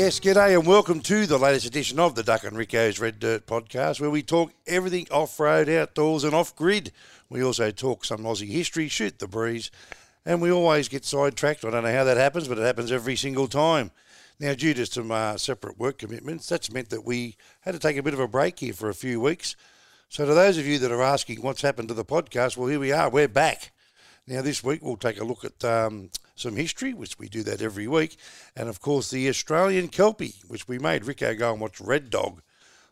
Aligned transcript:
Yes, 0.00 0.18
g'day 0.18 0.58
and 0.58 0.66
welcome 0.66 1.00
to 1.00 1.26
the 1.26 1.36
latest 1.36 1.66
edition 1.66 2.00
of 2.00 2.14
the 2.14 2.22
Duck 2.22 2.44
and 2.44 2.56
Ricko's 2.56 2.98
Red 2.98 3.18
Dirt 3.18 3.46
podcast, 3.46 4.00
where 4.00 4.08
we 4.08 4.22
talk 4.22 4.50
everything 4.66 5.06
off-road, 5.10 5.68
outdoors, 5.68 6.24
and 6.24 6.34
off-grid. 6.34 6.90
We 7.28 7.44
also 7.44 7.70
talk 7.70 8.06
some 8.06 8.20
Aussie 8.20 8.48
history, 8.48 8.88
shoot 8.88 9.18
the 9.18 9.28
breeze, 9.28 9.70
and 10.24 10.40
we 10.40 10.50
always 10.50 10.88
get 10.88 11.04
sidetracked. 11.04 11.66
I 11.66 11.70
don't 11.70 11.84
know 11.84 11.92
how 11.92 12.04
that 12.04 12.16
happens, 12.16 12.48
but 12.48 12.56
it 12.56 12.62
happens 12.62 12.90
every 12.90 13.14
single 13.14 13.46
time. 13.46 13.90
Now, 14.38 14.54
due 14.54 14.72
to 14.72 14.86
some 14.86 15.10
uh, 15.10 15.36
separate 15.36 15.78
work 15.78 15.98
commitments, 15.98 16.48
that's 16.48 16.72
meant 16.72 16.88
that 16.88 17.04
we 17.04 17.36
had 17.60 17.72
to 17.72 17.78
take 17.78 17.98
a 17.98 18.02
bit 18.02 18.14
of 18.14 18.20
a 18.20 18.26
break 18.26 18.58
here 18.58 18.72
for 18.72 18.88
a 18.88 18.94
few 18.94 19.20
weeks. 19.20 19.54
So, 20.08 20.24
to 20.24 20.32
those 20.32 20.56
of 20.56 20.64
you 20.64 20.78
that 20.78 20.90
are 20.90 21.02
asking 21.02 21.42
what's 21.42 21.60
happened 21.60 21.88
to 21.88 21.94
the 21.94 22.06
podcast, 22.06 22.56
well, 22.56 22.68
here 22.68 22.80
we 22.80 22.90
are. 22.90 23.10
We're 23.10 23.28
back. 23.28 23.70
Now, 24.26 24.42
this 24.42 24.62
week 24.62 24.80
we'll 24.82 24.96
take 24.96 25.20
a 25.20 25.24
look 25.24 25.44
at 25.44 25.64
um, 25.64 26.10
some 26.36 26.56
history, 26.56 26.94
which 26.94 27.18
we 27.18 27.28
do 27.28 27.42
that 27.44 27.62
every 27.62 27.88
week, 27.88 28.16
and 28.54 28.68
of 28.68 28.80
course 28.80 29.10
the 29.10 29.28
Australian 29.28 29.88
Kelpie, 29.88 30.34
which 30.48 30.68
we 30.68 30.78
made 30.78 31.02
Ricko 31.02 31.38
go 31.38 31.52
and 31.52 31.60
watch 31.60 31.80
Red 31.80 32.10
Dog 32.10 32.40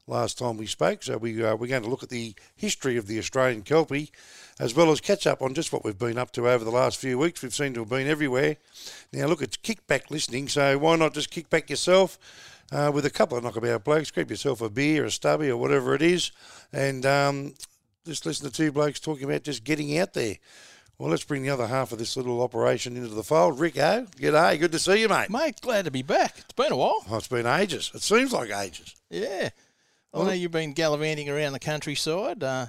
last 0.08 0.38
time 0.38 0.56
we 0.56 0.66
spoke. 0.66 1.02
So 1.02 1.18
we, 1.18 1.44
uh, 1.44 1.54
we're 1.54 1.68
going 1.68 1.82
to 1.82 1.90
look 1.90 2.02
at 2.02 2.08
the 2.08 2.34
history 2.56 2.96
of 2.96 3.06
the 3.06 3.18
Australian 3.18 3.62
Kelpie, 3.62 4.10
as 4.58 4.74
well 4.74 4.90
as 4.90 5.00
catch 5.00 5.26
up 5.26 5.42
on 5.42 5.54
just 5.54 5.72
what 5.72 5.84
we've 5.84 5.98
been 5.98 6.18
up 6.18 6.32
to 6.32 6.48
over 6.48 6.64
the 6.64 6.70
last 6.70 6.98
few 6.98 7.18
weeks. 7.18 7.42
We've 7.42 7.54
seemed 7.54 7.74
to 7.74 7.82
have 7.82 7.90
been 7.90 8.08
everywhere. 8.08 8.56
Now, 9.12 9.26
look, 9.26 9.42
it's 9.42 9.56
kickback 9.56 10.10
listening, 10.10 10.48
so 10.48 10.78
why 10.78 10.96
not 10.96 11.14
just 11.14 11.30
kick 11.30 11.50
back 11.50 11.70
yourself? 11.70 12.18
Uh, 12.70 12.90
with 12.92 13.06
a 13.06 13.10
couple 13.10 13.38
of 13.38 13.42
knockabout 13.42 13.82
blokes, 13.82 14.10
grab 14.10 14.28
yourself 14.28 14.60
a 14.60 14.68
beer, 14.68 15.06
a 15.06 15.10
stubby, 15.10 15.48
or 15.48 15.56
whatever 15.56 15.94
it 15.94 16.02
is, 16.02 16.32
and 16.70 17.06
um, 17.06 17.54
just 18.04 18.26
listen 18.26 18.46
to 18.46 18.52
two 18.52 18.70
blokes 18.70 19.00
talking 19.00 19.24
about 19.24 19.42
just 19.42 19.64
getting 19.64 19.98
out 19.98 20.12
there. 20.12 20.36
Well, 20.98 21.10
let's 21.10 21.22
bring 21.22 21.42
the 21.44 21.50
other 21.50 21.68
half 21.68 21.92
of 21.92 21.98
this 22.00 22.16
little 22.16 22.42
operation 22.42 22.96
into 22.96 23.10
the 23.14 23.22
fold. 23.22 23.58
Ricko, 23.58 24.08
g'day. 24.16 24.20
Good 24.20 24.30
day. 24.32 24.58
Good 24.58 24.72
to 24.72 24.78
see 24.80 25.00
you, 25.00 25.08
mate. 25.08 25.30
Mate, 25.30 25.60
glad 25.60 25.84
to 25.84 25.92
be 25.92 26.02
back. 26.02 26.34
It's 26.38 26.52
been 26.54 26.72
a 26.72 26.76
while. 26.76 27.04
Oh, 27.08 27.16
it's 27.18 27.28
been 27.28 27.46
ages. 27.46 27.92
It 27.94 28.02
seems 28.02 28.32
like 28.32 28.50
ages. 28.50 28.96
Yeah. 29.08 29.50
I 30.12 30.24
know 30.24 30.32
you've 30.32 30.50
been 30.50 30.72
gallivanting 30.72 31.28
around 31.28 31.52
the 31.52 31.60
countryside, 31.60 32.42
uh, 32.42 32.66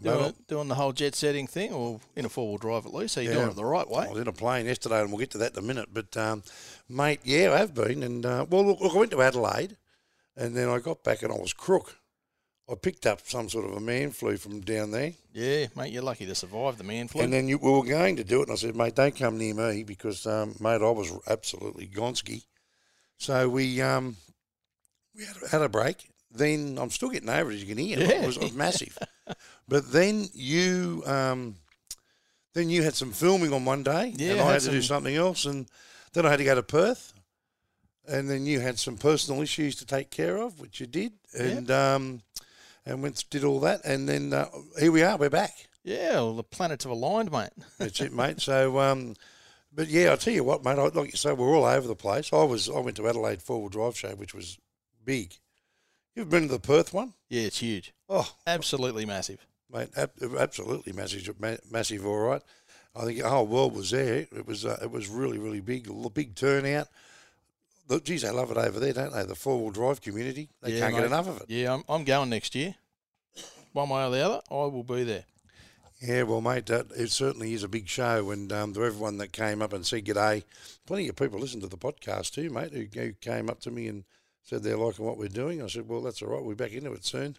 doing, 0.00 0.16
Well- 0.16 0.28
it- 0.28 0.46
doing 0.46 0.68
the 0.68 0.76
whole 0.76 0.92
jet 0.92 1.16
setting 1.16 1.48
thing, 1.48 1.72
or 1.72 2.00
in 2.14 2.24
a 2.24 2.28
four 2.28 2.50
wheel 2.50 2.58
drive 2.58 2.86
at 2.86 2.94
least, 2.94 3.14
so 3.14 3.20
you're 3.20 3.32
Yeah. 3.32 3.38
doing 3.40 3.50
it 3.50 3.56
the 3.56 3.64
right 3.64 3.88
way. 3.90 4.06
I 4.06 4.10
was 4.12 4.20
in 4.20 4.28
a 4.28 4.32
plane 4.32 4.66
yesterday, 4.66 5.00
and 5.00 5.10
we'll 5.10 5.18
get 5.18 5.32
to 5.32 5.38
that 5.38 5.54
in 5.54 5.58
a 5.58 5.62
minute. 5.62 5.88
But, 5.92 6.16
um, 6.16 6.44
mate, 6.88 7.18
yeah, 7.24 7.52
I 7.52 7.58
have 7.58 7.74
been. 7.74 8.04
And, 8.04 8.24
uh, 8.24 8.46
well, 8.48 8.64
look, 8.64 8.80
look, 8.80 8.94
I 8.94 8.98
went 8.98 9.10
to 9.10 9.22
Adelaide, 9.22 9.76
and 10.36 10.56
then 10.56 10.68
I 10.68 10.78
got 10.78 11.02
back 11.02 11.22
and 11.22 11.32
I 11.32 11.36
was 11.36 11.52
crook. 11.52 11.96
I 12.70 12.74
picked 12.74 13.06
up 13.06 13.20
some 13.24 13.48
sort 13.48 13.66
of 13.66 13.72
a 13.76 13.80
man 13.80 14.10
flu 14.10 14.36
from 14.36 14.60
down 14.60 14.92
there. 14.92 15.12
Yeah, 15.32 15.66
mate, 15.76 15.92
you're 15.92 16.02
lucky 16.02 16.26
to 16.26 16.34
survive 16.34 16.78
the 16.78 16.84
man 16.84 17.08
flu. 17.08 17.22
And 17.22 17.32
then 17.32 17.48
you, 17.48 17.58
we 17.58 17.70
were 17.70 17.84
going 17.84 18.16
to 18.16 18.24
do 18.24 18.40
it, 18.40 18.48
and 18.48 18.52
I 18.52 18.54
said, 18.56 18.76
mate, 18.76 18.94
don't 18.94 19.16
come 19.16 19.36
near 19.36 19.54
me 19.54 19.82
because, 19.82 20.26
um, 20.26 20.54
mate, 20.60 20.80
I 20.80 20.90
was 20.90 21.12
absolutely 21.28 21.86
gonski. 21.86 22.44
So 23.18 23.48
we 23.48 23.80
um, 23.82 24.16
we 25.14 25.24
had, 25.24 25.36
had 25.50 25.62
a 25.62 25.68
break. 25.68 26.08
Then 26.34 26.78
I'm 26.80 26.90
still 26.90 27.10
getting 27.10 27.28
over 27.28 27.50
it, 27.50 27.56
as 27.56 27.62
you 27.62 27.68
can 27.68 27.78
hear. 27.78 27.98
It, 28.00 28.26
was, 28.26 28.36
it 28.36 28.42
was 28.42 28.52
massive. 28.54 28.96
but 29.68 29.92
then 29.92 30.28
you 30.32 31.02
um, 31.06 31.56
then 32.54 32.70
you 32.70 32.82
had 32.82 32.94
some 32.94 33.12
filming 33.12 33.52
on 33.52 33.64
one 33.64 33.82
day, 33.82 34.14
Yeah, 34.16 34.32
and 34.32 34.40
I 34.40 34.44
had 34.44 34.52
had 34.54 34.62
to 34.62 34.70
do 34.70 34.82
something 34.82 35.14
else, 35.14 35.44
and 35.44 35.66
then 36.14 36.26
I 36.26 36.30
had 36.30 36.38
to 36.38 36.44
go 36.44 36.54
to 36.54 36.62
Perth. 36.62 37.12
And 38.08 38.28
then 38.28 38.46
you 38.46 38.58
had 38.58 38.80
some 38.80 38.96
personal 38.96 39.42
issues 39.42 39.76
to 39.76 39.86
take 39.86 40.10
care 40.10 40.36
of, 40.36 40.58
which 40.58 40.80
you 40.80 40.86
did, 40.88 41.12
and 41.38 41.70
um, 41.70 42.22
and 42.86 43.02
went 43.02 43.24
did 43.30 43.44
all 43.44 43.60
that, 43.60 43.80
and 43.84 44.08
then 44.08 44.32
uh, 44.32 44.48
here 44.78 44.92
we 44.92 45.02
are, 45.02 45.16
we're 45.16 45.30
back. 45.30 45.52
yeah, 45.84 46.12
well, 46.14 46.34
the 46.36 46.42
planets 46.42 46.84
have 46.84 46.92
aligned, 46.92 47.30
mate. 47.32 47.50
That's 47.78 48.00
it, 48.00 48.12
mate. 48.12 48.40
So, 48.40 48.78
um, 48.78 49.14
but 49.72 49.88
yeah, 49.88 50.10
I'll 50.10 50.16
tell 50.16 50.34
you 50.34 50.44
what, 50.44 50.64
mate. 50.64 50.78
I, 50.78 50.88
like 50.88 51.12
you 51.12 51.16
say, 51.16 51.32
we're 51.32 51.54
all 51.56 51.64
over 51.64 51.86
the 51.88 51.94
place. 51.96 52.32
I 52.32 52.42
was, 52.44 52.68
I 52.68 52.78
went 52.78 52.96
to 52.98 53.08
Adelaide 53.08 53.42
four 53.42 53.60
wheel 53.60 53.68
drive 53.68 53.96
show, 53.96 54.10
which 54.14 54.34
was 54.34 54.58
big. 55.04 55.34
You've 56.14 56.28
been 56.30 56.42
to 56.42 56.48
the 56.48 56.58
Perth 56.60 56.92
one? 56.92 57.14
Yeah, 57.30 57.42
it's 57.42 57.58
huge. 57.58 57.92
Oh, 58.08 58.30
Absolutely 58.46 59.06
massive. 59.06 59.46
mate, 59.72 59.88
ab- 59.96 60.10
absolutely 60.38 60.92
massive, 60.92 61.40
ma- 61.40 61.56
massive. 61.70 62.04
All 62.06 62.18
right. 62.18 62.42
I 62.94 63.06
think 63.06 63.22
the 63.22 63.28
whole 63.30 63.46
world 63.46 63.74
was 63.74 63.90
there. 63.92 64.26
It 64.30 64.46
was, 64.46 64.66
uh, 64.66 64.76
it 64.82 64.90
was 64.90 65.08
really, 65.08 65.38
really 65.38 65.60
big. 65.60 65.88
A 65.88 66.10
big 66.10 66.34
turnout. 66.34 66.88
Look, 67.88 68.04
geez, 68.04 68.20
they 68.20 68.30
love 68.30 68.50
it 68.50 68.58
over 68.58 68.78
there, 68.78 68.92
don't 68.92 69.14
they? 69.14 69.24
The 69.24 69.34
four 69.34 69.58
wheel 69.58 69.70
drive 69.70 70.02
community. 70.02 70.50
They 70.60 70.74
Yeah, 70.74 70.80
can't 70.80 70.94
get 70.96 71.04
enough 71.04 71.28
of 71.28 71.36
it. 71.40 71.44
Yeah, 71.48 71.72
I'm, 71.72 71.84
I'm 71.88 72.04
going 72.04 72.28
next 72.28 72.54
year. 72.54 72.74
One 73.72 73.88
way 73.88 74.04
or 74.04 74.10
the 74.10 74.20
other, 74.20 74.40
I 74.50 74.54
will 74.54 74.84
be 74.84 75.04
there. 75.04 75.24
Yeah, 76.00 76.24
well, 76.24 76.40
mate, 76.40 76.66
that, 76.66 76.86
it 76.96 77.12
certainly 77.12 77.54
is 77.54 77.62
a 77.62 77.68
big 77.68 77.88
show, 77.88 78.32
and 78.32 78.52
um, 78.52 78.74
to 78.74 78.84
everyone 78.84 79.18
that 79.18 79.32
came 79.32 79.62
up 79.62 79.72
and 79.72 79.86
said 79.86 80.04
g'day, 80.04 80.42
plenty 80.84 81.08
of 81.08 81.14
people 81.14 81.38
listened 81.38 81.62
to 81.62 81.68
the 81.68 81.76
podcast 81.76 82.32
too, 82.32 82.50
mate, 82.50 82.72
who, 82.72 82.86
who 83.00 83.12
came 83.12 83.48
up 83.48 83.60
to 83.60 83.70
me 83.70 83.86
and 83.86 84.04
said 84.42 84.62
they're 84.62 84.76
liking 84.76 85.04
what 85.04 85.16
we're 85.16 85.28
doing. 85.28 85.62
I 85.62 85.68
said, 85.68 85.88
well, 85.88 86.02
that's 86.02 86.20
all 86.20 86.30
right. 86.30 86.44
We're 86.44 86.56
back 86.56 86.72
into 86.72 86.92
it 86.92 87.04
soon. 87.04 87.36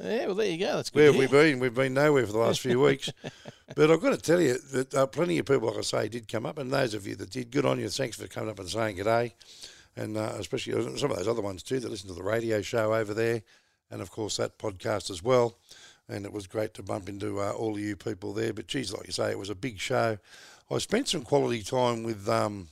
Yeah, 0.00 0.26
well, 0.26 0.34
there 0.34 0.48
you 0.48 0.58
go. 0.58 0.76
That's 0.76 0.90
good. 0.90 0.98
Where 0.98 1.12
have 1.12 1.16
we 1.16 1.26
been? 1.26 1.60
We've 1.60 1.74
been 1.74 1.94
nowhere 1.94 2.26
for 2.26 2.32
the 2.32 2.38
last 2.38 2.60
few 2.60 2.80
weeks. 2.84 3.10
But 3.76 3.90
I've 3.90 4.00
got 4.00 4.10
to 4.10 4.16
tell 4.16 4.40
you 4.40 4.56
that 4.72 4.94
uh, 4.94 5.06
plenty 5.06 5.38
of 5.38 5.46
people, 5.46 5.68
like 5.68 5.78
I 5.78 5.82
say, 5.82 6.08
did 6.08 6.28
come 6.28 6.46
up, 6.46 6.58
and 6.58 6.72
those 6.72 6.94
of 6.94 7.06
you 7.06 7.14
that 7.16 7.30
did, 7.30 7.50
good 7.50 7.66
on 7.66 7.78
you. 7.78 7.88
Thanks 7.88 8.16
for 8.16 8.26
coming 8.26 8.50
up 8.50 8.58
and 8.58 8.68
saying 8.68 8.96
g'day, 8.96 9.32
and 9.96 10.16
uh, 10.16 10.32
especially 10.38 10.72
some 10.98 11.10
of 11.10 11.18
those 11.18 11.28
other 11.28 11.42
ones 11.42 11.62
too 11.62 11.78
that 11.78 11.90
listen 11.90 12.08
to 12.08 12.14
the 12.14 12.22
radio 12.22 12.62
show 12.62 12.94
over 12.94 13.12
there, 13.12 13.42
and 13.92 14.00
of 14.02 14.10
course 14.10 14.38
that 14.38 14.58
podcast 14.58 15.10
as 15.10 15.22
well. 15.22 15.56
And 16.08 16.24
it 16.24 16.32
was 16.32 16.46
great 16.48 16.74
to 16.74 16.82
bump 16.82 17.08
into 17.08 17.40
uh, 17.40 17.52
all 17.52 17.74
of 17.74 17.80
you 17.80 17.94
people 17.94 18.32
there. 18.32 18.52
But 18.52 18.66
geez, 18.66 18.92
like 18.92 19.06
you 19.06 19.12
say, 19.12 19.30
it 19.30 19.38
was 19.38 19.50
a 19.50 19.54
big 19.54 19.78
show. 19.78 20.18
I 20.70 20.78
spent 20.78 21.08
some 21.08 21.22
quality 21.22 21.62
time 21.62 22.02
with 22.02 22.28
um, 22.28 22.68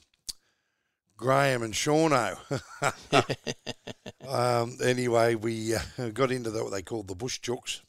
Graham 1.17 1.63
and 1.63 1.73
Shauno. 1.73 2.37
um, 4.29 4.79
anyway, 4.83 5.37
we 5.37 5.75
uh, 5.75 6.09
got 6.13 6.33
into 6.33 6.51
the, 6.51 6.65
what 6.65 6.73
they 6.73 6.83
called 6.83 7.07
the 7.09 7.15
bush 7.15 7.39
chooks. 7.41 7.83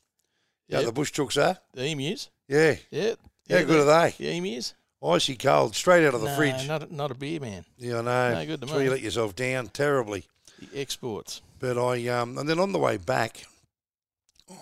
Yeah, 0.68 0.78
Yep. 0.80 0.86
the 0.86 0.92
bush 0.92 1.12
chooks 1.12 1.42
are. 1.42 1.58
The 1.74 1.88
emus. 1.88 2.30
Yeah. 2.48 2.75
Yeah. 2.92 3.16
How 3.50 3.58
yeah, 3.58 3.63
good 3.63 3.88
are 3.88 4.03
they? 4.09 4.16
The 4.18 4.38
emus. 4.38 4.74
Icy 5.03 5.36
cold, 5.36 5.75
straight 5.75 6.06
out 6.06 6.13
of 6.13 6.22
the 6.22 6.28
no, 6.28 6.36
fridge. 6.36 6.68
Not, 6.68 6.84
a- 6.84 6.96
not 6.96 7.09
a 7.09 7.16
beer 7.16 7.40
man. 7.40 7.66
Yeah, 7.78 8.00
I 8.00 8.02
know. 8.03 8.34
No 8.36 8.46
good 8.46 8.62
to 8.62 8.68
where 8.68 8.84
you 8.84 8.92
let 8.92 9.02
yourself 9.02 9.36
down 9.36 9.68
terribly. 9.69 10.25
The 10.61 10.79
exports. 10.79 11.41
But 11.59 11.77
I 11.77 12.07
um, 12.07 12.38
and 12.38 12.47
then 12.47 12.59
on 12.59 12.72
the 12.72 12.79
way 12.79 12.97
back, 12.97 13.45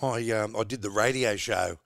I 0.02 0.30
um, 0.30 0.56
I 0.56 0.64
did 0.64 0.82
the 0.82 0.90
radio 0.90 1.36
show 1.36 1.78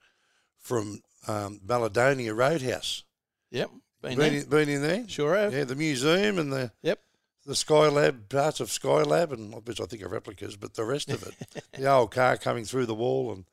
from 0.57 1.01
um, 1.27 1.59
Balladonia 1.65 2.35
Roadhouse. 2.35 3.03
Yep. 3.51 3.69
Been 4.01 4.17
Been 4.17 4.33
in, 4.33 4.45
been 4.45 4.69
in 4.69 4.81
there? 4.81 5.07
Sure 5.07 5.35
have. 5.35 5.53
Yeah, 5.53 5.63
the 5.63 5.75
museum 5.75 6.37
and 6.37 6.51
the 6.51 6.71
Yep. 6.83 6.99
the 7.45 7.53
Skylab 7.53 8.29
parts 8.29 8.59
of 8.59 8.67
Skylab, 8.69 9.31
and 9.31 9.53
which 9.65 9.81
I 9.81 9.85
think 9.85 10.03
are 10.03 10.09
replicas, 10.09 10.55
but 10.57 10.73
the 10.75 10.83
rest 10.85 11.09
of 11.09 11.23
it, 11.23 11.63
the 11.73 11.87
old 11.91 12.11
car 12.11 12.37
coming 12.37 12.65
through 12.65 12.85
the 12.85 12.93
wall. 12.93 13.31
And 13.31 13.45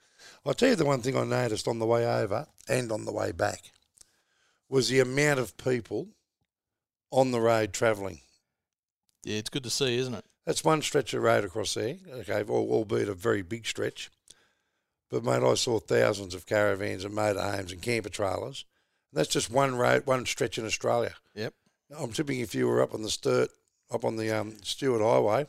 I'll 0.45 0.55
tell 0.55 0.71
you 0.71 0.77
the 0.77 0.85
one 0.85 1.01
thing 1.01 1.17
I 1.17 1.25
noticed 1.25 1.69
on 1.69 1.79
the 1.79 1.87
way 1.87 2.07
over 2.07 2.47
and 2.69 2.91
on 2.93 3.05
the 3.05 3.13
way 3.13 3.33
back 3.33 3.73
was 4.69 4.89
the 4.89 5.01
amount 5.01 5.39
of 5.39 5.57
people 5.57 6.09
on 7.11 7.31
the 7.31 7.41
road 7.41 7.73
travelling. 7.73 8.21
Yeah, 9.23 9.37
it's 9.39 9.51
good 9.51 9.65
to 9.65 9.71
see, 9.71 9.97
isn't 9.99 10.15
it? 10.15 10.25
That's 10.47 10.65
one 10.65 10.83
stretch 10.83 11.15
of 11.15 11.23
road 11.23 11.45
across 11.45 11.75
there, 11.75 11.97
okay, 12.13 12.43
albeit 12.43 13.09
a 13.09 13.15
very 13.15 13.43
big 13.43 13.67
stretch. 13.67 14.11
But, 15.09 15.25
mate, 15.25 15.43
I 15.43 15.55
saw 15.55 15.79
thousands 15.79 16.35
of 16.35 16.47
caravans 16.47 17.05
and 17.05 17.15
motorhomes 17.15 17.71
and 17.71 17.83
camper 17.83 18.09
trailers. 18.09 18.65
That's 19.13 19.29
just 19.29 19.51
one 19.51 19.77
road, 19.77 20.07
one 20.07 20.25
stretch 20.27 20.59
in 20.59 20.65
Australia. 20.65 21.15
Yep. 21.35 21.55
I'm 21.99 22.13
tipping 22.13 22.41
if 22.41 22.55
you 22.55 22.67
were 22.67 22.83
up 22.83 22.95
on 22.95 23.03
the 23.03 23.11
Sturt, 23.11 23.51
up 23.91 24.05
on 24.05 24.17
the 24.17 24.31
um, 24.31 24.57
Stuart 24.63 25.03
Highway, 25.03 25.47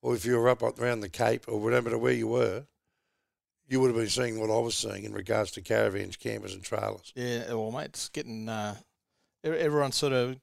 or 0.00 0.14
if 0.14 0.24
you 0.24 0.38
were 0.38 0.48
up 0.48 0.62
around 0.62 1.00
the 1.00 1.08
Cape 1.08 1.44
or 1.46 1.60
whatever 1.60 1.96
where 1.98 2.12
you 2.12 2.26
were, 2.26 2.64
you 3.68 3.80
would 3.80 3.88
have 3.88 3.96
been 3.96 4.08
seeing 4.08 4.40
what 4.40 4.50
I 4.50 4.58
was 4.58 4.74
seeing 4.74 5.04
in 5.04 5.12
regards 5.12 5.50
to 5.52 5.60
caravans, 5.60 6.16
campers, 6.16 6.54
and 6.54 6.62
trailers. 6.62 7.12
Yeah, 7.14 7.52
well, 7.52 7.72
mate, 7.72 7.86
it's 7.86 8.08
getting 8.08 8.48
uh, 8.48 8.76
everyone's 9.44 9.96
sort 9.96 10.12
of 10.12 10.36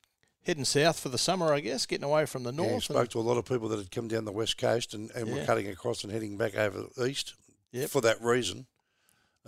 heading 0.45 0.66
south 0.66 1.00
for 1.00 1.10
the 1.10 1.18
summer, 1.18 1.54
I 1.54 1.60
guess, 1.60 1.86
getting 1.86 2.04
away 2.06 2.25
from 2.25 2.44
the 2.44 2.51
Yeah, 2.51 2.68
north. 2.69 2.84
spoke 2.84 3.10
to 3.10 3.19
a 3.19 3.22
lot 3.22 3.38
of 3.38 3.45
people 3.45 3.69
that 3.69 3.78
had 3.78 3.92
come 3.92 4.07
down 4.07 4.25
the 4.25 4.31
west 4.31 4.57
coast 4.57 4.94
and, 4.94 5.10
and 5.12 5.31
were 5.34 5.45
cutting 5.45 5.68
across 5.68 6.04
and 6.04 6.12
heading 6.12 6.38
back 6.38 6.56
over 6.56 6.86
east 7.07 7.34
Yep. 7.72 7.90
for 7.90 8.01
that 8.01 8.22
reason. 8.22 8.66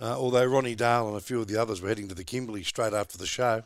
Uh, 0.00 0.14
although 0.18 0.44
Ronny 0.44 0.74
Dahl 0.74 1.08
and 1.08 1.16
a 1.16 1.20
few 1.20 1.40
of 1.40 1.46
the 1.48 1.56
others 1.60 1.80
were 1.80 1.88
heading 1.88 2.08
to 2.08 2.14
the 2.14 2.24
Kimberley 2.24 2.62
straight 2.64 2.92
after 2.92 3.16
the 3.16 3.26
show. 3.26 3.62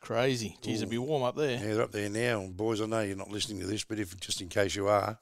Crazy. 0.00 0.56
Geez, 0.62 0.78
it'd 0.80 0.90
be 0.90 0.98
warm 0.98 1.22
up 1.22 1.36
there. 1.36 1.52
Yeah, 1.58 1.74
they're 1.74 1.82
up 1.82 1.92
there 1.92 2.08
now. 2.08 2.40
And 2.40 2.56
boys, 2.56 2.80
I 2.80 2.86
know 2.86 3.00
you're 3.00 3.16
not 3.16 3.30
listening 3.30 3.60
to 3.60 3.66
this, 3.66 3.84
but 3.84 3.98
if 3.98 4.18
just 4.20 4.40
in 4.40 4.48
case 4.48 4.74
you 4.74 4.88
are, 4.88 5.18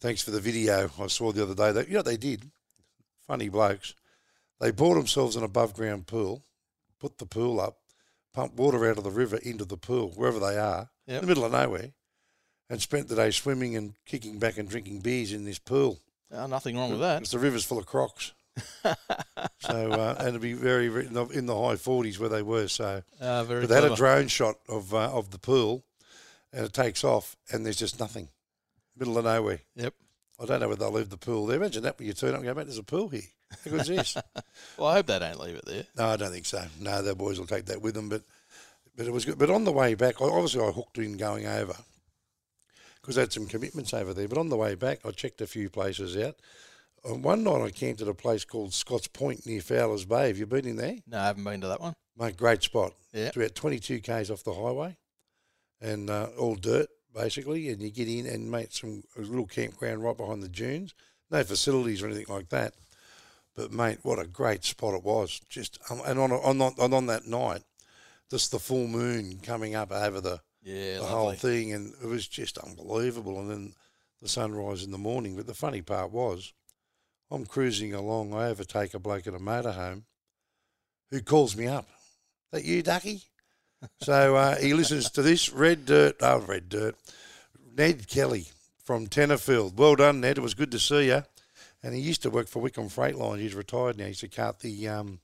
thanks 0.00 0.22
for 0.22 0.30
the 0.30 0.40
video 0.40 0.90
I 0.98 1.06
saw 1.08 1.32
the 1.32 1.42
other 1.42 1.54
day. 1.54 1.72
That 1.72 1.86
you 1.88 1.94
know 1.94 1.98
what 1.98 2.06
they 2.06 2.16
did? 2.16 2.50
Funny 3.26 3.48
blokes. 3.48 3.94
They 4.60 4.70
bought 4.70 4.94
themselves 4.94 5.36
an 5.36 5.42
above 5.44 5.74
ground 5.74 6.06
pool, 6.06 6.42
put 6.98 7.18
the 7.18 7.26
pool 7.26 7.60
up, 7.60 7.78
pumped 8.32 8.56
water 8.56 8.88
out 8.88 8.98
of 8.98 9.04
the 9.04 9.10
river 9.10 9.36
into 9.38 9.64
the 9.64 9.76
pool, 9.76 10.10
wherever 10.16 10.38
they 10.38 10.58
are, 10.58 10.90
in 11.06 11.20
the 11.20 11.26
middle 11.26 11.44
of 11.44 11.52
nowhere, 11.52 11.92
and 12.70 12.80
spent 12.80 13.08
the 13.08 13.16
day 13.16 13.30
swimming 13.30 13.76
and 13.76 13.94
kicking 14.06 14.38
back 14.38 14.56
and 14.58 14.68
drinking 14.68 15.00
beers 15.00 15.32
in 15.32 15.44
this 15.44 15.58
pool. 15.58 15.98
Oh, 16.32 16.46
nothing 16.46 16.76
wrong 16.76 16.90
with 16.90 17.00
that. 17.00 17.24
The 17.26 17.38
river's 17.38 17.64
full 17.64 17.78
of 17.78 17.86
crocs. 17.86 18.32
so 19.60 19.92
uh, 19.92 20.14
and 20.18 20.28
it'd 20.28 20.40
be 20.42 20.52
very, 20.52 20.88
very 20.88 21.06
in 21.06 21.14
the- 21.14 21.26
in 21.28 21.46
the 21.46 21.58
high 21.58 21.76
forties 21.76 22.18
where 22.18 22.28
they 22.28 22.42
were. 22.42 22.68
So 22.68 23.02
Uh, 23.20 23.44
very 23.44 23.60
but 23.62 23.68
they 23.70 23.74
had 23.80 23.90
a 23.90 23.96
drone 23.96 24.28
shot 24.28 24.56
of 24.68 24.92
uh, 24.94 25.10
of 25.10 25.30
the 25.30 25.38
pool, 25.38 25.84
and 26.52 26.64
it 26.64 26.72
takes 26.72 27.02
off, 27.04 27.36
and 27.50 27.64
there's 27.64 27.76
just 27.78 27.98
nothing. 28.00 28.28
middle 28.96 29.16
of 29.16 29.24
nowhere. 29.24 29.60
Yep. 29.76 29.94
I 30.40 30.44
don't 30.46 30.60
know 30.60 30.68
whether 30.68 30.80
they'll 30.80 30.92
leave 30.92 31.08
the 31.10 31.16
pool 31.16 31.46
there. 31.46 31.56
Imagine 31.56 31.82
that 31.84 31.98
when 31.98 32.06
you 32.08 32.12
turn 32.14 32.30
up 32.30 32.36
and 32.36 32.44
go, 32.44 32.52
mate, 32.54 32.64
there's 32.66 32.76
a 32.78 32.82
pool 32.82 33.08
here. 33.08 33.22
How 33.64 33.70
good's 33.70 33.88
this? 33.88 34.16
Well, 34.76 34.88
I 34.88 34.94
hope 34.94 35.06
they 35.06 35.18
don't 35.18 35.40
leave 35.40 35.56
it 35.56 35.64
there. 35.66 35.84
No, 35.96 36.06
I 36.06 36.16
don't 36.16 36.32
think 36.32 36.46
so. 36.46 36.64
No, 36.80 37.02
the 37.02 37.14
boys 37.14 37.38
will 37.38 37.46
take 37.46 37.66
that 37.66 37.82
with 37.82 37.94
them. 37.94 38.08
But 38.08 38.22
but 38.96 39.06
it 39.06 39.12
was 39.12 39.24
good. 39.24 39.38
But 39.38 39.50
on 39.50 39.64
the 39.64 39.72
way 39.72 39.94
back, 39.94 40.20
obviously 40.20 40.62
I 40.62 40.70
hooked 40.70 40.98
in 40.98 41.16
going 41.16 41.46
over 41.46 41.76
because 43.00 43.18
I 43.18 43.22
had 43.22 43.32
some 43.32 43.46
commitments 43.46 43.94
over 43.94 44.14
there. 44.14 44.28
But 44.28 44.38
on 44.38 44.48
the 44.48 44.56
way 44.56 44.74
back, 44.74 45.00
I 45.04 45.10
checked 45.10 45.40
a 45.40 45.46
few 45.46 45.68
places 45.70 46.16
out. 46.16 46.36
On 47.04 47.20
one 47.22 47.42
night, 47.42 47.62
I 47.62 47.70
camped 47.70 48.00
at 48.00 48.08
a 48.08 48.14
place 48.14 48.44
called 48.44 48.72
Scotts 48.72 49.08
Point 49.08 49.44
near 49.44 49.60
Fowler's 49.60 50.04
Bay. 50.04 50.28
Have 50.28 50.38
you 50.38 50.46
been 50.46 50.66
in 50.66 50.76
there? 50.76 50.96
No, 51.06 51.18
I 51.18 51.26
haven't 51.26 51.42
been 51.42 51.60
to 51.62 51.68
that 51.68 51.80
one. 51.80 51.94
Mate, 52.16 52.36
great 52.36 52.62
spot. 52.62 52.92
Yeah. 53.12 53.26
It's 53.26 53.36
about 53.36 53.54
22 53.54 54.00
k's 54.00 54.30
off 54.30 54.44
the 54.44 54.54
highway, 54.54 54.96
and 55.80 56.08
uh, 56.08 56.28
all 56.38 56.54
dirt 56.54 56.88
basically. 57.14 57.68
And 57.68 57.82
you 57.82 57.90
get 57.90 58.08
in 58.08 58.26
and 58.26 58.50
mate, 58.50 58.72
some 58.72 59.02
a 59.16 59.20
little 59.20 59.46
campground 59.46 60.02
right 60.02 60.16
behind 60.16 60.42
the 60.42 60.48
dunes. 60.48 60.94
No 61.30 61.42
facilities 61.42 62.02
or 62.02 62.06
anything 62.06 62.26
like 62.28 62.50
that. 62.50 62.74
But 63.54 63.72
mate, 63.72 63.98
what 64.02 64.18
a 64.18 64.26
great 64.26 64.64
spot 64.64 64.94
it 64.94 65.04
was! 65.04 65.40
Just 65.48 65.78
um, 65.90 66.00
and 66.06 66.18
on 66.18 66.32
on 66.32 66.60
on, 66.60 66.94
on 66.94 67.06
that 67.06 67.26
night, 67.26 67.62
just 68.30 68.50
the 68.50 68.58
full 68.58 68.86
moon 68.86 69.40
coming 69.42 69.74
up 69.74 69.92
over 69.92 70.20
the 70.20 70.40
Yeah, 70.62 70.98
the 70.98 71.04
whole 71.04 71.32
thing, 71.32 71.72
and 71.72 71.92
it 72.02 72.06
was 72.06 72.26
just 72.26 72.56
unbelievable. 72.58 73.38
And 73.40 73.50
then 73.50 73.74
the 74.22 74.28
sunrise 74.28 74.84
in 74.84 74.92
the 74.92 74.98
morning. 74.98 75.36
But 75.36 75.46
the 75.46 75.54
funny 75.54 75.82
part 75.82 76.12
was, 76.12 76.54
I'm 77.30 77.44
cruising 77.44 77.92
along. 77.92 78.32
I 78.32 78.48
overtake 78.48 78.94
a 78.94 78.98
bloke 78.98 79.26
at 79.26 79.34
a 79.34 79.38
motorhome 79.38 80.04
who 81.10 81.20
calls 81.20 81.56
me 81.56 81.66
up. 81.66 81.88
That 82.52 82.64
you, 82.64 82.82
Ducky? 82.82 83.24
so 84.00 84.36
uh, 84.36 84.56
he 84.56 84.72
listens 84.72 85.10
to 85.10 85.22
this 85.22 85.50
red 85.50 85.84
dirt. 85.84 86.16
Oh, 86.20 86.38
red 86.40 86.68
dirt. 86.68 86.96
Ned 87.76 88.08
Kelly 88.08 88.46
from 88.84 89.08
Tenterfield. 89.08 89.74
Well 89.74 89.96
done, 89.96 90.20
Ned. 90.20 90.38
It 90.38 90.42
was 90.42 90.54
good 90.54 90.70
to 90.72 90.78
see 90.78 91.06
you. 91.06 91.24
And 91.82 91.94
he 91.94 92.00
used 92.00 92.22
to 92.22 92.30
work 92.30 92.48
for 92.48 92.60
Wickham 92.60 92.88
Freight 92.88 93.16
Line. 93.16 93.38
He's 93.40 93.54
retired 93.54 93.96
now. 93.98 94.04
He 94.04 94.08
used 94.10 94.20
to 94.20 94.28
cart 94.28 94.60
the 94.60 94.86
um, 94.88 95.18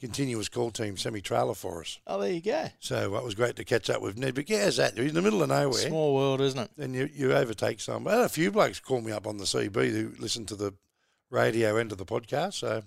continuous 0.00 0.48
call 0.48 0.70
team 0.70 0.96
semi 0.96 1.20
trailer 1.20 1.54
for 1.54 1.80
us. 1.80 1.98
Oh, 2.06 2.20
there 2.20 2.30
you 2.32 2.40
go. 2.40 2.66
So 2.78 3.16
uh, 3.16 3.18
it 3.18 3.24
was 3.24 3.34
great 3.34 3.56
to 3.56 3.64
catch 3.64 3.90
up 3.90 4.00
with 4.00 4.16
Ned. 4.16 4.34
But 4.36 4.48
yeah, 4.48 4.64
how's 4.64 4.76
that? 4.76 4.96
You're 4.96 5.06
in 5.06 5.14
the 5.14 5.22
middle 5.22 5.42
of 5.42 5.48
nowhere, 5.48 5.72
Small 5.88 6.14
world, 6.14 6.40
isn't 6.40 6.58
it? 6.60 6.70
and 6.78 6.94
you, 6.94 7.08
you 7.12 7.32
overtake 7.32 7.80
some. 7.80 8.06
I 8.06 8.12
had 8.12 8.20
a 8.20 8.28
few 8.28 8.50
blokes 8.52 8.78
call 8.80 9.00
me 9.00 9.10
up 9.12 9.26
on 9.26 9.38
the 9.38 9.44
CB 9.44 9.90
who 9.90 10.12
listened 10.20 10.48
to 10.48 10.56
the 10.56 10.72
radio 11.30 11.76
end 11.76 11.90
of 11.92 11.98
the 11.98 12.06
podcast. 12.06 12.54
So 12.54 12.82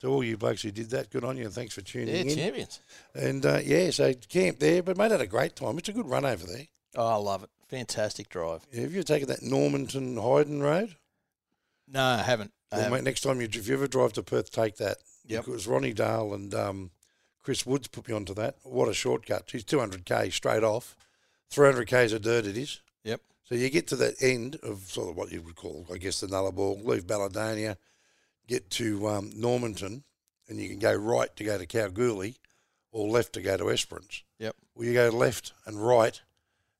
to 0.00 0.06
all 0.08 0.24
you 0.24 0.36
blokes 0.36 0.62
who 0.62 0.72
did 0.72 0.90
that, 0.90 1.10
good 1.10 1.24
on 1.24 1.36
you, 1.36 1.44
and 1.44 1.52
thanks 1.52 1.74
for 1.74 1.82
tuning 1.82 2.08
Yeah, 2.08 2.22
in. 2.22 2.34
champions. 2.36 2.80
And 3.14 3.46
uh, 3.46 3.60
yeah, 3.62 3.90
so 3.90 4.12
camp 4.28 4.58
there, 4.58 4.82
but 4.82 4.96
mate 4.96 5.12
had 5.12 5.20
a 5.20 5.26
great 5.26 5.54
time. 5.54 5.78
It's 5.78 5.88
a 5.88 5.92
good 5.92 6.08
run 6.08 6.24
over 6.24 6.46
there. 6.46 6.66
Oh, 6.96 7.06
I 7.06 7.14
love 7.16 7.44
it. 7.44 7.50
Fantastic 7.68 8.28
drive. 8.28 8.66
Yeah, 8.72 8.80
have 8.82 8.92
you 8.92 9.04
taken 9.04 9.28
that 9.28 9.42
Norseman 9.42 10.16
Hyden 10.16 10.60
Road? 10.60 10.96
No, 11.92 12.02
I 12.04 12.22
haven't. 12.22 12.52
I 12.72 12.76
Well, 12.76 12.84
haven't. 12.84 12.98
mate, 12.98 13.04
next 13.10 13.20
time 13.22 13.40
you, 13.40 13.48
if 13.52 13.66
you 13.66 13.74
ever 13.74 13.86
drive 13.88 14.12
to 14.14 14.22
Perth, 14.22 14.50
take 14.50 14.76
that. 14.76 14.98
Yep. 15.26 15.44
Because 15.44 15.66
Ronny 15.66 15.92
Dahl 15.92 16.34
and 16.34 16.54
um, 16.54 16.90
Chris 17.42 17.66
Woods 17.66 17.88
put 17.88 18.08
me 18.08 18.14
onto 18.14 18.34
that. 18.34 18.56
What 18.62 18.88
a 18.88 18.94
shortcut. 18.94 19.44
She's 19.46 19.64
200k 19.64 20.32
straight 20.32 20.62
off. 20.64 20.96
300k's 21.52 22.12
of 22.12 22.22
dirt 22.22 22.46
it 22.46 22.56
is. 22.56 22.80
Yep. 23.04 23.20
So 23.44 23.54
you 23.54 23.68
get 23.70 23.86
to 23.88 23.96
that 23.96 24.22
end 24.22 24.56
of 24.62 24.82
sort 24.82 25.10
of 25.10 25.16
what 25.16 25.32
you 25.32 25.42
would 25.42 25.56
call, 25.56 25.86
I 25.92 25.96
guess, 25.98 26.20
the 26.20 26.28
Nullarbor, 26.28 26.84
leave 26.84 27.06
Balladonia, 27.06 27.76
get 28.46 28.70
to 28.70 29.08
um, 29.08 29.30
Norseman, 29.34 30.04
and 30.48 30.58
you 30.58 30.68
can 30.68 30.78
go 30.78 30.94
right 30.94 31.34
to 31.36 31.44
go 31.44 31.58
to 31.58 31.66
Kalgoorlie 31.66 32.36
or 32.92 33.08
left 33.08 33.32
to 33.34 33.42
go 33.42 33.56
to 33.56 33.70
Esperance. 33.70 34.22
Yep. 34.38 34.54
Well, 34.74 34.86
you 34.86 34.94
go 34.94 35.08
left 35.10 35.52
and 35.66 35.84
right, 35.84 36.20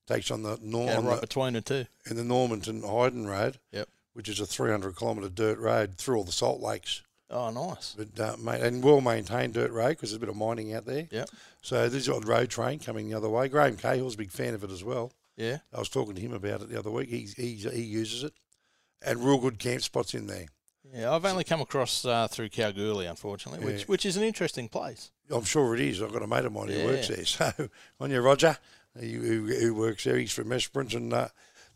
takes 0.07 0.31
on 0.31 0.43
the, 0.43 0.59
nor- 0.63 0.87
Yeah, 0.87 1.01
right 1.07 1.17
the 1.17 1.21
between 1.27 1.53
the 1.55 1.61
two. 1.61 1.87
in 2.09 2.17
the 2.17 2.25
Norseman 2.25 2.83
Hyden 2.83 3.27
Road, 3.27 3.59
Yep. 3.73 3.89
Which 4.15 4.29
is 4.29 4.41
a 4.41 4.47
300 4.47 4.97
kilometre 4.97 5.29
dirt 5.29 5.59
road 5.59 5.97
through 5.97 6.17
all 6.17 6.25
the 6.25 6.33
salt 6.33 6.61
lakes. 6.61 7.03
Oh, 7.31 7.51
nice. 7.51 7.95
But 7.97 8.19
uh, 8.21 8.37
mate, 8.39 8.61
and 8.61 8.83
well 8.83 9.01
maintained 9.01 9.55
dirt 9.55 9.71
road 9.71 9.91
because 9.91 10.11
there's 10.11 10.17
a 10.17 10.21
bit 10.21 10.29
of 10.29 10.37
mining 10.37 10.75
out 10.75 10.85
there. 10.87 11.07
Yep. 11.11 11.31
So 11.63 11.89
there's 11.89 12.09
a 12.09 12.19
road 12.21 12.51
train 12.51 12.81
coming 12.81 13.09
the 13.09 13.17
other 13.17 13.29
way. 13.29 13.49
Graham 13.49 13.77
Cahill's 13.77 14.15
a 14.15 14.19
big 14.19 14.33
fan 14.33 14.55
of 14.55 14.65
it 14.65 14.71
as 14.71 14.83
well. 14.83 15.13
Yeah. 15.37 15.59
I 15.73 15.79
was 15.79 15.89
talking 15.89 16.15
to 16.17 16.21
him 16.21 16.33
about 16.33 16.61
it 16.63 16.71
the 16.71 16.79
other 16.79 16.91
week. 16.91 17.09
He's 17.09 17.35
he 17.35 17.53
uses 17.83 18.25
it, 18.25 18.33
and 19.01 19.25
real 19.25 19.39
good 19.39 19.59
camp 19.61 19.83
spots 19.83 20.13
in 20.15 20.27
there. 20.27 20.47
Yeah, 20.93 21.15
I've 21.15 21.25
only 21.25 21.45
come 21.45 21.61
across 21.61 22.05
uh, 22.05 22.27
through 22.27 22.49
Kalgoorlie, 22.49 23.07
unfortunately, 23.07 23.65
which 23.65 23.81
Yeah. 23.83 23.87
which 23.87 24.05
is 24.05 24.17
an 24.17 24.25
interesting 24.25 24.69
place. 24.69 25.13
I'm 25.31 25.45
sure 25.45 25.73
it 25.75 25.81
is. 25.81 26.03
I've 26.03 26.13
got 26.13 26.23
a 26.23 26.27
mate 26.27 26.45
of 26.47 26.53
mine 26.53 26.69
who 26.69 26.85
works 26.85 27.07
there. 27.09 27.25
So 27.25 27.69
on 28.01 28.11
you, 28.11 28.21
Roger, 28.21 28.59
who, 28.99 29.07
who, 29.07 29.47
who 29.47 29.75
works 29.75 30.03
there. 30.03 30.17
He's 30.17 30.33
from 30.33 30.51
Esperance, 30.51 30.95
and 30.95 31.13
uh, 31.13 31.29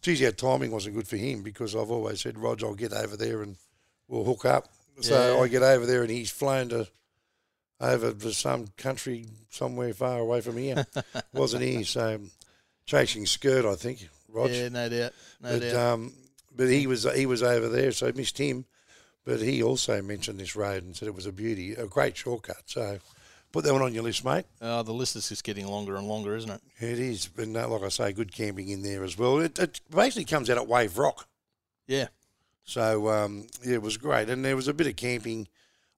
geez, 0.05 0.23
our 0.23 0.31
timing 0.33 0.71
wasn't 0.71 0.95
good 0.95 1.09
for 1.09 1.17
him 1.17 1.43
because 1.43 1.75
I've 1.75 1.91
always 1.91 2.21
said, 2.21 2.39
Roger, 2.39 2.67
I'll 2.67 2.75
get 2.75 2.93
over 2.93 3.17
there 3.17 3.43
and 3.43 3.57
we'll 4.07 4.23
hook 4.25 4.45
up. 4.45 4.69
So 5.01 5.37
Yeah. 5.37 5.43
I 5.43 5.49
get 5.49 5.63
over 5.63 5.87
there, 5.87 6.03
and 6.03 6.11
he's 6.11 6.31
flown 6.31 6.69
to 6.69 6.87
over 7.81 8.13
to 8.13 8.33
some 8.33 8.69
country 8.77 9.27
somewhere 9.51 9.93
far 9.93 10.21
away 10.21 10.41
from 10.41 10.57
here. 10.57 10.87
wasn't 11.33 11.63
he? 11.65 11.83
So 11.83 12.21
chasing 12.87 13.27
skirt, 13.27 13.65
I 13.65 13.75
think. 13.75 14.09
Roger. 14.29 14.55
Yeah, 14.55 14.69
no 14.69 14.89
doubt. 14.89 15.13
No 15.41 15.59
but 15.59 15.61
doubt. 15.63 15.75
um, 15.95 16.13
but 16.55 16.69
he 16.69 16.87
was 16.87 17.13
he 17.15 17.27
was 17.27 17.43
over 17.43 17.69
there, 17.69 17.91
so 17.93 18.07
I 18.07 18.13
missed 18.13 18.39
him. 18.39 18.67
But 19.25 19.41
he 19.41 19.63
also 19.63 20.03
mentioned 20.03 20.39
this 20.39 20.55
road 20.55 20.83
and 20.85 20.95
said 20.95 21.09
it 21.09 21.15
was 21.15 21.27
a 21.27 21.33
beauty, 21.33 21.73
a 21.73 21.87
great 21.87 22.15
shortcut. 22.17 22.63
So 22.67 22.99
put 23.55 23.63
that 23.65 23.73
one 23.73 23.83
on 23.83 23.95
your 23.95 24.03
list, 24.03 24.25
mate. 24.25 24.45
oh, 24.61 24.83
the 24.83 24.93
list 24.93 25.15
is 25.15 25.29
just 25.29 25.45
getting 25.45 25.65
longer 25.69 25.95
and 25.95 26.09
longer, 26.09 26.35
isn't 26.35 26.51
it? 26.51 26.61
It 26.81 26.99
is, 26.99 27.29
but 27.29 27.47
no, 27.47 27.69
like 27.69 27.85
I 27.85 27.89
say, 27.89 28.13
good 28.13 28.33
camping 28.33 28.69
in 28.69 28.83
there 28.83 29.05
as 29.05 29.17
well. 29.17 29.39
It, 29.39 29.57
it 29.61 29.81
basically 29.89 30.25
comes 30.25 30.51
out 30.51 30.59
at 30.59 30.67
Wave 30.67 30.99
Rock, 30.99 31.29
Yeah. 31.87 32.09
so 32.65 33.09
um, 33.09 33.47
yeah, 33.65 33.75
it 33.75 33.83
was 33.83 33.97
great. 33.97 34.29
And 34.29 34.45
there 34.45 34.57
was 34.57 34.67
a 34.67 34.75
bit 34.75 34.89
of 34.89 34.97
camping. 34.97 35.47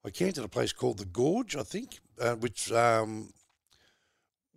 I 0.05 0.11
camped 0.11 0.37
at 0.37 0.44
a 0.44 0.49
place 0.49 0.75
called 0.75 0.99
the 0.99 1.06
Gorge, 1.06 1.56
I 1.56 1.62
think, 1.62 1.99
uh, 2.20 2.35
which 2.35 2.70
um, 2.73 3.32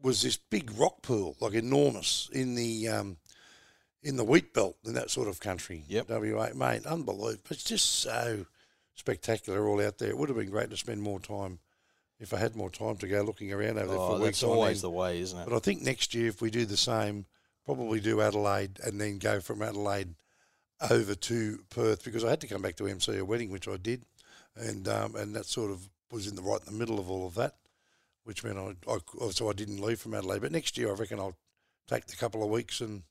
was 0.02 0.22
this 0.22 0.36
big 0.36 0.70
rock 0.78 1.02
pool, 1.02 1.38
like 1.40 1.54
enormous, 1.54 2.30
in 2.34 2.56
the 2.56 2.90
um, 2.90 3.16
in 4.04 4.18
the 4.18 4.26
wheat 4.26 4.54
belt 4.54 4.76
in 4.86 4.94
that 4.96 5.10
sort 5.10 5.30
of 5.30 5.40
country. 5.40 5.86
Yep. 5.88 6.10
WA, 6.10 6.50
mate, 6.54 6.86
unbelievable. 6.86 7.44
It's 7.50 7.64
just 7.64 7.86
so 8.02 8.46
spectacular 8.96 9.66
all 9.68 9.82
out 9.82 10.00
there. 10.00 10.10
It 10.10 10.18
would 10.18 10.28
have 10.28 10.38
been 10.38 10.50
great 10.52 10.70
to 10.72 10.78
spend 10.78 11.02
more 11.02 11.22
time 11.22 11.60
if 12.20 12.34
I 12.34 12.38
had 12.38 12.56
more 12.56 12.70
time 12.70 12.98
to 12.98 13.08
go 13.08 13.22
looking 13.22 13.52
around 13.54 13.78
over 13.78 13.88
there 13.88 13.98
Oh, 13.98 14.08
for 14.08 14.14
weeks 14.24 14.40
that's 14.42 14.44
always 14.44 14.78
end. 14.78 14.82
the 14.84 14.90
way, 14.90 15.20
isn't 15.20 15.40
it? 15.40 15.48
But 15.48 15.56
I 15.56 15.60
think 15.60 15.82
next 15.82 16.14
year, 16.14 16.28
if 16.28 16.42
we 16.42 16.50
do 16.52 16.66
the 16.66 16.78
same, 16.78 17.26
probably 17.66 18.00
do 18.00 18.22
Adelaide 18.22 18.80
and 18.84 19.00
then 19.00 19.18
go 19.20 19.40
from 19.40 19.62
Adelaide 19.62 20.16
over 20.90 21.16
to 21.16 21.60
Perth 21.70 22.04
because 22.04 22.24
I 22.24 22.30
had 22.30 22.42
to 22.42 22.48
come 22.48 22.62
back 22.62 22.76
to 22.78 22.88
MC 22.88 23.18
a 23.18 23.26
wedding, 23.26 23.52
which 23.52 23.68
I 23.68 23.78
did, 23.78 24.04
and 24.56 24.88
um, 24.88 25.16
and 25.16 25.36
that 25.36 25.46
sort 25.46 25.72
of 25.72 25.90
was 26.12 26.28
in 26.28 26.36
the 26.36 26.42
right 26.42 26.60
in 26.66 26.74
the 26.74 26.80
middle 26.80 27.00
of 27.00 27.10
all 27.10 27.28
of 27.28 27.36
that, 27.36 27.56
which 28.24 28.44
meant 28.44 28.58
I, 28.58 28.94
I 28.94 29.30
so 29.32 29.50
I 29.50 29.54
didn't 29.54 29.82
leave 29.82 30.00
from 30.00 30.14
Adelaide. 30.14 30.42
But 30.42 30.52
next 30.52 30.78
year, 30.78 30.90
I 30.90 30.94
reckon 30.94 31.20
I'll 31.20 31.36
take 31.88 32.06
the 32.08 32.16
couple 32.16 32.44
of 32.44 32.50
weeks 32.50 32.82
and 32.82 33.04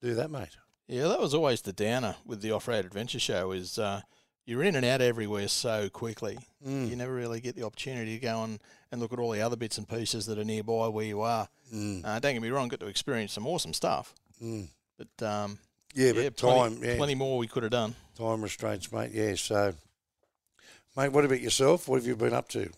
do 0.00 0.14
that, 0.14 0.30
mate. 0.30 0.56
Yeah, 0.88 1.08
that 1.08 1.20
was 1.20 1.32
always 1.34 1.62
the 1.62 1.72
downer 1.72 2.16
with 2.26 2.42
the 2.42 2.50
off-road 2.52 2.84
adventure 2.84 3.20
show 3.20 3.52
is 3.52 3.78
uh, 3.78 4.02
you're 4.44 4.62
in 4.62 4.76
and 4.76 4.84
out 4.84 5.00
everywhere 5.00 5.48
so 5.48 5.88
quickly. 5.88 6.38
Mm. 6.66 6.90
You 6.90 6.96
never 6.96 7.14
really 7.14 7.40
get 7.40 7.56
the 7.56 7.64
opportunity 7.64 8.18
to 8.18 8.22
go 8.22 8.42
and, 8.44 8.58
and 8.90 9.00
look 9.00 9.12
at 9.12 9.18
all 9.18 9.30
the 9.30 9.40
other 9.42 9.56
bits 9.56 9.78
and 9.78 9.88
pieces 9.88 10.26
that 10.26 10.38
are 10.38 10.44
nearby 10.44 10.88
where 10.88 11.04
you 11.04 11.20
are. 11.20 11.48
Mm. 11.72 12.04
Uh, 12.04 12.18
don't 12.18 12.34
get 12.34 12.42
me 12.42 12.50
wrong, 12.50 12.68
got 12.68 12.80
to 12.80 12.86
experience 12.86 13.32
some 13.32 13.46
awesome 13.46 13.72
stuff. 13.72 14.14
Mm. 14.42 14.68
But 14.98 15.26
um, 15.26 15.58
Yeah, 15.94 16.12
but 16.12 16.22
yeah, 16.22 16.30
time, 16.30 16.76
plenty, 16.76 16.86
yeah, 16.86 16.96
plenty 16.96 17.14
more 17.14 17.38
we 17.38 17.46
could 17.46 17.62
have 17.62 17.72
done. 17.72 17.94
time 18.16 18.42
restraints, 18.42 18.90
mate. 18.92 19.10
Yeah, 19.12 19.34
so, 19.36 19.74
mate, 20.96 21.12
what 21.12 21.24
about 21.24 21.40
yourself? 21.40 21.88
What 21.88 21.96
have 21.96 22.06
you 22.06 22.16
been 22.16 22.34
up 22.34 22.48
to? 22.50 22.70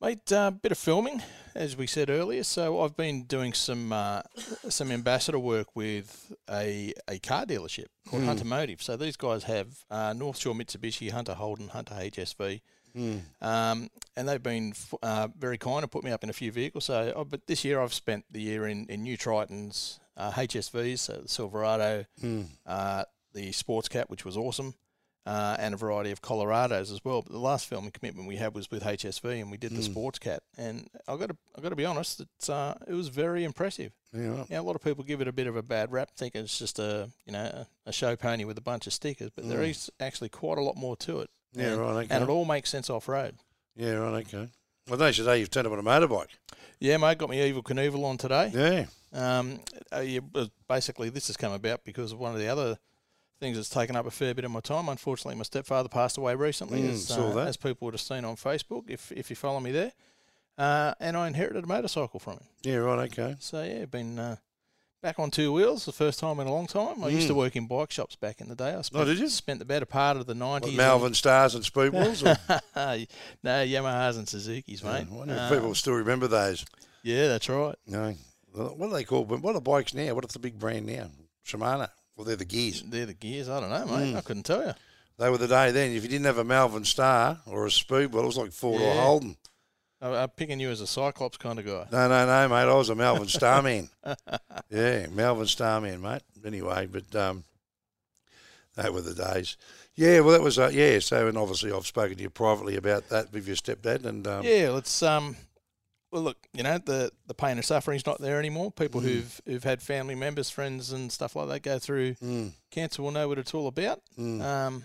Mate, 0.00 0.30
a 0.32 0.38
uh, 0.38 0.50
bit 0.50 0.72
of 0.72 0.78
filming, 0.78 1.22
as 1.56 1.76
we 1.76 1.86
said 1.86 2.10
earlier. 2.10 2.44
So 2.44 2.80
I've 2.82 2.96
been 2.96 3.24
doing 3.24 3.52
some 3.52 3.92
uh, 3.92 4.22
some 4.68 4.90
ambassador 4.92 5.38
work 5.38 5.74
with 5.74 6.32
a, 6.50 6.92
a 7.08 7.18
car 7.18 7.46
dealership 7.46 7.86
called 8.08 8.22
Hmm. 8.22 8.28
Hunter 8.28 8.44
Motive. 8.44 8.82
So 8.82 8.96
these 8.96 9.16
guys 9.16 9.44
have 9.44 9.68
uh, 9.90 10.12
North 10.12 10.38
Shore 10.38 10.54
Mitsubishi, 10.54 11.10
Hunter 11.10 11.34
Holden, 11.34 11.68
Hunter 11.68 11.94
HSV, 11.94 12.60
Mm. 12.96 13.20
um, 13.42 13.90
and 14.16 14.26
they've 14.26 14.42
been 14.42 14.70
f- 14.70 14.94
uh, 15.02 15.28
very 15.38 15.58
kind 15.58 15.82
and 15.82 15.90
put 15.92 16.02
me 16.02 16.10
up 16.12 16.24
in 16.24 16.30
a 16.30 16.32
few 16.32 16.50
vehicles. 16.50 16.86
So, 16.86 17.12
oh, 17.14 17.24
but 17.24 17.46
this 17.46 17.62
year 17.62 17.78
I've 17.78 17.92
spent 17.92 18.24
the 18.30 18.40
year 18.40 18.66
in, 18.66 18.86
in 18.88 19.02
new 19.02 19.18
Tritons, 19.18 19.98
uh, 20.16 20.30
HSVs, 20.30 21.00
so 21.00 21.12
the 21.20 21.28
Silverado, 21.28 22.06
Mm. 22.22 22.46
uh, 22.64 23.04
the 23.34 23.50
SportsCat, 23.50 24.04
which 24.08 24.24
was 24.24 24.34
awesome, 24.38 24.76
uh, 25.26 25.56
and 25.58 25.74
a 25.74 25.76
variety 25.76 26.12
of 26.12 26.22
Colorados 26.22 26.92
as 26.92 27.00
well. 27.04 27.20
But 27.22 27.32
the 27.32 27.38
last 27.38 27.66
filming 27.66 27.90
commitment 27.90 28.28
we 28.28 28.36
had 28.36 28.54
was 28.54 28.70
with 28.70 28.82
HSV, 28.84 29.40
and 29.42 29.50
we 29.50 29.56
did 29.56 29.72
the 29.72 29.82
Mm. 29.82 29.92
SportsCat, 29.94 30.38
and 30.56 30.88
I 31.08 31.16
got 31.16 31.30
to 31.30 31.36
I 31.56 31.60
got 31.60 31.70
to 31.70 31.76
be 31.76 31.84
honest, 31.84 32.20
it's 32.20 32.48
uh, 32.48 32.78
it 32.86 32.94
was 32.94 33.08
very 33.08 33.42
impressive. 33.44 33.92
Yeah. 34.12 34.44
Now 34.48 34.60
a 34.60 34.62
lot 34.62 34.76
of 34.76 34.82
people 34.82 35.04
give 35.04 35.20
it 35.20 35.28
a 35.28 35.32
bit 35.32 35.46
of 35.46 35.56
a 35.56 35.62
bad 35.62 35.90
rap, 35.92 36.10
thinking 36.16 36.42
it's 36.42 36.58
just 36.58 36.78
a 36.78 37.10
you 37.26 37.32
know 37.32 37.66
a, 37.84 37.92
show 37.92 38.14
pony 38.16 38.44
with 38.44 38.56
a 38.56 38.62
bunch 38.62 38.86
of 38.86 38.92
stickers, 38.92 39.30
but 39.34 39.48
there 39.48 39.58
Mm. 39.60 39.70
is 39.70 39.90
actually 40.00 40.28
quite 40.30 40.58
a 40.58 40.62
lot 40.62 40.76
more 40.76 40.96
to 40.98 41.20
it. 41.20 41.30
yeah, 41.52 41.72
and, 41.72 41.80
right. 41.80 42.04
Okay. 42.04 42.14
and 42.14 42.22
it 42.24 42.28
all 42.30 42.44
makes 42.44 42.70
sense 42.70 42.88
off 42.88 43.08
road. 43.08 43.34
yeah, 43.76 43.92
right. 43.92 44.26
Okay. 44.26 44.48
Well, 44.88 44.98
nice 45.00 45.16
today 45.16 45.40
you've 45.40 45.50
turned 45.50 45.66
up 45.66 45.72
on 45.72 45.80
a 45.80 45.82
motorbike. 45.82 46.28
Yeah, 46.78 46.98
mate, 46.98 47.18
got 47.18 47.30
me 47.30 47.38
Evel 47.38 47.62
Knievel 47.64 48.04
on 48.04 48.18
today. 48.18 48.52
Yeah. 48.54 48.86
Um, 49.12 49.60
uh, 49.92 50.00
yeah, 50.00 50.20
basically, 50.68 51.08
this 51.08 51.26
has 51.28 51.36
come 51.36 51.52
about 51.52 51.82
because 51.84 52.12
of 52.12 52.18
one 52.20 52.32
of 52.34 52.38
the 52.38 52.46
other 52.48 52.78
things 53.40 53.56
that's 53.56 53.68
taken 53.68 53.96
up 53.96 54.06
a 54.06 54.10
fair 54.10 54.34
bit 54.34 54.44
of 54.44 54.50
my 54.50 54.60
time. 54.60 54.88
Unfortunately, 54.88 55.34
my 55.36 55.42
stepfather 55.42 55.88
passed 55.88 56.16
away 56.18 56.34
recently, 56.34 56.80
Mm, 56.82 56.90
as, 56.92 57.10
uh, 57.10 57.38
as 57.38 57.56
people 57.56 57.86
would 57.86 57.94
have 57.94 58.00
seen 58.00 58.24
on 58.24 58.36
Facebook 58.36 58.84
if 58.88 59.12
if 59.12 59.30
you 59.30 59.36
follow 59.36 59.60
me 59.60 59.72
there. 59.72 59.92
Uh, 60.58 60.94
and 61.00 61.16
I 61.16 61.26
inherited 61.26 61.64
a 61.64 61.66
motorcycle 61.66 62.18
from 62.18 62.34
him. 62.34 62.44
Yeah, 62.62 62.76
right, 62.76 63.10
okay. 63.12 63.36
So 63.40 63.62
yeah, 63.62 63.84
been 63.84 64.18
uh, 64.18 64.36
back 65.02 65.18
on 65.18 65.30
two 65.30 65.52
wheels 65.52 65.84
the 65.84 65.92
first 65.92 66.18
time 66.18 66.40
in 66.40 66.46
a 66.46 66.50
long 66.50 66.66
time. 66.66 67.04
I 67.04 67.08
used 67.08 67.26
to 67.28 67.34
Mm. 67.34 67.36
work 67.36 67.56
in 67.56 67.66
bike 67.66 67.90
shops 67.90 68.16
back 68.16 68.40
in 68.40 68.48
the 68.48 68.54
day. 68.54 68.72
I 68.74 68.80
spent, 68.80 69.04
did 69.06 69.18
you? 69.18 69.28
Spent 69.28 69.58
the 69.58 69.66
better 69.66 69.84
part 69.84 70.16
of 70.16 70.24
the 70.26 70.32
What, 70.32 70.62
nineties. 70.62 70.76
Malvern 70.78 71.12
Stars 71.12 71.54
and 71.54 71.62
Speedwells? 71.64 72.22
No 73.42 73.50
Yamahas 73.64 74.16
and 74.16 74.26
Suzuki's, 74.28 74.82
I 74.82 75.00
mate. 75.00 75.10
wonder 75.10 75.34
if 75.34 75.40
Um, 75.40 75.52
people 75.52 75.74
still 75.74 75.92
remember 75.94 76.26
those. 76.26 76.64
yeah, 77.02 77.28
that's 77.28 77.48
right. 77.50 77.76
No. 77.86 78.14
What 78.54 78.88
are 78.88 78.94
they 78.94 79.04
called? 79.04 79.28
What 79.28 79.54
are 79.54 79.60
bikes 79.60 79.92
now? 79.92 80.14
What 80.14 80.24
is 80.24 80.32
the 80.32 80.38
big 80.38 80.58
brand 80.58 80.86
now? 80.86 81.10
Shimano. 81.46 81.90
Well, 82.16 82.24
they're 82.24 82.36
the 82.36 82.44
gears. 82.44 82.82
They're 82.82 83.06
the 83.06 83.14
gears. 83.14 83.48
I 83.48 83.60
don't 83.60 83.70
know, 83.70 83.84
mate. 83.86 84.14
Mm. 84.14 84.16
I 84.16 84.20
couldn't 84.22 84.44
tell 84.44 84.64
you. 84.64 84.72
They 85.18 85.30
were 85.30 85.38
the 85.38 85.48
day 85.48 85.70
then. 85.70 85.92
If 85.92 86.02
you 86.02 86.08
didn't 86.08 86.26
have 86.26 86.38
a 86.38 86.44
Malvern 86.44 86.84
Star 86.84 87.38
or 87.46 87.66
a 87.66 87.70
Speedwell, 87.70 88.24
it 88.24 88.26
was 88.26 88.36
like 88.38 88.52
Ford 88.52 88.80
or 88.80 88.84
Yeah. 88.84 89.02
Holden. 89.02 89.36
I, 90.00 90.08
I'm 90.22 90.28
picking 90.30 90.60
you 90.60 90.70
as 90.70 90.80
a 90.82 90.86
Cyclops 90.86 91.38
kind 91.38 91.58
of 91.58 91.64
guy. 91.66 91.86
No, 91.90 92.08
no, 92.08 92.26
no, 92.26 92.48
mate. 92.48 92.70
I 92.70 92.74
was 92.74 92.90
a 92.90 92.94
Melbourne 92.94 93.28
Starman. 93.28 93.88
yeah, 94.70 95.06
Melbourne 95.08 95.46
Starman, 95.46 96.00
mate. 96.02 96.22
Anyway, 96.44 96.86
but 96.86 97.14
um, 97.16 97.44
that 98.74 98.92
were 98.92 99.00
the 99.00 99.14
days. 99.14 99.56
Yeah, 99.94 100.20
well, 100.20 100.32
that 100.32 100.42
was 100.42 100.58
uh, 100.58 100.70
yeah. 100.72 100.98
So, 100.98 101.26
and 101.28 101.38
obviously, 101.38 101.72
I've 101.72 101.86
spoken 101.86 102.16
to 102.18 102.22
you 102.22 102.28
privately 102.30 102.76
about 102.76 103.08
that 103.08 103.32
with 103.32 103.46
your 103.46 103.56
stepdad, 103.56 104.04
and 104.04 104.26
um, 104.26 104.44
yeah, 104.44 104.68
let's 104.70 105.02
um. 105.02 105.36
Well, 106.16 106.24
look, 106.24 106.38
you 106.54 106.62
know 106.62 106.78
the 106.78 107.10
the 107.26 107.34
pain 107.34 107.58
and 107.58 107.64
suffering's 107.64 108.06
not 108.06 108.22
there 108.22 108.38
anymore. 108.38 108.70
People 108.72 109.02
Mm. 109.02 109.04
who've 109.04 109.40
who've 109.44 109.64
had 109.64 109.82
family 109.82 110.14
members, 110.14 110.48
friends, 110.48 110.90
and 110.90 111.12
stuff 111.12 111.36
like 111.36 111.48
that 111.48 111.60
go 111.62 111.78
through 111.78 112.14
mm, 112.14 112.52
cancer 112.70 113.02
will 113.02 113.10
know 113.10 113.28
what 113.28 113.38
it's 113.38 113.52
all 113.52 113.66
about. 113.66 114.00
mm, 114.18 114.40
Um, 114.40 114.84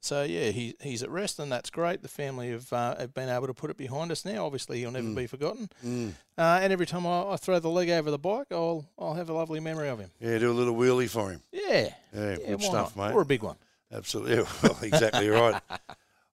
so 0.00 0.24
yeah, 0.24 0.50
he 0.50 0.74
he's 0.82 1.04
at 1.04 1.10
rest, 1.10 1.38
and 1.38 1.52
that's 1.52 1.70
great. 1.70 2.02
The 2.02 2.08
family 2.08 2.50
have 2.50 2.72
uh, 2.72 2.96
have 2.98 3.14
been 3.14 3.28
able 3.28 3.46
to 3.46 3.54
put 3.54 3.70
it 3.70 3.76
behind 3.76 4.10
us 4.10 4.24
now. 4.24 4.44
Obviously, 4.46 4.80
he'll 4.80 4.90
never 4.90 5.06
Mm. 5.06 5.14
be 5.14 5.26
forgotten. 5.28 5.68
mm. 5.86 6.10
Uh, 6.36 6.58
and 6.60 6.72
every 6.72 6.86
time 6.86 7.06
I, 7.06 7.34
I 7.34 7.36
throw 7.36 7.60
the 7.60 7.68
leg 7.70 7.90
over 7.90 8.10
the 8.10 8.18
bike, 8.18 8.48
I'll 8.50 8.84
I'll 8.98 9.14
have 9.14 9.28
a 9.30 9.32
lovely 9.32 9.60
memory 9.60 9.88
of 9.90 10.00
him. 10.00 10.10
yeah, 10.18 10.38
do 10.38 10.50
a 10.50 10.58
little 10.58 10.74
wheelie 10.74 11.08
for 11.08 11.30
him. 11.30 11.40
Yeah, 11.52 11.90
Yeah, 12.12 12.36
yeah, 12.40 12.46
good 12.48 12.62
stuff, 12.62 12.96
not? 12.96 13.10
mate. 13.10 13.14
Or 13.14 13.22
a 13.22 13.24
big 13.24 13.44
one. 13.44 13.58
Absolutely, 13.92 14.44
well, 14.64 14.76
exactly 14.82 15.28
right. 15.28 15.62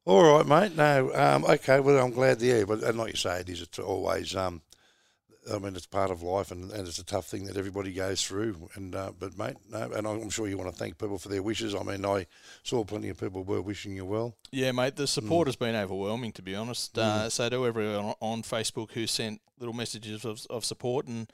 All 0.06 0.24
right, 0.24 0.46
mate. 0.46 0.76
No, 0.76 1.12
um, 1.14 1.46
okay. 1.46 1.80
Well, 1.80 2.04
I'm 2.04 2.12
glad. 2.12 2.42
Yeah, 2.42 2.64
but 2.64 2.82
and 2.84 2.98
like 2.98 3.12
you 3.12 3.18
say, 3.18 3.42
it 3.42 3.50
is 3.50 3.62
it's 3.62 3.80
always. 3.80 4.36
Um, 4.36 4.62
I 5.52 5.58
mean, 5.58 5.76
it's 5.76 5.88
part 5.88 6.12
of 6.12 6.22
life, 6.22 6.52
and, 6.52 6.72
and 6.72 6.88
it's 6.88 7.00
a 7.00 7.06
tough 7.06 7.26
thing 7.26 7.46
that 7.46 7.58
everybody 7.58 7.92
goes 7.92 8.22
through. 8.24 8.70
And 8.76 8.96
uh, 8.96 9.12
but, 9.18 9.38
mate, 9.38 9.58
no, 9.70 9.92
and 9.92 10.06
I'm 10.06 10.30
sure 10.30 10.48
you 10.48 10.58
want 10.58 10.72
to 10.72 10.76
thank 10.76 11.00
people 11.00 11.18
for 11.18 11.30
their 11.30 11.42
wishes. 11.42 11.74
I 11.74 11.84
mean, 11.84 12.06
I 12.06 12.28
saw 12.64 12.84
plenty 12.84 13.10
of 13.10 13.20
people 13.20 13.44
were 13.44 13.62
wishing 13.62 13.96
you 13.96 14.06
well. 14.06 14.36
Yeah, 14.52 14.72
mate. 14.72 14.94
Mm. 14.94 14.98
The 14.98 15.08
support 15.08 15.48
has 15.48 15.56
been 15.56 15.76
overwhelming, 15.76 16.32
to 16.34 16.42
be 16.42 16.56
honest. 16.56 16.98
Uh, 16.98 17.30
so 17.30 17.50
to 17.50 17.66
everyone 17.66 18.14
on- 18.20 18.44
Facebook 18.44 18.92
who 18.92 19.08
sent 19.08 19.42
little 19.60 19.74
messages 19.74 20.26
of, 20.26 20.46
of 20.50 20.66
support 20.66 21.06
and 21.08 21.32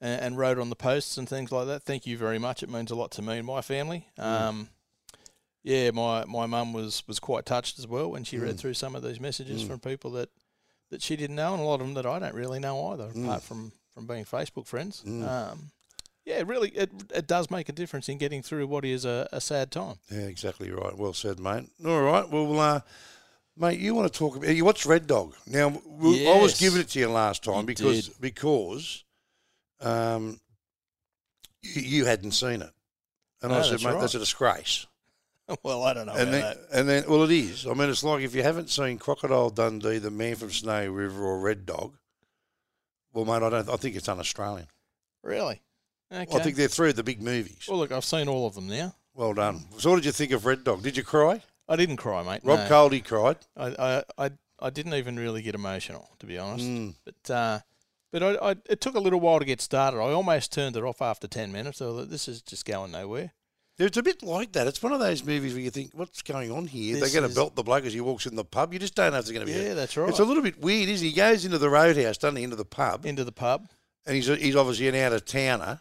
and 0.00 0.20
and 0.20 0.38
wrote 0.38 0.58
on 0.58 0.70
the 0.70 0.76
posts 0.76 1.16
and 1.16 1.28
things 1.28 1.52
like 1.52 1.66
that, 1.66 1.84
thank 1.84 2.06
you 2.06 2.16
very 2.16 2.38
much. 2.38 2.62
It 2.62 2.70
means 2.70 2.90
a 2.90 2.94
lot 2.94 3.10
to 3.12 3.22
me 3.22 3.38
and 3.38 3.46
my 3.46 3.60
family. 3.62 4.08
Mm. 4.18 4.24
Um, 4.24 4.68
yeah, 5.62 5.90
my 5.90 6.24
my 6.24 6.46
mum 6.46 6.72
was 6.72 7.02
was 7.06 7.18
quite 7.20 7.44
touched 7.46 7.78
as 7.78 7.86
well 7.86 8.10
when 8.10 8.24
she 8.24 8.38
read 8.38 8.56
Mm. 8.56 8.58
through 8.58 8.74
some 8.74 8.94
of 8.94 9.02
these 9.02 9.20
messages 9.20 9.62
Mm. 9.64 9.66
from 9.68 9.80
people 9.80 10.10
that 10.12 10.30
that 10.90 11.02
she 11.02 11.16
didn't 11.16 11.36
know, 11.36 11.52
and 11.52 11.62
a 11.62 11.66
lot 11.66 11.80
of 11.80 11.86
them 11.86 11.94
that 11.94 12.06
I 12.06 12.18
don't 12.18 12.34
really 12.34 12.58
know 12.58 12.88
either, 12.88 13.08
Mm. 13.08 13.24
apart 13.24 13.42
from 13.42 13.72
from 13.92 14.06
being 14.06 14.24
Facebook 14.24 14.66
friends. 14.66 15.02
Mm. 15.04 15.28
Um, 15.28 15.70
yeah, 16.24 16.42
really, 16.46 16.68
it 16.70 16.90
it 17.14 17.26
does 17.26 17.50
make 17.50 17.68
a 17.68 17.72
difference 17.72 18.08
in 18.08 18.18
getting 18.18 18.42
through 18.42 18.66
what 18.66 18.84
is 18.84 19.04
a, 19.04 19.28
a 19.32 19.40
sad 19.40 19.70
time. 19.70 19.98
Yeah, 20.10 20.20
exactly 20.26 20.70
right. 20.70 20.96
Well 20.96 21.12
said, 21.14 21.38
mate. 21.40 21.68
All 21.84 22.02
right. 22.02 22.28
Well, 22.28 22.58
uh, 22.60 22.80
mate, 23.56 23.80
you 23.80 23.94
want 23.94 24.12
to 24.12 24.18
talk 24.18 24.36
about 24.36 24.54
you 24.54 24.64
watched 24.64 24.86
Red 24.86 25.06
Dog? 25.06 25.34
Now, 25.46 25.68
I 25.68 26.38
was 26.40 26.58
giving 26.60 26.80
it 26.80 26.88
to 26.90 26.98
you 27.00 27.08
last 27.08 27.42
time 27.44 27.60
You 27.60 27.66
because 27.66 28.08
did. 28.08 28.20
because 28.20 29.04
um, 29.80 30.38
you, 31.62 31.82
you 31.82 32.04
hadn't 32.04 32.32
seen 32.32 32.62
it, 32.62 32.70
and 33.42 33.52
I 33.52 33.62
said, 33.62 33.72
that's 33.72 33.84
mate, 33.84 33.92
right. 33.94 34.00
that's 34.00 34.14
a 34.14 34.18
disgrace. 34.18 34.86
well, 35.62 35.82
I 35.82 35.94
don't 35.94 36.06
know 36.06 36.12
and 36.12 36.28
about 36.28 36.30
then, 36.30 36.40
that. 36.42 36.78
and 36.78 36.88
then, 36.88 37.04
well, 37.08 37.22
it 37.24 37.30
is. 37.30 37.66
I 37.66 37.74
mean, 37.74 37.88
it's 37.88 38.04
like 38.04 38.22
if 38.22 38.34
you 38.34 38.42
haven't 38.42 38.70
seen 38.70 38.98
Crocodile 38.98 39.50
Dundee, 39.50 39.98
The 39.98 40.10
Man 40.10 40.36
from 40.36 40.50
Snow 40.50 40.86
River, 40.88 41.24
or 41.24 41.38
Red 41.38 41.64
Dog. 41.64 41.96
Well, 43.12 43.24
mate, 43.24 43.44
I 43.44 43.50
don't. 43.50 43.68
I 43.68 43.76
think 43.76 43.96
it's 43.96 44.08
un-Australian. 44.08 44.66
Really? 45.22 45.62
Okay. 46.12 46.36
I 46.36 46.42
think 46.42 46.56
they're 46.56 46.68
three 46.68 46.90
of 46.90 46.96
the 46.96 47.02
big 47.02 47.22
movies. 47.22 47.66
well, 47.68 47.78
look, 47.78 47.92
I've 47.92 48.04
seen 48.04 48.28
all 48.28 48.46
of 48.46 48.54
them 48.54 48.68
now. 48.68 48.94
Well 49.14 49.34
done. 49.34 49.64
So, 49.78 49.90
what 49.90 49.96
did 49.96 50.04
you 50.04 50.12
think 50.12 50.32
of 50.32 50.46
Red 50.46 50.64
Dog? 50.64 50.82
Did 50.82 50.96
you 50.96 51.02
cry? 51.02 51.42
I 51.68 51.76
didn't 51.76 51.96
cry, 51.96 52.22
mate. 52.22 52.40
Rob 52.44 52.60
no. 52.60 52.66
Coldy 52.66 53.04
cried. 53.04 53.36
I, 53.56 53.66
I, 53.66 54.26
I, 54.26 54.30
I 54.60 54.70
didn't 54.70 54.94
even 54.94 55.18
really 55.18 55.42
get 55.42 55.54
emotional, 55.54 56.10
to 56.18 56.26
be 56.26 56.38
honest. 56.38 56.64
Mm. 56.64 56.94
But, 57.04 57.30
uh, 57.30 57.58
but 58.10 58.22
I, 58.22 58.50
I, 58.50 58.56
it 58.70 58.80
took 58.80 58.94
a 58.94 59.00
little 59.00 59.20
while 59.20 59.38
to 59.38 59.44
get 59.44 59.60
started. 59.60 59.98
I 59.98 60.12
almost 60.12 60.52
turned 60.52 60.76
it 60.76 60.84
off 60.84 61.02
after 61.02 61.26
ten 61.26 61.52
minutes. 61.52 61.82
I 61.82 61.86
thought 61.86 62.10
this 62.10 62.28
is 62.28 62.40
just 62.40 62.64
going 62.64 62.92
nowhere. 62.92 63.32
It's 63.78 63.96
a 63.96 64.02
bit 64.02 64.22
like 64.24 64.52
that. 64.52 64.66
It's 64.66 64.82
one 64.82 64.92
of 64.92 64.98
those 64.98 65.24
movies 65.24 65.52
where 65.54 65.62
you 65.62 65.70
think, 65.70 65.90
what's 65.94 66.22
going 66.22 66.50
on 66.50 66.66
here? 66.66 66.94
This 66.96 67.12
They're 67.12 67.20
going 67.20 67.28
to 67.28 67.30
is- 67.30 67.36
belt 67.36 67.54
the 67.54 67.62
bloke 67.62 67.84
as 67.84 67.92
he 67.92 68.00
walks 68.00 68.26
in 68.26 68.34
the 68.34 68.44
pub. 68.44 68.72
You 68.72 68.78
just 68.80 68.94
don't 68.96 69.12
know 69.12 69.18
if 69.18 69.26
there's 69.26 69.32
going 69.34 69.46
to 69.46 69.52
be. 69.52 69.58
Yeah, 69.58 69.72
a, 69.72 69.74
that's 69.74 69.96
right. 69.96 70.08
It's 70.08 70.18
a 70.18 70.24
little 70.24 70.42
bit 70.42 70.60
weird, 70.60 70.88
isn't 70.88 71.04
he? 71.04 71.10
He 71.10 71.16
goes 71.16 71.44
into 71.44 71.58
the 71.58 71.70
roadhouse, 71.70 72.18
doesn't 72.18 72.36
he, 72.36 72.42
into 72.42 72.56
the 72.56 72.64
pub, 72.64 73.06
Into 73.06 73.22
the 73.24 73.30
pub. 73.32 73.68
and 74.06 74.16
he's 74.16 74.26
he's 74.26 74.56
obviously 74.56 74.88
an 74.88 74.94
out 74.96 75.12
of 75.12 75.24
towner. 75.24 75.80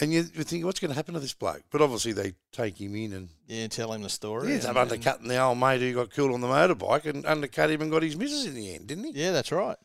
And 0.00 0.12
you, 0.12 0.20
you 0.32 0.44
think, 0.44 0.64
what's 0.64 0.78
going 0.78 0.90
to 0.90 0.94
happen 0.94 1.14
to 1.14 1.20
this 1.20 1.34
bloke? 1.34 1.62
But 1.70 1.82
obviously 1.82 2.12
they 2.12 2.34
take 2.52 2.80
him 2.80 2.94
in 2.94 3.12
and 3.12 3.28
Yeah, 3.48 3.66
tell 3.66 3.92
him 3.92 4.02
the 4.02 4.08
story. 4.08 4.46
he 4.46 4.52
ends 4.54 4.64
up 4.64 4.70
and- 4.70 4.78
and- 4.78 4.92
undercutting 4.92 5.26
the 5.28 5.38
old 5.42 5.58
mate 5.58 5.80
who 5.80 5.92
got 5.92 6.12
killed 6.12 6.30
on 6.32 6.40
the 6.40 6.46
motorbike 6.46 7.04
and 7.04 7.26
undercut 7.26 7.68
him 7.70 7.82
and 7.82 7.90
got 7.90 8.04
his 8.04 8.16
missus 8.16 8.46
in 8.46 8.54
the 8.54 8.74
end, 8.74 8.86
didn't 8.86 9.04
he? 9.04 9.10
Yeah, 9.20 9.32
that's 9.32 9.50
right. 9.52 9.76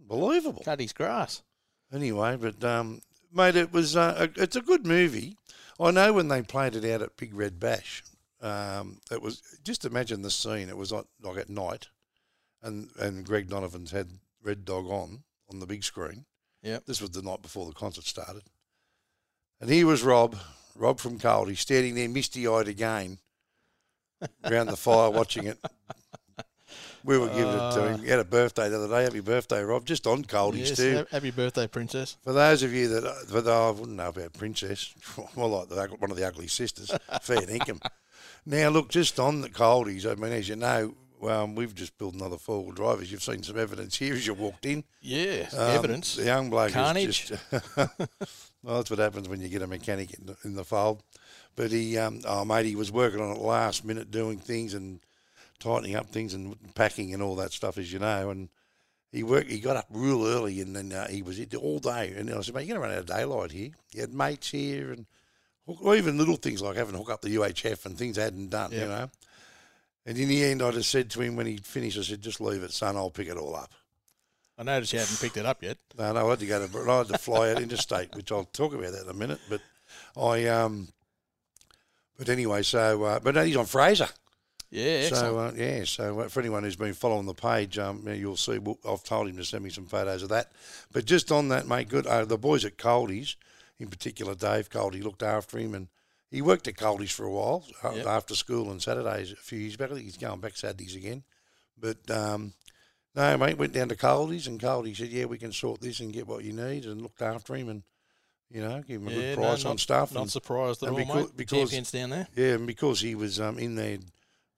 Believable. 0.00 0.62
Cut 0.64 0.80
his 0.80 0.92
grass. 0.92 1.42
Anyway, 1.94 2.36
but 2.36 2.62
um, 2.64 3.00
mate, 3.32 3.54
it 3.54 3.72
was 3.72 3.96
uh, 3.96 4.28
a, 4.36 4.42
it's 4.42 4.56
a 4.56 4.60
good 4.62 4.84
movie. 4.84 5.36
I 5.80 5.90
know 5.90 6.12
when 6.12 6.28
they 6.28 6.42
played 6.42 6.76
it 6.76 6.84
out 6.84 7.02
at 7.02 7.16
Big 7.16 7.34
Red 7.34 7.58
Bash, 7.58 8.02
um, 8.40 9.00
it 9.10 9.22
was 9.22 9.42
just 9.64 9.84
imagine 9.84 10.22
the 10.22 10.30
scene. 10.30 10.68
It 10.68 10.76
was 10.76 10.92
like, 10.92 11.04
like 11.22 11.38
at 11.38 11.48
night, 11.48 11.88
and 12.62 12.90
and 12.98 13.24
Greg 13.24 13.48
Donovan's 13.48 13.90
had 13.90 14.10
Red 14.42 14.64
Dog 14.64 14.86
on 14.86 15.22
on 15.50 15.60
the 15.60 15.66
big 15.66 15.84
screen. 15.84 16.24
Yep. 16.62 16.86
This 16.86 17.00
was 17.00 17.10
the 17.10 17.22
night 17.22 17.42
before 17.42 17.66
the 17.66 17.72
concert 17.72 18.04
started, 18.04 18.42
and 19.60 19.70
here 19.70 19.86
was 19.86 20.02
Rob, 20.02 20.36
Rob 20.74 20.98
from 20.98 21.18
Goldie, 21.18 21.54
standing 21.54 21.94
there 21.94 22.08
misty 22.08 22.46
eyed 22.46 22.68
again, 22.68 23.18
around 24.44 24.66
the 24.66 24.76
fire 24.76 25.10
watching 25.10 25.46
it. 25.46 25.58
We 27.04 27.18
were 27.18 27.28
giving 27.28 27.48
it 27.48 27.72
to 27.72 27.88
him. 27.88 28.02
He 28.02 28.08
had 28.10 28.18
a 28.20 28.24
birthday 28.24 28.68
the 28.68 28.76
other 28.76 28.88
day. 28.88 29.02
Happy 29.04 29.20
birthday, 29.20 29.62
Rob! 29.62 29.84
Just 29.84 30.06
on 30.06 30.22
Goldie's 30.22 30.68
Yes, 30.70 30.76
too. 30.78 31.06
happy 31.10 31.30
birthday, 31.30 31.66
princess. 31.66 32.16
For 32.22 32.32
those 32.32 32.62
of 32.62 32.72
you 32.72 32.88
that, 32.88 33.26
for 33.28 33.40
the, 33.40 33.50
I 33.52 33.70
wouldn't 33.70 33.96
know 33.96 34.08
about 34.10 34.32
Princess, 34.34 34.94
more 35.36 35.48
like 35.48 35.68
the, 35.68 35.88
one 35.98 36.10
of 36.10 36.16
the 36.16 36.26
ugly 36.26 36.46
sisters, 36.46 36.90
fair 37.22 37.38
dinkum. 37.38 37.80
Now, 38.46 38.68
look, 38.68 38.88
just 38.88 39.18
on 39.18 39.40
the 39.40 39.48
coldies, 39.48 40.06
I 40.10 40.14
mean, 40.14 40.32
as 40.32 40.48
you 40.48 40.56
know, 40.56 40.94
um, 41.22 41.54
we've 41.54 41.74
just 41.74 41.96
built 41.98 42.14
another 42.14 42.36
four 42.36 42.62
wheel 42.64 42.72
drive. 42.72 43.00
As 43.02 43.10
you've 43.12 43.22
seen 43.22 43.42
some 43.44 43.58
evidence 43.58 43.96
here 43.96 44.14
as 44.14 44.26
you 44.26 44.34
walked 44.34 44.66
in. 44.66 44.82
Yeah, 45.00 45.48
Um, 45.52 45.58
evidence. 45.70 46.16
The 46.16 46.24
young 46.24 46.50
bloke 46.50 46.68
is 46.70 46.74
Carnage. 46.74 47.26
just. 47.28 47.42
well, 47.76 48.76
that's 48.76 48.90
what 48.90 48.98
happens 48.98 49.28
when 49.28 49.40
you 49.40 49.48
get 49.48 49.62
a 49.62 49.66
mechanic 49.66 50.14
in 50.14 50.26
the, 50.26 50.36
in 50.44 50.54
the 50.54 50.64
fold. 50.64 51.02
But 51.54 51.70
he, 51.70 51.96
um, 51.98 52.20
oh 52.26 52.44
mate, 52.44 52.66
he 52.66 52.74
was 52.76 52.90
working 52.90 53.20
on 53.20 53.36
it 53.36 53.40
last 53.40 53.84
minute, 53.84 54.10
doing 54.10 54.38
things 54.38 54.74
and 54.74 55.00
tightening 55.62 55.96
up 55.96 56.10
things 56.10 56.34
and 56.34 56.56
packing 56.74 57.14
and 57.14 57.22
all 57.22 57.36
that 57.36 57.52
stuff, 57.52 57.78
as 57.78 57.92
you 57.92 57.98
know. 57.98 58.30
And 58.30 58.48
he 59.10 59.22
worked. 59.22 59.50
He 59.50 59.60
got 59.60 59.76
up 59.76 59.86
real 59.90 60.26
early, 60.26 60.60
and 60.60 60.74
then 60.74 60.92
uh, 60.92 61.08
he 61.08 61.22
was 61.22 61.38
it 61.38 61.54
all 61.54 61.78
day. 61.78 62.12
And 62.16 62.30
I 62.30 62.40
said, 62.40 62.54
"Mate, 62.54 62.66
you're 62.66 62.78
going 62.78 62.88
to 62.88 62.88
run 62.88 62.96
out 62.96 63.10
of 63.10 63.16
daylight 63.16 63.52
here." 63.52 63.70
He 63.90 64.00
had 64.00 64.12
mates 64.12 64.50
here, 64.50 64.92
and 64.92 65.06
or 65.66 65.96
even 65.96 66.18
little 66.18 66.36
things 66.36 66.62
like 66.62 66.76
having 66.76 66.92
to 66.92 66.98
hook 66.98 67.10
up 67.10 67.22
the 67.22 67.36
UHF 67.36 67.86
and 67.86 67.96
things 67.96 68.18
I 68.18 68.24
hadn't 68.24 68.50
done, 68.50 68.72
you 68.72 68.88
know. 68.88 69.10
And 70.04 70.18
in 70.18 70.28
the 70.28 70.42
end, 70.44 70.62
I 70.62 70.72
just 70.72 70.90
said 70.90 71.10
to 71.10 71.20
him 71.20 71.36
when 71.36 71.46
he 71.46 71.58
finished, 71.58 71.98
I 71.98 72.02
said, 72.02 72.22
"Just 72.22 72.40
leave 72.40 72.62
it, 72.62 72.72
son. 72.72 72.96
I'll 72.96 73.10
pick 73.10 73.28
it 73.28 73.36
all 73.36 73.54
up." 73.54 73.72
I 74.58 74.64
noticed 74.64 74.92
you 74.92 74.98
hadn't 74.98 75.20
picked 75.20 75.36
it 75.36 75.46
up 75.46 75.62
yet. 75.62 75.78
No, 75.98 76.12
no, 76.12 76.26
I 76.26 76.30
had 76.30 76.38
to 76.40 76.46
go 76.46 76.66
to 76.66 76.90
I 76.90 76.98
had 76.98 77.08
to 77.08 77.18
fly 77.18 77.50
out 77.50 77.62
interstate, 77.62 78.14
which 78.14 78.30
I'll 78.32 78.44
talk 78.44 78.74
about 78.74 78.92
that 78.92 79.04
in 79.04 79.10
a 79.10 79.14
minute. 79.14 79.40
But 79.48 79.60
I 80.16 80.46
um, 80.46 80.88
but 82.18 82.28
anyway, 82.28 82.62
so 82.62 83.02
uh, 83.02 83.20
but 83.20 83.34
no, 83.34 83.44
he's 83.44 83.56
on 83.56 83.66
Fraser. 83.66 84.08
Yeah. 84.72 85.08
So 85.08 85.38
uh, 85.38 85.52
yeah, 85.54 85.84
so 85.84 86.20
uh, 86.20 86.28
for 86.28 86.40
anyone 86.40 86.62
who's 86.62 86.76
been 86.76 86.94
following 86.94 87.26
the 87.26 87.34
page, 87.34 87.78
um, 87.78 88.08
you'll 88.08 88.36
see. 88.38 88.56
Well, 88.58 88.78
I've 88.88 89.04
told 89.04 89.28
him 89.28 89.36
to 89.36 89.44
send 89.44 89.62
me 89.62 89.70
some 89.70 89.84
photos 89.86 90.22
of 90.22 90.30
that. 90.30 90.50
But 90.92 91.04
just 91.04 91.30
on 91.30 91.48
that, 91.50 91.68
mate, 91.68 91.90
good. 91.90 92.06
Uh, 92.06 92.24
the 92.24 92.38
boys 92.38 92.64
at 92.64 92.78
Coldies, 92.78 93.36
in 93.78 93.88
particular, 93.88 94.34
Dave 94.34 94.70
Coldie 94.70 95.02
looked 95.02 95.22
after 95.22 95.58
him, 95.58 95.74
and 95.74 95.88
he 96.30 96.40
worked 96.40 96.68
at 96.68 96.76
Coldies 96.76 97.12
for 97.12 97.26
a 97.26 97.30
while 97.30 97.66
uh, 97.84 97.90
Yep. 97.90 98.06
after 98.06 98.34
school 98.34 98.70
on 98.70 98.80
Saturdays 98.80 99.30
a 99.32 99.36
few 99.36 99.58
years 99.58 99.76
back. 99.76 99.90
I 99.90 99.94
think 99.94 100.06
he's 100.06 100.16
going 100.16 100.40
back 100.40 100.56
Saturdays 100.56 100.96
again. 100.96 101.22
But 101.78 102.10
um, 102.10 102.54
no, 103.14 103.36
mate, 103.36 103.58
went 103.58 103.74
down 103.74 103.90
to 103.90 103.96
Coldies, 103.96 104.46
and 104.46 104.58
Coldies 104.58 104.96
said, 104.96 105.08
"Yeah, 105.10 105.26
we 105.26 105.36
can 105.36 105.52
sort 105.52 105.82
this 105.82 106.00
and 106.00 106.14
get 106.14 106.26
what 106.26 106.44
you 106.44 106.54
need," 106.54 106.86
and 106.86 107.02
looked 107.02 107.20
after 107.22 107.54
him, 107.54 107.68
and 107.68 107.82
You 108.50 108.60
know, 108.60 108.82
give 108.86 109.00
him 109.00 109.08
a 109.08 109.10
Yeah, 109.10 109.16
good 109.16 109.38
no, 109.38 109.44
price 109.48 109.64
not- 109.64 109.70
on 109.70 109.78
stuff. 109.78 110.12
Not 110.12 110.20
and, 110.22 110.30
surprised 110.30 110.82
at 110.82 110.90
all, 110.90 110.98
becau- 110.98 111.14
mate. 111.14 111.36
because- 111.36 111.58
Champions 111.70 111.90
down 111.90 112.10
there. 112.10 112.28
yeah, 112.36 112.54
and 112.54 112.66
because 112.66 113.00
he 113.00 113.14
was 113.14 113.40
um, 113.40 113.58
in 113.58 113.76
there, 113.76 113.98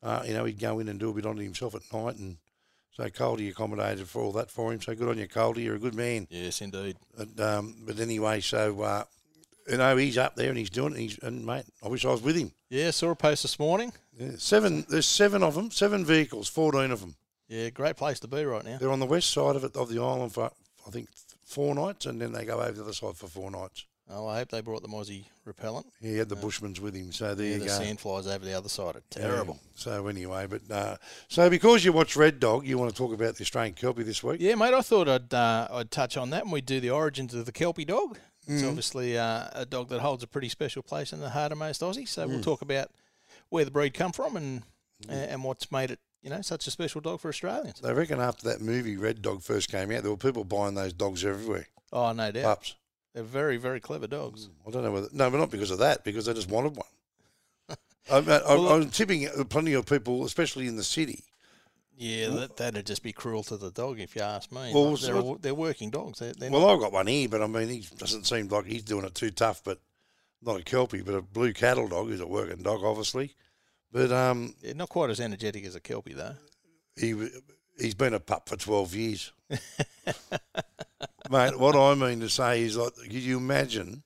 uh, 0.05 0.23
you 0.27 0.35
know, 0.35 0.45
he'd 0.45 0.61
go 0.61 0.79
in 0.79 0.89
and 0.89 1.01
do 1.01 1.11
a 1.11 1.15
bit 1.15 1.27
on 1.27 1.39
himself 1.39 1.75
at 1.75 1.93
night, 1.93 2.17
and 2.17 2.37
so 2.93 3.05
Coldy 3.09 3.51
accommodated 3.51 4.07
for 4.07 4.23
all 4.23 4.33
that 4.33 4.51
for 4.51 4.73
him. 4.73 4.81
So 4.81 4.95
good 4.95 5.09
on 5.09 5.19
you, 5.19 5.27
Coldy. 5.27 5.65
You're 5.65 5.77
a 5.77 5.81
good 5.81 5.95
man. 5.95 6.29
Yes, 6.31 6.61
indeed. 6.61 6.97
And, 7.19 7.41
um, 7.41 7.75
but 7.87 7.99
anyway, 7.99 8.41
so 8.41 8.83
uh, 8.83 9.05
you 9.69 9.79
know 9.79 9.97
he's 9.97 10.19
up 10.19 10.37
there 10.37 10.51
and 10.51 10.59
he's 10.59 10.71
doing 10.71 10.93
it. 10.93 10.99
He's, 10.99 11.19
and 11.19 11.45
mate, 11.45 11.65
I 11.83 11.89
wish 11.89 12.05
I 12.05 12.11
was 12.11 12.23
with 12.23 12.37
him. 12.37 12.53
Yeah, 12.69 12.91
saw 12.91 13.11
a 13.11 13.17
post 13.17 13.43
this 13.43 13.59
morning. 13.59 13.93
Yeah, 14.17 14.33
seven. 14.37 14.85
There's 14.89 15.07
seven 15.07 15.43
of 15.43 15.55
them. 15.55 15.71
Seven 15.71 16.05
vehicles. 16.05 16.49
Fourteen 16.49 16.91
of 16.91 17.01
them. 17.01 17.17
Yeah, 17.49 17.71
great 17.71 17.97
place 17.97 18.21
to 18.21 18.29
be 18.29 18.45
right 18.45 18.65
now. 18.65 18.79
They're 18.79 18.93
on 18.93 19.01
the 19.01 19.07
west 19.07 19.31
side 19.31 19.57
of 19.57 19.65
it 19.65 19.77
of 19.77 19.89
the 19.89 20.01
island 20.01 20.33
for 20.33 20.51
I 20.87 20.91
think 20.91 21.09
four 21.45 21.75
nights, 21.75 22.07
and 22.07 22.21
then 22.21 22.33
they 22.33 22.45
go 22.45 22.61
over 22.61 22.73
the 22.73 22.83
other 22.83 22.93
side 22.93 23.17
for 23.17 23.27
four 23.27 23.51
nights. 23.51 23.87
Oh, 24.11 24.27
I 24.27 24.37
hope 24.39 24.51
they 24.51 24.61
brought 24.61 24.83
the 24.83 24.89
Mozzie 24.89 25.25
repellent. 25.47 25.87
He 26.01 26.19
had 26.19 26.29
the 26.29 26.37
Bushmans 26.37 26.79
with 26.79 26.95
him, 26.95 27.11
so 27.11 27.35
there 27.35 27.47
Yeah, 27.47 27.53
you 27.55 27.59
the 27.61 27.67
go. 27.67 27.79
sand 27.79 28.01
flies 28.01 28.27
over 28.27 28.45
the 28.45 28.53
other 28.53 28.69
side 28.69 28.97
are 28.97 29.03
Yeah. 29.17 29.23
terrible. 29.23 29.59
So 29.77 30.07
anyway, 30.09 30.47
but 30.47 30.71
uh, 30.71 30.97
so 31.29 31.49
because 31.49 31.85
you 31.87 31.93
watch 31.95 32.15
Red 32.15 32.39
Dog, 32.39 32.67
you 32.67 32.77
want 32.77 32.91
to 32.91 32.97
talk 32.97 33.15
about 33.15 33.37
the 33.37 33.43
Australian 33.43 33.75
Kelpie 33.75 34.03
this 34.03 34.23
week? 34.23 34.41
Yeah, 34.43 34.57
mate. 34.57 34.75
I 34.75 34.83
thought 34.83 35.09
I'd 35.09 35.33
uh, 35.33 35.69
I'd 35.71 35.91
touch 35.91 36.19
on 36.19 36.29
that, 36.31 36.43
and 36.43 36.53
we 36.53 36.61
do 36.61 36.81
the 36.81 36.91
origins 36.91 37.33
of 37.33 37.47
the 37.47 37.53
Kelpie 37.53 37.87
dog. 37.87 38.19
It's 38.47 38.63
Mm. 38.63 38.69
obviously 38.69 39.17
uh, 39.17 39.49
a 39.55 39.65
dog 39.65 39.89
that 39.89 40.01
holds 40.01 40.23
a 40.23 40.27
pretty 40.27 40.51
special 40.51 40.83
place 40.83 41.15
in 41.15 41.21
the 41.21 41.31
heart 41.31 41.51
of 41.51 41.57
most 41.57 41.81
Aussies. 41.81 42.09
So 42.09 42.27
Mm. 42.27 42.29
we'll 42.29 42.43
talk 42.43 42.61
about 42.61 42.91
where 43.49 43.65
the 43.65 43.71
breed 43.71 43.95
come 43.95 44.13
from 44.13 44.37
and 44.37 44.63
and 45.09 45.43
what's 45.45 45.73
made 45.73 45.91
it, 45.91 45.99
you 46.23 46.29
know, 46.31 46.41
such 46.43 46.67
a 46.67 46.71
special 46.71 47.01
dog 47.01 47.21
for 47.21 47.29
Australians. 47.29 47.81
They 47.81 47.93
reckon 47.93 48.21
after 48.21 48.49
that 48.49 48.61
movie 48.61 48.97
Red 48.99 49.23
Dog 49.23 49.43
first 49.43 49.71
came 49.71 49.91
out, 49.91 50.03
there 50.03 50.11
were 50.11 50.17
people 50.17 50.45
buying 50.45 50.75
those 50.75 50.93
dogs 50.93 51.25
everywhere, 51.25 51.69
Oh, 51.93 52.13
no 52.13 52.31
doubt. 52.31 52.45
pups. 52.45 52.75
They're 53.15 53.23
very, 53.23 53.57
very 53.57 53.81
clever 53.81 54.07
dogs. 54.07 54.49
I 54.67 54.71
don't 54.71 54.83
know 54.83 54.91
whether 54.93 55.09
no, 55.13 55.31
but 55.31 55.39
not 55.39 55.51
because 55.51 55.71
of 55.71 55.79
that, 55.79 56.05
because 56.05 56.27
they 56.27 56.35
just 56.35 56.51
wanted 56.51 56.77
one. 56.77 56.87
I'm, 58.11 58.29
I'm, 58.29 58.43
Well, 58.45 58.73
I'm 58.73 58.91
tipping 58.91 59.29
plenty 59.49 59.73
of 59.75 59.87
people, 59.87 60.25
especially 60.25 60.67
in 60.67 60.77
the 60.77 60.85
city. 60.85 61.25
Yeah, 61.97 62.31
that, 62.31 62.57
that'd 62.57 62.87
just 62.87 63.05
be 63.05 63.13
cruel 63.13 63.45
to 63.45 63.57
the 63.57 63.71
dog 63.71 64.01
if 64.01 64.17
you 64.17 64.23
ask 64.23 64.51
me. 64.51 64.73
Well, 64.75 64.91
Like, 64.93 65.01
they're, 65.01 65.15
so- 65.15 65.39
they're 65.41 65.55
working 65.55 65.91
dogs. 65.91 66.19
They're, 66.19 66.33
they're 66.33 66.51
Well, 66.51 66.69
I've 66.69 66.81
got 66.81 66.93
one 66.93 67.07
here, 67.07 67.29
but 67.29 67.41
I 67.41 67.47
mean, 67.47 67.69
he 67.69 67.87
doesn't 67.97 68.27
seem 68.27 68.49
like 68.49 68.67
he's 68.67 68.83
doing 68.83 69.05
it 69.05 69.15
too 69.15 69.31
tough. 69.31 69.63
But 69.63 69.79
not 70.43 70.59
a 70.59 70.65
kelpie, 70.65 71.03
but 71.03 71.15
a 71.15 71.23
blue 71.23 71.53
cattle 71.53 71.87
dog. 71.87 72.11
He's 72.11 72.19
a 72.21 72.27
working 72.27 72.63
dog, 72.65 72.83
obviously. 72.83 73.37
But 73.93 74.11
um, 74.11 74.55
not, 74.65 74.77
not 74.77 74.89
quite 74.89 75.11
as 75.11 75.21
energetic 75.21 75.65
as 75.65 75.77
a 75.77 75.81
Kelpie, 75.81 76.15
though. 76.15 76.35
he 76.97 77.15
he's 77.79 77.95
been 77.95 78.13
a 78.13 78.19
pup 78.19 78.49
for 78.49 78.57
twelve 78.57 78.93
years, 78.93 79.33
mate. 81.31 81.59
What 81.59 81.77
I 81.77 81.95
mean 81.95 82.21
to 82.21 82.29
say 82.29 82.63
is, 82.63 82.77
like, 82.77 82.95
could 82.95 83.13
you 83.13 83.37
imagine 83.39 84.03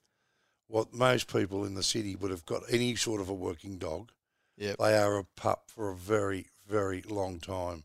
what 0.67 0.93
most 0.93 1.33
people 1.33 1.65
in 1.65 1.75
the 1.75 1.83
city 1.83 2.17
would 2.17 2.31
have 2.31 2.45
got 2.47 2.63
any 2.71 2.95
sort 2.97 3.21
of 3.21 3.29
a 3.29 3.35
working 3.35 3.79
dog? 3.79 4.13
Yep. 4.59 4.77
They 4.79 4.97
are 4.99 5.19
a 5.19 5.25
pup 5.25 5.65
for 5.75 5.91
a 5.91 5.95
very, 5.97 6.47
very 6.69 7.03
long 7.03 7.39
time, 7.41 7.85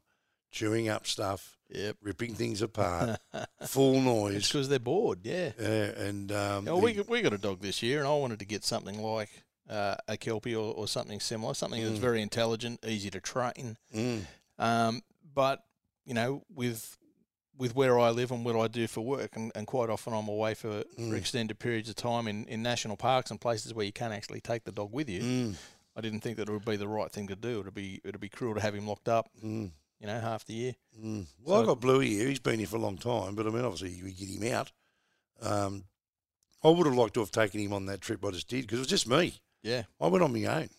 chewing 0.51 0.89
up 0.89 1.05
stuff, 1.07 1.57
Yep. 1.69 1.97
ripping 2.01 2.35
things 2.35 2.61
apart, 2.61 3.19
full 3.65 3.95
It's 3.95 4.03
noise. 4.05 4.47
because 4.47 4.69
they're 4.69 4.79
bored, 4.79 5.19
yeah. 5.23 5.51
Yeah, 5.59 5.67
and 5.67 6.31
um, 6.31 6.67
Oh, 6.67 6.77
we, 6.77 6.93
the- 6.93 7.03
we 7.03 7.21
got 7.21 7.33
a 7.33 7.37
dog 7.37 7.61
this 7.61 7.81
year, 7.81 7.99
and 7.99 8.07
I 8.07 8.13
wanted 8.15 8.39
to 8.39 8.45
get 8.45 8.63
something 8.63 9.01
like 9.01 9.29
uh, 9.69 9.95
a 10.07 10.17
Kelpie 10.17 10.55
or, 10.55 10.73
or 10.73 10.87
something 10.87 11.19
similar, 11.19 11.53
something 11.53 11.81
that's 11.83 11.97
Mm. 11.97 12.01
very 12.01 12.21
intelligent, 12.21 12.83
easy 12.85 13.09
to 13.11 13.21
train. 13.21 13.77
mm, 13.95 14.25
Um, 14.59 15.01
but, 15.33 15.63
you 16.05 16.13
know, 16.13 16.43
with 16.53 16.97
with 17.57 17.75
where 17.75 17.99
I 17.99 18.09
live 18.09 18.31
and 18.31 18.43
what 18.43 18.55
I 18.55 18.67
do 18.67 18.87
for 18.87 19.01
work, 19.01 19.35
and, 19.35 19.51
and 19.55 19.67
quite 19.67 19.89
often 19.89 20.13
I'm 20.13 20.27
away 20.27 20.53
for, 20.55 20.81
for 20.95 21.01
Mm. 21.01 21.15
extended 21.15 21.59
periods 21.59 21.89
of 21.89 21.95
time 21.95 22.27
in, 22.27 22.45
in 22.45 22.63
national 22.63 22.97
parks 22.97 23.29
and 23.31 23.39
places 23.39 23.73
where 23.73 23.85
you 23.85 23.91
can't 23.91 24.13
actually 24.13 24.41
take 24.41 24.63
the 24.63 24.71
dog 24.71 24.91
with 24.91 25.09
you. 25.09 25.21
mm, 25.21 25.55
I 25.95 26.01
didn't 26.01 26.21
think 26.21 26.37
that 26.37 26.49
it 26.49 26.51
would 26.51 26.65
be 26.65 26.75
the 26.77 26.87
right 26.87 27.11
thing 27.11 27.27
to 27.27 27.35
do. 27.35 27.59
It'd 27.59 27.73
be 27.75 28.01
it'd 28.03 28.19
be 28.19 28.29
cruel 28.29 28.55
to 28.55 28.61
have 28.61 28.73
him 28.73 28.87
locked 28.87 29.07
up, 29.07 29.29
mm. 29.43 29.69
you 29.99 30.07
know, 30.07 30.19
half 30.19 30.45
the 30.45 30.53
year. 30.53 30.73
Mm. 30.99 31.27
Well, 31.43 31.59
I've 31.59 31.67
got 31.67 31.79
Bluey 31.81 32.09
here. 32.09 32.27
He's 32.27 32.39
been 32.39 32.57
here 32.57 32.67
for 32.67 32.77
a 32.77 32.81
long 32.81 32.97
time, 32.97 33.35
but 33.35 33.45
I 33.45 33.49
mean, 33.51 33.63
obviously, 33.63 34.01
we 34.03 34.11
get 34.13 34.29
him 34.29 34.51
out. 34.51 34.71
Um, 35.41 35.83
I 36.63 36.69
would 36.69 36.85
have 36.87 36.95
liked 36.95 37.13
to 37.15 37.19
have 37.19 37.31
taken 37.31 37.59
him 37.59 37.73
on 37.73 37.85
that 37.87 38.01
trip 38.01 38.23
I 38.25 38.31
just 38.31 38.47
did 38.47 38.61
because 38.61 38.79
it 38.79 38.81
was 38.81 38.87
just 38.87 39.07
me. 39.07 39.35
Yeah, 39.61 39.83
I 40.01 40.07
went 40.07 40.23
on 40.23 40.33
my 40.33 40.45
own. 40.45 40.69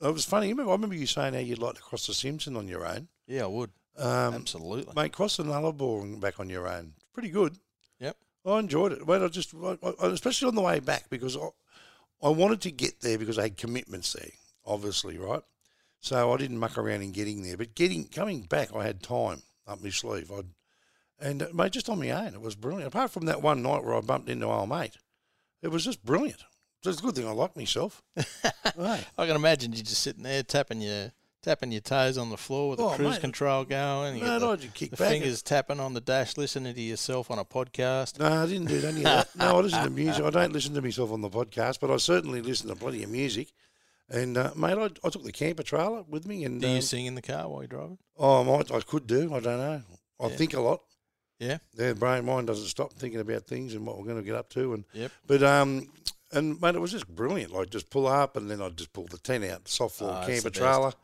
It 0.00 0.12
was 0.14 0.24
funny. 0.24 0.48
I 0.48 0.54
remember 0.54 0.94
you 0.94 1.06
saying 1.06 1.34
how 1.34 1.40
you'd 1.40 1.58
like 1.58 1.74
to 1.74 1.80
cross 1.82 2.06
the 2.06 2.14
Simpson 2.14 2.56
on 2.56 2.68
your 2.68 2.86
own. 2.86 3.08
yeah, 3.26 3.44
I 3.44 3.46
would 3.48 3.70
Um, 3.98 4.34
absolutely. 4.34 4.92
mate, 4.94 5.12
cross 5.12 5.36
the 5.36 5.42
Nullarbor 5.42 6.02
and 6.02 6.20
back 6.20 6.38
on 6.40 6.48
your 6.48 6.68
own. 6.68 6.92
Pretty 7.12 7.30
good. 7.30 7.56
Yep. 8.00 8.16
I 8.46 8.58
enjoyed 8.58 8.92
it. 8.92 9.06
Well, 9.06 9.24
I 9.24 9.28
just, 9.28 9.54
I, 9.54 9.76
I, 9.82 10.06
especially 10.06 10.48
on 10.48 10.54
the 10.54 10.60
way 10.60 10.80
back 10.80 11.10
because 11.10 11.36
I, 11.36 11.48
I 12.22 12.28
wanted 12.30 12.60
to 12.62 12.70
get 12.70 13.00
there 13.00 13.18
because 13.18 13.38
I 13.38 13.42
had 13.42 13.56
commitments 13.56 14.12
there, 14.12 14.30
obviously, 14.64 15.18
right? 15.18 15.42
So 16.00 16.32
I 16.32 16.36
didn't 16.36 16.58
muck 16.58 16.78
around 16.78 17.02
in 17.02 17.12
getting 17.12 17.42
there. 17.42 17.56
But 17.56 17.74
getting 17.74 18.04
coming 18.04 18.42
back, 18.42 18.74
I 18.74 18.84
had 18.84 19.02
time 19.02 19.42
up 19.66 19.82
my 19.82 19.90
sleeve. 19.90 20.30
I'd, 20.30 20.46
and 21.20 21.42
uh, 21.42 21.48
mate, 21.52 21.72
just 21.72 21.88
on 21.88 21.98
my 21.98 22.10
own, 22.10 22.34
it 22.34 22.40
was 22.40 22.54
brilliant. 22.54 22.86
Apart 22.86 23.10
from 23.10 23.26
that 23.26 23.42
one 23.42 23.62
night 23.62 23.84
where 23.84 23.96
I 23.96 24.00
bumped 24.00 24.28
into 24.28 24.46
old 24.46 24.68
mate, 24.68 24.96
it 25.60 25.68
was 25.68 25.84
just 25.84 26.04
brilliant. 26.04 26.44
It's 26.84 27.00
a 27.00 27.02
good 27.02 27.16
thing 27.16 27.26
I 27.26 27.32
like 27.32 27.56
myself. 27.56 28.02
Hey. 28.76 29.00
I 29.16 29.26
can 29.26 29.34
imagine 29.34 29.72
you 29.72 29.82
just 29.82 30.02
sitting 30.02 30.22
there 30.22 30.44
tapping 30.44 30.80
your 30.80 31.10
tapping 31.42 31.70
your 31.72 31.80
toes 31.80 32.18
on 32.18 32.30
the 32.30 32.36
floor 32.36 32.70
with 32.70 32.78
the 32.78 32.84
Oh, 32.84 32.90
cruise 32.96 33.12
mate. 33.12 33.20
control 33.20 33.64
going. 33.64 34.16
You 34.18 34.24
No, 34.24 34.36
I 34.36 34.56
the, 34.56 34.56
just 34.62 34.74
kick 34.74 34.90
the 34.90 34.96
back. 34.96 35.08
fingers 35.10 35.42
tapping 35.42 35.80
on 35.80 35.94
the 35.94 36.00
dash, 36.00 36.36
listening 36.36 36.74
to 36.74 36.80
yourself 36.80 37.30
on 37.30 37.38
a 37.38 37.44
podcast. 37.44 38.18
No, 38.18 38.26
I 38.42 38.46
didn't 38.46 38.66
do 38.66 38.76
any 38.86 38.98
of 38.98 39.02
that. 39.04 39.36
No, 39.36 39.58
I 39.58 39.60
listen 39.60 39.84
to 39.84 39.90
music. 39.90 40.24
I 40.24 40.30
don't 40.30 40.52
listen 40.52 40.74
to 40.74 40.82
myself 40.82 41.12
on 41.12 41.20
the 41.20 41.30
podcast, 41.30 41.78
but 41.80 41.90
I 41.90 41.96
certainly 41.98 42.40
listen 42.42 42.68
to 42.68 42.76
plenty 42.76 43.02
of 43.02 43.10
music. 43.10 43.52
And 44.10 44.36
uh, 44.38 44.52
mate, 44.56 44.78
I, 44.78 44.84
I 45.06 45.10
took 45.10 45.22
the 45.22 45.32
camper 45.32 45.62
trailer 45.62 46.02
with 46.08 46.26
me, 46.26 46.44
and 46.44 46.60
Do 46.60 46.68
you 46.68 46.76
um, 46.76 46.80
sing 46.80 47.06
in 47.06 47.14
the 47.14 47.22
car 47.22 47.46
while 47.48 47.60
you're 47.62 47.68
driving? 47.68 47.98
oh, 48.16 48.40
I 48.40 48.44
might, 48.44 48.72
I 48.72 48.80
could 48.80 49.06
do. 49.06 49.34
I 49.34 49.40
don't 49.40 49.58
know. 49.58 49.82
I 50.20 50.26
Yeah. 50.28 50.36
think 50.36 50.54
a 50.54 50.60
lot. 50.60 50.80
Yeah. 51.38 51.58
Yeah, 51.74 51.92
brain 51.92 52.24
mind 52.24 52.48
doesn't 52.48 52.66
stop 52.66 52.94
thinking 52.94 53.20
about 53.20 53.46
things 53.46 53.74
and 53.74 53.86
what 53.86 53.96
we're 53.96 54.06
going 54.06 54.16
to 54.16 54.22
get 54.24 54.34
up 54.34 54.48
to. 54.50 54.72
And 54.74 54.84
Yep. 54.92 55.12
but 55.26 55.42
um, 55.44 55.88
and 56.32 56.60
mate, 56.60 56.74
it 56.74 56.80
was 56.80 56.90
just 56.90 57.06
brilliant. 57.06 57.52
Like 57.52 57.70
just 57.70 57.90
pull 57.90 58.06
up, 58.08 58.36
and 58.36 58.50
then 58.50 58.60
I'd 58.60 58.76
just 58.76 58.92
pull 58.92 59.06
the 59.08 59.18
tent 59.18 59.44
out, 59.44 59.68
soft 59.68 59.96
floor 59.96 60.18
Oh, 60.22 60.26
camper 60.26 60.50
trailer. 60.50 60.86
best. 60.86 60.96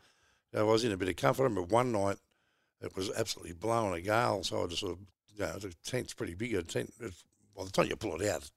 I 0.55 0.63
was 0.63 0.83
in 0.83 0.91
a 0.91 0.97
bit 0.97 1.09
of 1.09 1.15
comfort. 1.15 1.43
I 1.43 1.45
remember 1.45 1.63
one 1.63 1.91
night 1.91 2.17
it 2.81 2.95
was 2.95 3.11
absolutely 3.15 3.53
blowing 3.53 3.93
a 3.93 4.01
gale, 4.01 4.43
so 4.43 4.63
I 4.63 4.67
just 4.67 4.81
sort 4.81 4.93
of, 4.93 4.99
you 5.35 5.45
know, 5.45 5.57
the 5.59 5.73
tent's 5.85 6.13
pretty 6.13 6.35
big. 6.35 6.53
A 6.53 6.63
tent, 6.63 6.93
by 7.55 7.63
the 7.63 7.71
time 7.71 7.87
you 7.87 7.95
pull 7.95 8.21
it 8.21 8.29
out, 8.29 8.43
it 8.43 8.51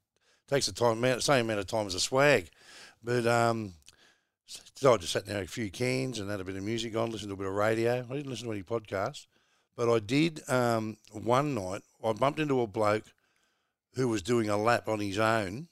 takes 0.49 0.67
the 0.67 0.73
time, 0.73 1.03
same 1.21 1.47
amount 1.47 1.61
of 1.61 1.67
time 1.67 1.87
as 1.87 1.95
a 1.95 2.01
swag. 2.01 2.51
But 3.03 3.27
um, 3.27 3.75
so 4.47 4.95
I 4.95 4.97
just 4.97 5.13
sat 5.13 5.27
there, 5.27 5.43
a 5.43 5.47
few 5.47 5.71
cans, 5.71 6.19
and 6.19 6.31
had 6.31 6.41
a 6.41 6.45
bit 6.45 6.57
of 6.57 6.63
music 6.63 6.97
on, 6.97 7.11
listened 7.11 7.31
to 7.31 7.35
a 7.35 7.37
bit 7.37 7.47
of 7.47 7.55
radio. 7.55 8.07
I 8.09 8.15
didn't 8.15 8.31
listen 8.31 8.47
to 8.47 8.53
any 8.53 8.63
podcasts, 8.63 9.27
but 9.77 9.93
I 9.93 9.99
did 9.99 10.49
um, 10.49 10.97
one 11.13 11.55
night. 11.55 11.83
I 12.05 12.13
bumped 12.13 12.41
into 12.41 12.61
a 12.61 12.67
bloke 12.67 13.05
who 13.95 14.09
was 14.09 14.23
doing 14.23 14.49
a 14.49 14.57
lap 14.57 14.89
on 14.89 15.01
his 15.01 15.19
own, 15.19 15.69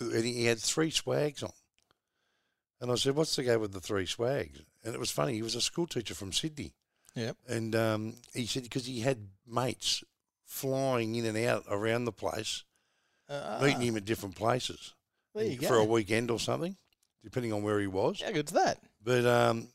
and 0.00 0.24
he 0.24 0.46
had 0.46 0.58
three 0.58 0.90
swags 0.90 1.42
on. 1.42 1.52
And 2.80 2.90
I 2.90 2.94
said, 2.94 3.16
"What's 3.16 3.34
the 3.36 3.42
go 3.42 3.58
with 3.58 3.72
the 3.72 3.80
three 3.80 4.06
swags?" 4.06 4.60
And 4.84 4.94
it 4.94 5.00
was 5.00 5.10
funny. 5.10 5.34
He 5.34 5.42
was 5.42 5.54
a 5.54 5.60
school 5.60 5.86
teacher 5.86 6.14
from 6.14 6.32
Sydney, 6.32 6.72
Yep. 7.14 7.36
and 7.48 7.74
um, 7.74 8.14
he 8.34 8.46
said 8.46 8.62
because 8.62 8.86
he 8.86 9.00
had 9.00 9.28
mates 9.46 10.04
flying 10.44 11.14
in 11.16 11.24
and 11.26 11.36
out 11.46 11.64
around 11.68 12.04
the 12.04 12.12
place, 12.12 12.64
Uh, 13.28 13.58
meeting 13.62 13.82
him 13.82 13.96
at 13.96 14.04
different 14.04 14.34
places 14.36 14.94
there 15.34 15.44
you 15.44 15.58
for 15.68 15.76
a 15.76 15.84
weekend 15.84 16.30
or 16.30 16.38
something, 16.38 16.76
depending 17.22 17.52
on 17.52 17.62
where 17.62 17.80
he 17.80 17.86
was. 17.86 18.22
How 18.22 18.30
good's 18.32 18.52
that? 18.52 18.78
But 19.02 19.26
um, 19.26 19.68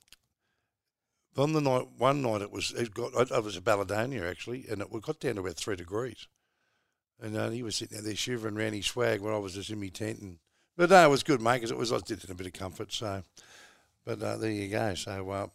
on 1.37 1.53
the 1.53 1.61
night, 1.61 1.87
one 1.97 2.21
night 2.21 2.41
it 2.41 2.51
was 2.51 2.71
it 2.71 2.93
got 2.93 3.13
it 3.31 3.43
was 3.43 3.57
a 3.57 3.61
Balladonia 3.61 4.29
actually, 4.29 4.65
and 4.69 4.81
it 4.81 5.01
got 5.01 5.19
down 5.19 5.35
to 5.35 5.41
about 5.41 5.55
three 5.57 5.75
degrees, 5.75 6.27
and 7.19 7.35
uh, 7.35 7.49
he 7.49 7.63
was 7.63 7.75
sitting 7.75 8.01
there 8.03 8.15
shivering 8.15 8.57
around 8.57 8.73
his 8.73 8.85
swag 8.85 9.21
when 9.21 9.33
I 9.33 9.37
was 9.37 9.53
just 9.55 9.69
in 9.69 9.79
my 9.79 9.87
tent, 9.89 10.19
and 10.19 10.39
but 10.75 10.89
no, 10.89 11.05
it 11.05 11.09
was 11.09 11.23
good, 11.23 11.41
mate, 11.41 11.55
because 11.57 11.71
it 11.71 11.77
was 11.77 11.91
I 11.91 11.99
did 11.99 12.19
it 12.19 12.25
in 12.25 12.31
a 12.31 12.35
bit 12.35 12.47
of 12.47 12.53
comfort. 12.53 12.91
So, 12.91 13.23
but 14.05 14.21
uh, 14.21 14.37
there 14.37 14.51
you 14.51 14.67
go. 14.69 14.93
So 14.95 15.29
uh, 15.29 15.47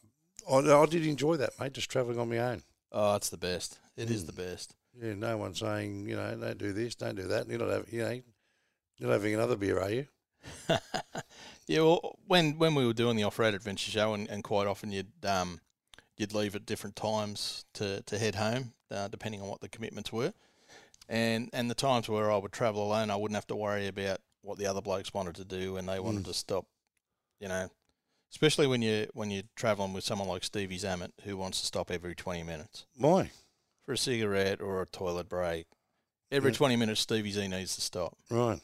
I, 0.50 0.56
I 0.82 0.86
did 0.86 1.06
enjoy 1.06 1.36
that, 1.36 1.58
mate, 1.60 1.72
just 1.74 1.90
travelling 1.90 2.18
on 2.18 2.28
my 2.28 2.38
own. 2.38 2.62
Oh, 2.92 3.14
it's 3.16 3.28
the 3.30 3.36
best. 3.36 3.78
It 3.96 4.10
is 4.10 4.24
Mm. 4.24 4.26
the 4.26 4.32
best. 4.32 4.74
Yeah, 5.00 5.14
no 5.14 5.36
one 5.36 5.54
saying 5.54 6.08
you 6.08 6.16
know 6.16 6.34
don't 6.36 6.58
do 6.58 6.72
this, 6.72 6.94
don't 6.94 7.14
do 7.14 7.28
that. 7.28 7.48
You're 7.48 7.58
not 7.58 7.70
having 7.70 7.92
you 7.94 8.02
know 8.02 8.10
you're 8.98 9.08
not 9.08 9.12
having 9.12 9.34
another 9.34 9.56
beer, 9.56 9.78
are 9.80 9.90
you? 9.90 10.06
yeah, 11.66 11.80
well, 11.80 12.18
when 12.26 12.58
when 12.58 12.74
we 12.74 12.86
were 12.86 12.92
doing 12.92 13.16
the 13.16 13.22
off 13.24 13.38
road 13.38 13.54
adventure 13.54 13.90
show, 13.90 14.14
and, 14.14 14.28
and 14.28 14.42
quite 14.42 14.66
often 14.66 14.90
you'd 14.92 15.24
um 15.24 15.60
you'd 16.16 16.34
leave 16.34 16.56
at 16.56 16.66
different 16.66 16.96
times 16.96 17.64
to, 17.74 18.02
to 18.02 18.18
head 18.18 18.34
home, 18.34 18.72
uh, 18.90 19.06
depending 19.08 19.40
on 19.40 19.46
what 19.48 19.60
the 19.60 19.68
commitments 19.68 20.12
were, 20.12 20.32
and 21.08 21.48
and 21.52 21.70
the 21.70 21.74
times 21.74 22.08
where 22.08 22.30
I 22.32 22.36
would 22.38 22.52
travel 22.52 22.82
alone, 22.82 23.10
I 23.10 23.16
wouldn't 23.16 23.36
have 23.36 23.46
to 23.48 23.56
worry 23.56 23.86
about 23.86 24.20
what 24.42 24.58
the 24.58 24.66
other 24.66 24.80
blokes 24.80 25.12
wanted 25.14 25.34
to 25.36 25.44
do 25.44 25.76
and 25.76 25.88
they 25.88 26.00
wanted 26.00 26.22
Mm. 26.22 26.26
to 26.26 26.34
stop, 26.34 26.64
you 27.40 27.48
know. 27.48 27.68
Especially 28.30 28.66
when 28.66 28.82
you 28.82 29.06
when 29.14 29.30
you're 29.30 29.42
traveling 29.56 29.92
with 29.92 30.04
someone 30.04 30.28
like 30.28 30.44
Stevie 30.44 30.78
Zammit, 30.78 31.12
who 31.24 31.36
wants 31.36 31.60
to 31.60 31.66
stop 31.66 31.90
every 31.90 32.14
twenty 32.14 32.42
minutes 32.42 32.84
Why? 32.96 33.30
for 33.86 33.92
a 33.92 33.98
cigarette 33.98 34.60
or 34.60 34.82
a 34.82 34.86
toilet 34.86 35.28
break, 35.28 35.66
Every 36.30 36.50
Yeah. 36.52 36.58
20 36.58 36.76
minutes, 36.76 37.00
Stevie 37.00 37.30
Z 37.30 37.48
needs 37.48 37.74
to 37.76 37.80
stop. 37.80 38.14
Right. 38.30 38.60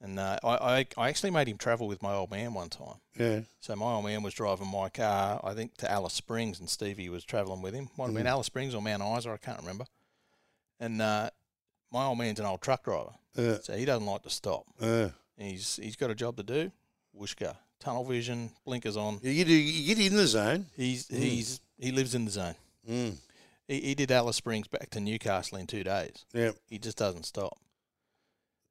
And 0.00 0.18
uh, 0.18 0.38
I, 0.42 0.48
I, 0.48 0.86
I 0.96 1.08
actually 1.10 1.30
made 1.30 1.46
him 1.46 1.58
travel 1.58 1.86
with 1.86 2.02
my 2.02 2.14
old 2.14 2.30
man 2.30 2.54
one 2.54 2.70
time. 2.70 2.94
Yeah. 3.18 3.40
So 3.60 3.76
my 3.76 3.84
old 3.84 4.04
man 4.06 4.22
was 4.22 4.32
driving 4.32 4.66
my 4.68 4.88
car, 4.88 5.38
I 5.44 5.52
think, 5.52 5.76
to 5.76 5.90
Alice 5.90 6.14
Springs, 6.14 6.58
and 6.58 6.70
Stevie 6.70 7.10
was 7.10 7.22
travelling 7.22 7.60
with 7.60 7.74
him. 7.74 7.90
Might 7.98 8.06
have 8.06 8.14
been 8.14 8.26
Alice 8.26 8.46
Springs 8.46 8.74
or 8.74 8.80
Mount 8.80 9.02
Isa, 9.18 9.28
I 9.30 9.36
can't 9.36 9.60
remember. 9.60 9.84
And 10.78 11.02
uh, 11.02 11.28
my 11.92 12.06
old 12.06 12.16
man's 12.16 12.40
an 12.40 12.46
old 12.46 12.62
truck 12.62 12.84
driver, 12.84 13.12
Yeah. 13.36 13.58
so 13.62 13.76
he 13.76 13.84
doesn't 13.84 14.06
like 14.06 14.22
to 14.22 14.30
stop. 14.30 14.64
Yeah. 14.80 15.10
He's 15.36 15.76
he's 15.76 15.96
got 15.96 16.08
a 16.10 16.14
job 16.14 16.38
to 16.38 16.42
do. 16.42 16.72
Whooshka, 17.14 17.56
tunnel 17.80 18.04
vision, 18.04 18.50
blinkers 18.64 18.96
on. 18.96 19.18
You, 19.22 19.44
do, 19.44 19.52
you 19.52 19.94
get 19.94 20.06
in 20.06 20.16
the 20.16 20.26
zone. 20.26 20.66
He's 20.76 21.08
he's 21.08 21.60
he 21.78 21.92
lives 21.92 22.14
in 22.14 22.26
the 22.26 22.30
zone. 22.30 22.54
Mm. 22.88 23.16
He, 23.66 23.80
he 23.80 23.94
did 23.94 24.10
Alice 24.10 24.36
Springs 24.36 24.68
back 24.68 24.90
to 24.90 25.00
Newcastle 25.00 25.58
in 25.58 25.66
two 25.66 25.82
days. 25.82 26.24
Yeah. 26.32 26.52
He 26.68 26.78
just 26.78 26.98
doesn't 26.98 27.24
stop. 27.24 27.58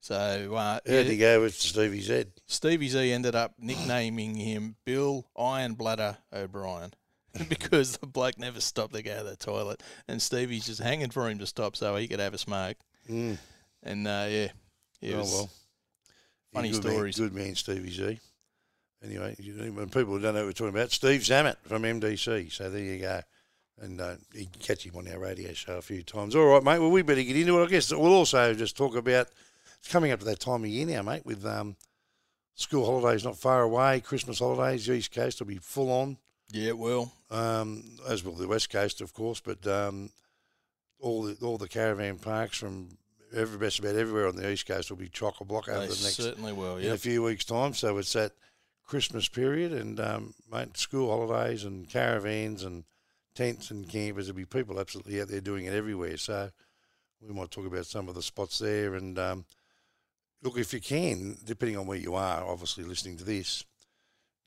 So 0.02 0.56
uh, 0.56 0.80
How'd 0.88 1.06
he 1.06 1.17
go 1.17 1.41
with 1.41 1.56
Stevie 1.56 2.02
Z? 2.02 2.26
Stevie 2.48 2.88
Z 2.88 3.12
ended 3.12 3.36
up 3.36 3.54
nicknaming 3.60 4.36
him 4.36 4.76
Bill 4.86 5.26
Iron 5.38 5.74
Bladder 5.74 6.17
O'Brien 6.32 6.93
because 7.50 7.98
the 7.98 8.08
bloke 8.08 8.38
never 8.38 8.62
stopped 8.62 8.93
to 8.93 9.02
go 9.02 9.17
to 9.17 9.24
the 9.24 9.36
toilet, 9.36 9.84
and 10.08 10.22
Stevie's 10.22 10.65
just 10.65 10.82
hanging 10.82 11.10
for 11.10 11.30
him 11.30 11.39
to 11.39 11.48
stop 11.48 11.76
so 11.76 11.95
he 11.95 12.08
could 12.08 12.19
have 12.19 12.34
a 12.34 12.38
smoke. 12.38 12.78
Mm. 13.10 13.38
And 13.84 14.08
uh, 14.08 14.26
yeah, 14.30 14.48
it 15.02 15.15
oh, 15.15 15.19
was 15.19 15.32
well. 15.32 15.50
funny 16.54 16.72
good 16.72 16.82
stories. 16.82 17.19
Man, 17.19 17.30
good 17.30 17.36
man, 17.36 17.56
Stevie 17.56 17.91
Z. 17.91 18.19
Anyway, 19.03 19.35
you 19.39 19.53
know, 19.53 19.71
when 19.71 19.89
people 19.89 20.19
don't 20.19 20.33
know 20.33 20.41
what 20.41 20.45
we're 20.47 20.51
talking 20.51 20.75
about, 20.75 20.91
Steve 20.91 21.21
Zammit 21.21 21.55
from 21.65 21.83
MDC. 21.83 22.51
So 22.51 22.69
there 22.69 22.81
you 22.83 22.99
go. 22.99 23.21
And 23.81 24.01
uh, 24.01 24.15
you 24.33 24.45
can 24.45 24.59
catch 24.62 24.85
him 24.85 24.95
on 24.97 25.07
our 25.07 25.19
radio 25.19 25.53
show 25.53 25.77
a 25.77 25.81
few 25.81 26.03
times. 26.03 26.35
All 26.35 26.45
right, 26.47 26.62
mate. 26.63 26.79
Well, 26.79 26.91
we 26.91 27.01
better 27.01 27.23
get 27.23 27.38
into 27.38 27.62
it. 27.62 27.63
I 27.65 27.67
guess 27.69 27.91
we'll 27.93 28.13
also 28.13 28.53
just 28.53 28.75
talk 28.75 28.95
about 28.97 29.27
it's 29.79 29.89
coming 29.89 30.12
up 30.12 30.19
to 30.19 30.25
that 30.25 30.41
time 30.41 30.63
of 30.65 30.69
year 30.69 30.85
now, 30.85 31.01
mate, 31.01 31.25
with 31.25 31.45
um, 31.45 31.77
school 32.55 32.85
holidays 32.85 33.23
not 33.23 33.38
far 33.38 33.62
away, 33.62 34.01
Christmas 34.01 34.39
holidays. 34.39 34.85
The 34.85 34.95
East 34.95 35.13
Coast 35.13 35.39
will 35.39 35.47
be 35.47 35.55
full 35.59 35.89
on, 35.89 36.17
yeah, 36.51 36.67
it 36.69 36.77
will. 36.77 37.13
um, 37.31 37.83
as 38.05 38.21
will 38.25 38.33
the 38.33 38.49
West 38.49 38.69
Coast, 38.69 38.99
of 38.99 39.13
course. 39.13 39.39
But 39.39 39.65
um, 39.65 40.09
all 40.99 41.23
the 41.23 41.38
all 41.45 41.57
the 41.57 41.69
caravan 41.69 42.17
parks 42.17 42.57
from 42.57 42.89
every 43.33 43.57
best 43.57 43.79
about 43.79 43.95
everywhere 43.95 44.27
on 44.27 44.35
the 44.35 44.51
East 44.51 44.65
Coast 44.65 44.89
will 44.89 44.97
be 44.97 45.07
chock 45.07 45.39
a 45.39 45.45
block 45.45 45.69
over 45.69 45.79
They 45.79 45.85
the 45.85 46.03
next 46.03 46.15
certainly 46.17 46.51
will. 46.51 46.81
yeah. 46.81 46.88
in 46.88 46.93
a 46.95 46.97
few 46.97 47.23
weeks' 47.23 47.45
time. 47.45 47.73
So 47.73 47.97
it's 47.97 48.12
that 48.12 48.33
Christmas 48.89 49.30
period, 49.30 49.71
and 49.71 49.99
um, 49.99 50.34
mate, 50.52 50.75
school 50.75 51.12
holidays 51.12 51.63
and 51.63 51.88
caravans 51.88 52.63
and 52.63 52.84
tents 53.36 53.69
and 53.69 53.88
campers. 53.88 54.25
There'll 54.25 54.36
be 54.36 54.45
people 54.45 54.80
absolutely 54.80 55.21
out 55.21 55.28
there 55.28 55.41
doing 55.41 55.65
it 55.65 55.73
everywhere. 55.75 56.17
So 56.17 56.49
we 57.21 57.32
might 57.32 57.52
talk 57.52 57.67
about 57.67 57.86
some 57.86 58.10
of 58.10 58.15
the 58.15 58.23
spots 58.23 58.58
there. 58.58 58.95
And 58.95 59.19
um, 59.19 59.45
look, 60.41 60.58
if 60.58 60.73
you 60.73 60.82
can, 60.82 61.38
depending 61.45 61.78
on 61.78 61.86
where 61.86 61.99
you 61.99 62.15
are, 62.15 62.43
obviously 62.43 62.84
listening 62.84 63.17
to 63.17 63.23
this, 63.23 63.63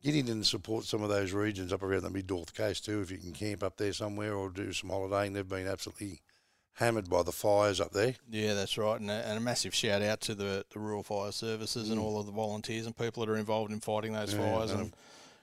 get 0.03 0.17
in 0.17 0.27
and 0.27 0.45
support 0.45 0.87
some 0.87 1.05
of 1.05 1.09
those 1.09 1.33
regions 1.33 1.73
up 1.73 1.85
around 1.85 2.03
the 2.03 2.11
mid 2.11 2.29
north 2.29 2.53
coast 2.53 2.85
too. 2.85 3.01
If 3.01 3.13
you 3.13 3.19
can 3.19 3.33
camp 3.33 3.63
up 3.63 3.77
there 3.77 3.93
somewhere 3.93 4.35
or 4.35 4.51
do 4.51 4.73
some 4.73 4.91
holidaying, 4.91 5.35
they've 5.35 5.49
been 5.49 5.69
absolutely 5.69 6.21
hammered 6.75 7.09
by 7.11 7.23
the 7.23 7.33
fires 7.33 7.81
up 7.81 7.93
there. 7.93 8.15
yeah, 8.31 8.55
that's 8.55 8.79
right. 8.79 8.99
And 9.01 9.11
a, 9.11 9.27
and 9.29 9.37
a 9.39 9.41
massive 9.41 9.75
shout 9.75 10.03
out 10.03 10.21
to 10.23 10.35
the, 10.35 10.65
the 10.73 10.79
rural 10.81 11.03
fire 11.03 11.33
services 11.33 11.91
and 11.91 12.01
all 12.01 12.19
of 12.19 12.27
the 12.27 12.33
volunteers 12.33 12.87
and 12.87 12.97
people 12.97 13.25
that 13.25 13.31
are 13.33 13.37
involved 13.37 13.71
in 13.73 13.81
fighting 13.81 14.13
those 14.15 14.35
Mm. 14.35 14.39
Yeah, 14.39 14.55
fires 14.57 14.73
no. 14.75 14.81
and 14.81 14.93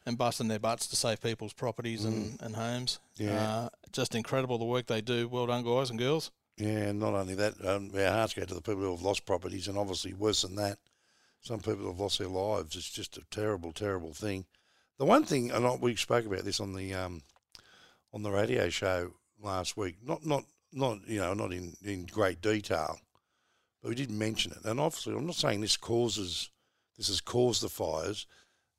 and 0.06 0.18
busting 0.18 0.48
their 0.48 0.60
butts 0.60 0.88
to 0.88 0.96
save 0.96 1.22
people's 1.22 1.54
properties 1.54 2.04
and, 2.06 2.42
and 2.42 2.56
homes. 2.56 3.00
Mm. 3.20 3.26
Yeah. 3.28 3.48
Uh, 3.48 3.70
just 3.92 4.16
incredible 4.16 4.58
the 4.58 4.66
work 4.66 4.88
they 4.88 5.02
do. 5.02 5.28
Well 5.28 5.46
done, 5.46 5.64
guys 5.64 5.90
and 5.92 6.00
girls. 6.00 6.32
Yeah, 6.58 6.88
and 6.90 7.00
not 7.00 7.14
only 7.14 7.36
that, 7.36 7.54
um, 7.66 7.92
our 7.96 8.10
hearts 8.10 8.34
go 8.34 8.44
to 8.44 8.54
the 8.54 8.62
people 8.62 8.82
who 8.82 8.92
have 8.92 9.02
lost 9.04 9.26
properties, 9.26 9.68
and 9.68 9.78
obviously 9.78 10.14
worse 10.14 10.42
than 10.42 10.56
that, 10.56 10.78
some 11.42 11.60
people 11.60 11.86
have 11.88 12.00
lost 12.00 12.18
their 12.20 12.28
lives. 12.28 12.76
It's 12.76 12.90
just 12.90 13.18
a 13.18 13.22
terrible, 13.30 13.72
terrible 13.72 14.14
thing. 14.14 14.46
The 14.98 15.06
one 15.06 15.24
thing, 15.26 15.52
and 15.52 15.80
we 15.82 15.96
spoke 15.96 16.26
about 16.26 16.44
this 16.44 16.60
on 16.60 16.74
the 16.74 16.94
um, 16.94 17.22
on 18.14 18.24
the 18.24 18.32
radio 18.32 18.70
show 18.70 19.12
last 19.42 19.78
week. 19.78 19.98
Not 20.04 20.26
not 20.26 20.44
not 20.72 21.08
you 21.08 21.20
know 21.20 21.34
not 21.34 21.52
in, 21.52 21.76
in 21.84 22.06
great 22.06 22.42
detail, 22.42 23.00
but 23.82 23.90
we 23.90 23.96
did 23.96 24.12
mention 24.12 24.52
it. 24.52 24.66
And 24.66 24.80
obviously, 24.80 25.16
I'm 25.16 25.26
not 25.26 25.36
saying 25.36 25.62
this 25.62 25.78
causes 25.78 26.50
this 26.98 27.08
has 27.08 27.22
caused 27.22 27.62
the 27.62 27.70
fires, 27.70 28.28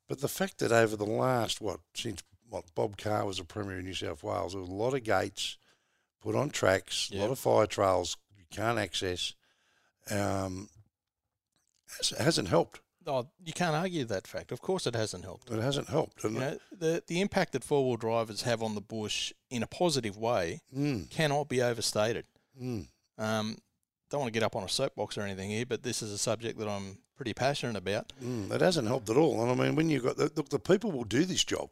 but 0.07 0.21
the 0.21 0.27
fact 0.27 0.59
that 0.59 0.71
over 0.71 0.95
the 0.95 1.05
last 1.05 1.61
what 1.61 1.79
since 1.93 2.23
what 2.49 2.73
Bob 2.75 2.97
Carr 2.97 3.25
was 3.25 3.39
a 3.39 3.43
premier 3.43 3.79
in 3.79 3.85
New 3.85 3.93
South 3.93 4.23
Wales, 4.23 4.53
there 4.53 4.61
was 4.61 4.69
a 4.69 4.73
lot 4.73 4.93
of 4.93 5.03
gates 5.03 5.57
put 6.21 6.35
on 6.35 6.49
tracks, 6.49 7.09
a 7.13 7.17
lot 7.17 7.31
of 7.31 7.39
fire 7.39 7.65
trails 7.65 8.17
you 8.37 8.43
can't 8.51 8.77
access. 8.77 9.33
Um, 10.09 10.69
hasn't 12.17 12.47
helped. 12.47 12.81
Oh, 13.07 13.27
you 13.43 13.53
can't 13.53 13.75
argue 13.75 14.05
that 14.05 14.27
fact. 14.27 14.51
Of 14.51 14.61
course, 14.61 14.85
it 14.85 14.93
hasn't 14.95 15.23
helped. 15.23 15.49
It 15.49 15.59
hasn't 15.61 15.89
helped. 15.89 16.23
You 16.23 16.29
know, 16.31 16.57
the 16.77 17.03
the 17.07 17.19
impact 17.21 17.53
that 17.53 17.63
four 17.63 17.87
wheel 17.87 17.97
drivers 17.97 18.43
have 18.43 18.61
on 18.61 18.75
the 18.75 18.81
bush 18.81 19.33
in 19.49 19.63
a 19.63 19.67
positive 19.67 20.17
way 20.17 20.61
mm, 20.75 21.09
cannot 21.09 21.49
be 21.49 21.61
overstated. 21.61 22.25
mm, 22.61 22.87
Um, 23.17 23.57
don't 24.09 24.19
want 24.21 24.33
to 24.33 24.39
get 24.39 24.43
up 24.45 24.55
on 24.55 24.63
a 24.63 24.69
soapbox 24.69 25.17
or 25.17 25.21
anything 25.21 25.49
here, 25.49 25.65
but 25.65 25.81
this 25.83 26.01
is 26.03 26.11
a 26.11 26.17
subject 26.17 26.59
that 26.59 26.67
I'm 26.67 26.97
pretty 27.15 27.33
passionate 27.33 27.77
about. 27.77 28.13
mm, 28.23 28.51
it 28.51 28.61
hasn't 28.61 28.87
helped 28.87 29.09
at 29.09 29.17
all. 29.17 29.41
And 29.41 29.51
I 29.51 29.55
mean, 29.65 29.75
when 29.75 29.89
you've 29.89 30.03
got 30.03 30.17
the, 30.17 30.31
look, 30.35 30.49
the 30.49 30.59
people 30.59 30.91
will 30.91 31.03
do 31.05 31.25
this 31.25 31.43
job. 31.43 31.71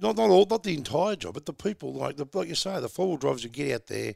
Not 0.00 0.16
not 0.16 0.30
all, 0.30 0.46
not 0.50 0.64
the 0.64 0.74
entire 0.74 1.14
job, 1.14 1.34
but 1.34 1.46
the 1.46 1.52
people 1.52 1.92
like 1.94 2.16
the 2.16 2.26
like 2.34 2.48
you 2.48 2.56
say, 2.56 2.80
the 2.80 2.88
four 2.88 3.06
wheel 3.08 3.16
drivers 3.18 3.44
who 3.44 3.50
get 3.50 3.72
out 3.72 3.86
there, 3.86 4.14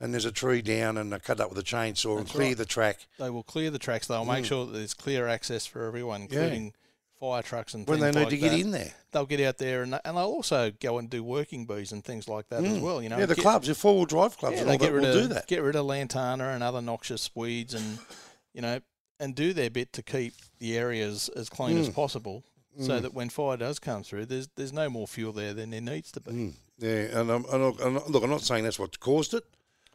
and 0.00 0.12
there's 0.12 0.24
a 0.24 0.32
tree 0.32 0.62
down, 0.62 0.96
and 0.98 1.12
they 1.12 1.18
cut 1.18 1.40
up 1.40 1.48
with 1.50 1.58
a 1.58 1.62
chainsaw 1.62 2.18
and 2.18 2.28
clear 2.28 2.48
right. 2.48 2.56
the 2.56 2.64
track. 2.64 3.06
They 3.18 3.30
will 3.30 3.42
clear 3.42 3.70
the 3.70 3.78
tracks. 3.78 4.06
They'll 4.06 4.24
make 4.24 4.44
Mm. 4.44 4.48
sure 4.48 4.66
that 4.66 4.72
there's 4.72 4.94
clear 4.94 5.26
access 5.28 5.66
for 5.66 5.84
everyone, 5.86 6.22
Yeah. 6.30 6.42
including 6.42 6.74
fire 7.18 7.42
trucks 7.42 7.74
and 7.74 7.84
when 7.88 7.98
they 7.98 8.12
need 8.12 8.20
like 8.20 8.28
to 8.28 8.36
get 8.36 8.50
that. 8.52 8.60
in 8.60 8.70
there. 8.70 8.92
They'll 9.10 9.26
get 9.26 9.40
out 9.40 9.58
there 9.58 9.82
and, 9.82 9.94
and 10.04 10.16
they'll 10.16 10.24
also 10.24 10.70
go 10.70 10.98
and 10.98 11.10
do 11.10 11.24
working 11.24 11.66
bees 11.66 11.90
and 11.90 12.04
things 12.04 12.28
like 12.28 12.48
that 12.50 12.62
as 12.62 12.78
Mm. 12.78 12.80
well. 12.80 13.02
You 13.02 13.08
know, 13.08 13.18
yeah, 13.18 13.26
the 13.26 13.34
get, 13.34 13.42
clubs, 13.42 13.66
the 13.66 13.74
four 13.74 13.96
wheel 13.96 14.04
drive 14.04 14.38
clubs, 14.38 14.54
Yeah, 14.54 14.60
and 14.60 14.68
they 14.68 14.74
all 14.74 14.78
get 14.78 14.86
that 14.86 14.92
rid 14.92 15.02
will 15.02 15.16
of 15.16 15.22
do 15.28 15.34
that. 15.34 15.46
get 15.48 15.62
rid 15.62 15.74
of 15.74 15.84
lantana 15.86 16.50
and 16.50 16.62
other 16.62 16.80
noxious 16.80 17.28
weeds, 17.34 17.74
and 17.74 17.98
you 18.54 18.62
know, 18.62 18.80
and 19.18 19.34
do 19.34 19.52
their 19.52 19.68
bit 19.68 19.92
to 19.94 20.02
keep 20.04 20.32
the 20.60 20.78
areas 20.78 21.28
as 21.30 21.48
clean 21.48 21.76
as 21.76 21.88
Mm. 21.88 21.94
possible, 21.94 22.44
so 22.80 23.00
that 23.00 23.12
when 23.14 23.28
fire 23.30 23.56
does 23.56 23.80
come 23.80 24.04
through, 24.04 24.26
there's 24.26 24.46
there's 24.54 24.72
no 24.72 24.88
more 24.88 25.08
fuel 25.08 25.32
there 25.32 25.52
than 25.52 25.70
there 25.70 25.80
needs 25.80 26.12
to 26.12 26.20
be. 26.20 26.30
Mm, 26.30 26.54
yeah, 26.78 27.18
and, 27.20 27.30
um, 27.32 27.44
and 27.52 27.80
and 27.80 27.94
look, 28.08 28.22
I'm 28.22 28.30
not 28.30 28.42
saying 28.42 28.62
that's 28.62 28.78
what 28.78 29.00
caused 29.00 29.34
it, 29.34 29.42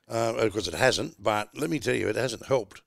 uh, 0.10 0.50
course 0.50 0.68
it 0.68 0.74
hasn't. 0.74 1.22
But 1.22 1.50
let 1.56 1.70
me 1.70 1.80
tell 1.80 1.96
you, 1.96 2.10
it 2.10 2.16
hasn't 2.16 2.46
helped. 2.46 2.82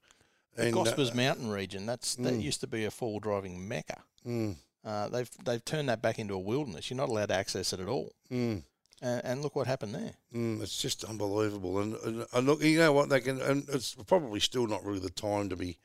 The 0.55 0.67
And, 0.67 0.77
uh, 0.77 0.85
Gospers 0.85 1.15
Mountain 1.15 1.51
region, 1.51 1.87
that's 1.87 2.15
that 2.17 2.35
used 2.35 2.61
to 2.61 2.67
be 2.67 2.85
a 2.85 2.91
full 2.91 3.21
driving 3.21 3.67
mecca. 3.69 4.03
mm, 4.27 4.57
Uh, 4.85 5.09
they've 5.09 5.31
they've 5.45 5.65
turned 5.65 5.89
that 5.89 6.01
back 6.03 6.19
into 6.19 6.35
a 6.35 6.39
wilderness. 6.39 6.89
You're 6.91 6.97
not 6.97 7.09
allowed 7.09 7.29
to 7.29 7.35
access 7.35 7.73
it 7.73 7.81
at 7.81 7.89
all. 7.89 8.13
mm, 8.31 8.63
And, 9.03 9.25
and 9.25 9.43
look 9.43 9.55
what 9.57 9.67
happened 9.67 9.95
there. 9.95 10.15
mm, 10.35 10.63
it's 10.63 10.81
just 10.81 11.05
unbelievable. 11.05 11.81
And, 11.81 11.95
and, 12.05 12.27
and 12.33 12.47
look, 12.47 12.63
you 12.63 12.79
know 12.79 12.93
what 12.93 13.09
they 13.11 13.21
can, 13.21 13.41
and 13.41 13.69
it's 13.69 13.95
probably 14.07 14.41
still 14.41 14.67
not 14.67 14.85
really 14.85 15.01
the 15.01 15.11
time 15.11 15.49
to 15.51 15.57
be 15.57 15.79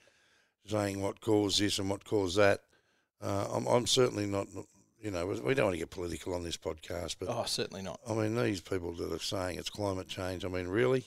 saying 0.67 1.01
what 1.01 1.19
caused 1.21 1.59
this 1.59 1.79
and 1.79 1.89
what 1.89 2.05
caused 2.05 2.37
that. 2.37 2.61
Uh, 3.21 3.47
I'm, 3.53 3.67
I'm 3.67 3.87
certainly 3.87 4.25
not. 4.25 4.47
You 5.01 5.09
know, 5.11 5.25
we 5.25 5.55
don't 5.55 5.65
want 5.65 5.73
to 5.73 5.79
get 5.79 5.89
political 5.89 6.35
on 6.35 6.43
this 6.43 6.57
podcast, 6.57 7.15
but 7.19 7.27
Oh, 7.29 7.43
certainly 7.47 7.81
not. 7.81 7.99
I 8.07 8.13
mean, 8.13 8.35
these 8.35 8.61
people 8.61 8.93
that 8.93 9.11
are 9.11 9.17
saying 9.19 9.57
it's 9.57 9.69
climate 9.71 10.07
change. 10.07 10.45
I 10.45 10.47
mean, 10.47 10.67
really? 10.67 11.05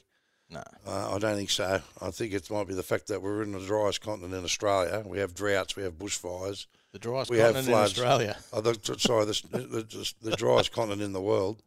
No. 0.50 0.62
Uh, 0.86 1.14
I 1.14 1.18
don't 1.18 1.36
think 1.36 1.50
so. 1.50 1.80
I 2.00 2.10
think 2.10 2.32
it 2.32 2.50
might 2.50 2.68
be 2.68 2.74
the 2.74 2.82
fact 2.82 3.08
that 3.08 3.22
we're 3.22 3.42
in 3.42 3.52
the 3.52 3.60
driest 3.60 4.00
continent 4.02 4.34
in 4.34 4.44
Australia. 4.44 5.02
We 5.06 5.18
have 5.18 5.34
droughts, 5.34 5.74
we 5.76 5.82
have 5.82 5.94
bushfires. 5.98 6.66
The 6.92 6.98
driest 6.98 7.30
We 7.30 7.38
have 7.38 7.54
continent 7.54 7.68
in. 7.68 7.74
Australia. 7.74 8.36
Oh, 8.52 8.60
the, 8.60 8.74
sorry, 8.98 9.24
the, 9.24 9.42
the, 9.50 10.12
the 10.22 10.36
driest 10.36 10.70
continent 10.72 11.02
in 11.02 11.12
the 11.12 11.20
world. 11.20 11.62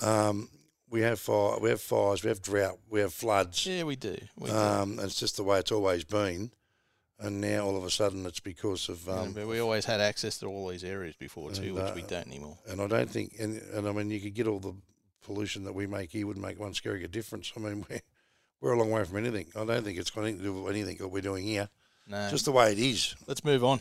Um, 0.00 0.48
we 0.88 1.00
have 1.02 1.18
fire, 1.20 1.58
we 1.60 1.70
have 1.70 1.80
fires, 1.80 2.22
we 2.22 2.28
have 2.28 2.42
drought, 2.42 2.78
we 2.88 3.00
have 3.00 3.12
floods. 3.12 3.64
Yeah, 3.66 3.84
we 3.84 3.96
do. 3.96 4.16
We 4.36 4.50
do. 4.50 4.56
Um, 4.56 4.92
and 4.92 5.02
it's 5.02 5.18
just 5.18 5.36
the 5.36 5.44
way 5.44 5.58
it's 5.58 5.72
always 5.72 6.04
been. 6.04 6.50
And 7.18 7.40
now 7.40 7.66
all 7.66 7.76
of 7.76 7.84
a 7.84 7.90
sudden 7.90 8.24
it's 8.26 8.40
because 8.40 8.88
of 8.88 9.06
Yeah, 9.06 9.20
um, 9.20 9.32
but 9.32 9.46
we 9.46 9.60
always 9.60 9.84
had 9.84 10.00
access 10.00 10.38
to 10.38 10.46
all 10.46 10.68
these 10.68 10.84
areas 10.84 11.14
before 11.16 11.50
too, 11.50 11.62
and, 11.62 11.74
which 11.74 11.84
uh, 11.84 11.92
we 11.94 12.02
don't 12.02 12.26
anymore. 12.26 12.56
and 12.66 12.80
I 12.80 12.86
don't 12.86 13.10
think 13.10 13.34
and, 13.38 13.60
and 13.74 13.86
I 13.86 13.92
mean 13.92 14.10
you 14.10 14.20
could 14.20 14.32
get 14.34 14.46
all 14.46 14.58
the 14.58 14.72
pollution 15.24 15.64
that 15.64 15.74
we 15.74 15.86
make 15.86 16.10
here 16.10 16.26
would 16.26 16.38
make 16.38 16.58
one 16.58 16.74
scary 16.74 17.04
a 17.04 17.08
difference. 17.08 17.52
I 17.56 17.60
mean 17.60 17.84
we're 17.90 18.00
we're 18.60 18.72
a 18.72 18.78
long 18.78 18.90
way 18.90 19.04
from 19.04 19.18
anything. 19.18 19.46
I 19.56 19.64
don't 19.64 19.84
think 19.84 19.98
it's 19.98 20.10
got 20.10 20.22
anything 20.22 20.38
to 20.38 20.44
do 20.44 20.62
with 20.62 20.74
anything 20.74 20.96
that 20.98 21.08
we're 21.08 21.22
doing 21.22 21.44
here. 21.44 21.68
No. 22.06 22.28
Just 22.28 22.44
the 22.44 22.52
way 22.52 22.72
it 22.72 22.78
is. 22.78 23.14
Let's 23.26 23.44
move 23.44 23.64
on. 23.64 23.80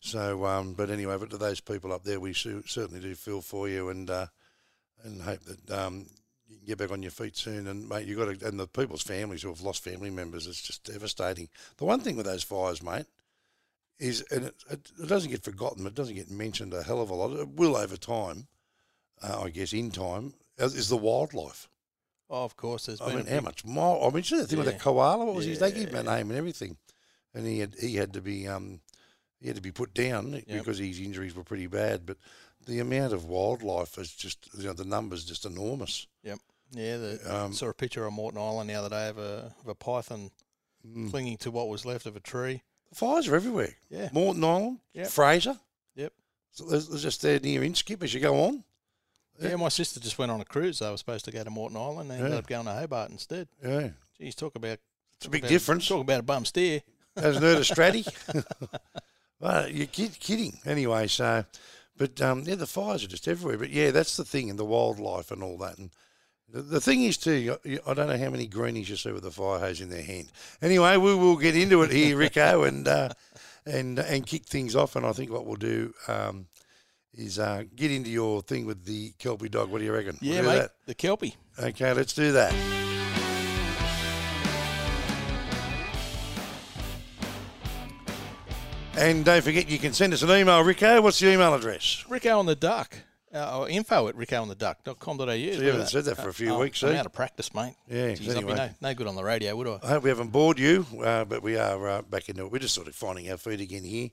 So, 0.00 0.44
um, 0.46 0.74
but 0.74 0.90
anyway, 0.90 1.16
but 1.18 1.30
to 1.30 1.36
those 1.36 1.60
people 1.60 1.92
up 1.92 2.04
there, 2.04 2.20
we 2.20 2.32
su- 2.32 2.64
certainly 2.66 3.00
do 3.00 3.14
feel 3.14 3.40
for 3.40 3.68
you, 3.68 3.88
and 3.88 4.08
uh, 4.08 4.26
and 5.02 5.22
hope 5.22 5.40
that 5.40 5.70
um, 5.70 6.06
you 6.48 6.56
can 6.56 6.66
get 6.66 6.78
back 6.78 6.90
on 6.90 7.02
your 7.02 7.10
feet 7.10 7.36
soon. 7.36 7.66
And 7.66 7.88
mate, 7.88 8.06
you 8.06 8.16
got 8.16 8.38
to, 8.38 8.46
and 8.46 8.58
the 8.58 8.66
people's 8.66 9.02
families 9.02 9.42
who 9.42 9.48
have 9.48 9.62
lost 9.62 9.84
family 9.84 10.10
members, 10.10 10.46
it's 10.46 10.62
just 10.62 10.84
devastating. 10.84 11.48
The 11.76 11.84
one 11.84 12.00
thing 12.00 12.16
with 12.16 12.26
those 12.26 12.42
fires, 12.42 12.82
mate, 12.82 13.06
is 13.98 14.24
and 14.30 14.44
it, 14.44 14.54
it, 14.70 14.90
it 15.02 15.08
doesn't 15.08 15.30
get 15.30 15.42
forgotten, 15.42 15.86
it 15.86 15.94
doesn't 15.94 16.14
get 16.14 16.30
mentioned 16.30 16.74
a 16.74 16.82
hell 16.82 17.00
of 17.00 17.10
a 17.10 17.14
lot. 17.14 17.32
It 17.32 17.48
will 17.48 17.76
over 17.76 17.96
time, 17.96 18.46
uh, 19.22 19.42
I 19.44 19.50
guess, 19.50 19.72
in 19.72 19.90
time, 19.90 20.34
is 20.58 20.88
the 20.88 20.96
wildlife. 20.96 21.68
Oh, 22.28 22.44
of 22.44 22.56
course, 22.56 22.86
there's 22.86 23.00
I 23.00 23.06
been. 23.08 23.16
mean, 23.18 23.26
how 23.26 23.40
much 23.40 23.64
more? 23.64 24.00
I 24.02 24.10
mean, 24.12 24.24
the 24.28 24.46
thing 24.46 24.58
with 24.58 24.66
the 24.66 24.72
koala. 24.74 25.24
What 25.24 25.34
was 25.36 25.44
his? 25.46 25.58
They 25.58 25.70
gave 25.72 25.88
him 25.88 25.94
a 25.94 26.02
name 26.02 26.30
and 26.30 26.38
everything, 26.38 26.76
and 27.34 27.46
he 27.46 27.60
had 27.60 27.74
he 27.80 27.96
had 27.96 28.12
to 28.14 28.20
be 28.20 28.48
um 28.48 28.80
he 29.40 29.46
had 29.46 29.56
to 29.56 29.62
be 29.62 29.70
put 29.72 29.94
down 29.94 30.42
because 30.48 30.78
his 30.78 30.98
injuries 31.00 31.34
were 31.36 31.44
pretty 31.44 31.66
bad. 31.68 32.04
But 32.06 32.16
the 32.66 32.80
amount 32.80 33.12
of 33.12 33.26
wildlife 33.26 33.96
is 33.98 34.12
just 34.12 34.48
you 34.58 34.64
know 34.64 34.72
the 34.72 34.84
numbers 34.84 35.24
just 35.24 35.44
enormous. 35.44 36.06
Yep. 36.24 36.38
Yeah, 36.72 36.96
the, 36.96 37.20
Um, 37.44 37.52
saw 37.52 37.68
a 37.68 37.74
picture 37.74 38.04
on 38.06 38.14
Moreton 38.14 38.40
Island 38.42 38.68
the 38.70 38.74
other 38.74 38.88
day 38.88 39.08
of 39.08 39.18
a 39.18 39.54
of 39.60 39.68
a 39.68 39.74
python 39.74 40.30
Mm. 40.86 41.10
clinging 41.10 41.36
to 41.38 41.50
what 41.50 41.68
was 41.68 41.84
left 41.84 42.06
of 42.06 42.14
a 42.14 42.20
tree. 42.20 42.62
The 42.90 42.94
fires 42.94 43.26
are 43.26 43.34
everywhere. 43.34 43.74
Yeah, 43.90 44.08
Moreton 44.12 44.44
Island, 44.44 44.78
Yep. 44.94 45.08
Fraser. 45.08 45.58
Yep. 45.96 46.12
So 46.52 46.64
there's, 46.64 46.88
there's 46.88 47.02
just 47.02 47.22
there 47.22 47.40
near 47.40 47.62
Inskip 47.62 48.04
as 48.04 48.14
you 48.14 48.20
go 48.20 48.44
on. 48.44 48.62
Yeah. 49.40 49.56
My 49.56 49.68
sister 49.68 50.00
just 50.00 50.18
went 50.18 50.30
on 50.30 50.40
a 50.40 50.44
cruise. 50.44 50.78
They 50.78 50.90
were 50.90 50.96
supposed 50.96 51.24
to 51.26 51.30
go 51.32 51.42
to 51.44 51.50
Moreton 51.50 51.76
Island. 51.76 52.10
They 52.10 52.16
ended 52.16 52.32
Yeah. 52.32 52.38
up 52.38 52.46
going 52.46 52.66
to 52.66 52.72
Hobart 52.72 53.10
instead. 53.10 53.48
Yeah, 53.62 53.90
Geez, 54.18 54.34
talk 54.34 54.54
about 54.56 54.78
it's 55.16 55.26
a 55.26 55.30
big 55.30 55.42
about- 55.42 55.50
difference. 55.50 55.88
Talk 55.88 56.02
about 56.02 56.20
a 56.20 56.24
bum 56.24 56.44
steer. 56.44 56.82
Hasn't 57.16 57.44
heard 57.44 57.58
of 57.58 57.64
Stratty. 57.64 58.06
well, 59.40 59.68
you're 59.68 59.86
kid, 59.86 60.18
kidding. 60.20 60.58
Anyway, 60.66 61.06
so, 61.06 61.44
but 61.96 62.20
um, 62.20 62.42
yeah, 62.46 62.54
the 62.56 62.66
fires 62.66 63.04
are 63.04 63.08
just 63.08 63.28
everywhere. 63.28 63.58
But 63.58 63.70
yeah, 63.70 63.90
that's 63.90 64.16
the 64.16 64.24
thing, 64.24 64.50
and 64.50 64.58
the 64.58 64.64
wildlife 64.64 65.30
and 65.30 65.42
all 65.42 65.56
that. 65.58 65.78
And 65.78 65.90
the, 66.48 66.62
the 66.62 66.80
thing 66.80 67.02
is, 67.04 67.16
too, 67.16 67.32
you- 67.32 67.58
you- 67.64 67.80
I 67.86 67.94
don't 67.94 68.08
know 68.08 68.18
how 68.18 68.30
many 68.30 68.46
greenies 68.46 68.88
you 68.90 68.96
see 68.96 69.12
with 69.12 69.24
a 69.24 69.30
fire 69.30 69.58
hose 69.58 69.80
in 69.80 69.90
their 69.90 70.02
hand. 70.02 70.30
Anyway, 70.62 70.96
we 70.96 71.14
will 71.14 71.36
get 71.36 71.56
into 71.56 71.82
it 71.82 71.90
here, 71.90 72.16
Ricko, 72.16 72.66
and 72.68 72.86
uh, 72.86 73.10
and 73.64 73.98
and 73.98 74.26
kick 74.26 74.44
things 74.44 74.76
off. 74.76 74.96
And 74.96 75.04
I 75.06 75.12
think 75.12 75.30
what 75.30 75.46
we'll 75.46 75.56
do 75.56 75.92
um, 76.08 76.46
is 77.16 77.38
uh, 77.38 77.64
get 77.74 77.90
into 77.90 78.10
your 78.10 78.42
thing 78.42 78.66
with 78.66 78.84
the 78.84 79.12
Kelpie 79.18 79.48
dog. 79.48 79.70
What 79.70 79.78
do 79.78 79.84
you 79.84 79.92
reckon? 79.92 80.18
We'll 80.20 80.32
Yeah, 80.34 80.42
do 80.42 80.46
mate. 80.48 80.68
The 80.86 80.94
kelpie. 80.94 81.34
Okay, 81.58 81.92
let's 81.92 82.12
do 82.12 82.32
that. 82.32 82.52
And 88.96 89.24
don't 89.26 89.42
forget, 89.44 89.68
you 89.68 89.78
can 89.78 89.92
send 89.92 90.14
us 90.14 90.22
an 90.22 90.30
email, 90.30 90.64
Ricko. 90.64 91.02
What's 91.02 91.18
the 91.18 91.30
email 91.30 91.52
address? 91.54 92.04
Ricko 92.08 92.38
on 92.38 92.46
the 92.46 92.54
duck. 92.56 92.96
Uh, 93.34 93.58
or 93.60 93.68
info 93.68 94.08
at 94.08 94.14
rickoontheduck.com.au. 94.16 95.26
So 95.26 95.32
you 95.34 95.50
haven't 95.66 95.88
said 95.88 96.04
that 96.04 96.14
for 96.14 96.30
a 96.30 96.32
few 96.32 96.54
Oh, 96.54 96.60
weeks, 96.60 96.82
I'm 96.82 96.94
eh? 96.94 96.98
out 96.98 97.04
of 97.06 97.12
practice, 97.12 97.52
mate. 97.52 97.74
Yeah, 97.86 98.12
Jeez, 98.12 98.34
anyway. 98.34 98.54
no, 98.54 98.70
no 98.80 98.94
good 98.94 99.06
on 99.06 99.14
the 99.14 99.24
radio, 99.24 99.54
would 99.56 99.66
I? 99.68 99.78
I 99.82 99.88
hope 99.88 100.04
we 100.04 100.08
haven't 100.08 100.28
bored 100.32 100.58
you, 100.58 100.86
uh, 101.04 101.24
but 101.26 101.42
we 101.42 101.58
are 101.58 101.86
uh, 101.88 102.02
back 102.02 102.30
into 102.30 102.46
it. 102.46 102.52
We're 102.52 102.60
just 102.60 102.74
sort 102.74 102.86
of 102.88 102.94
finding 102.94 103.30
our 103.30 103.36
feet 103.36 103.60
again 103.60 103.84
here. 103.84 104.08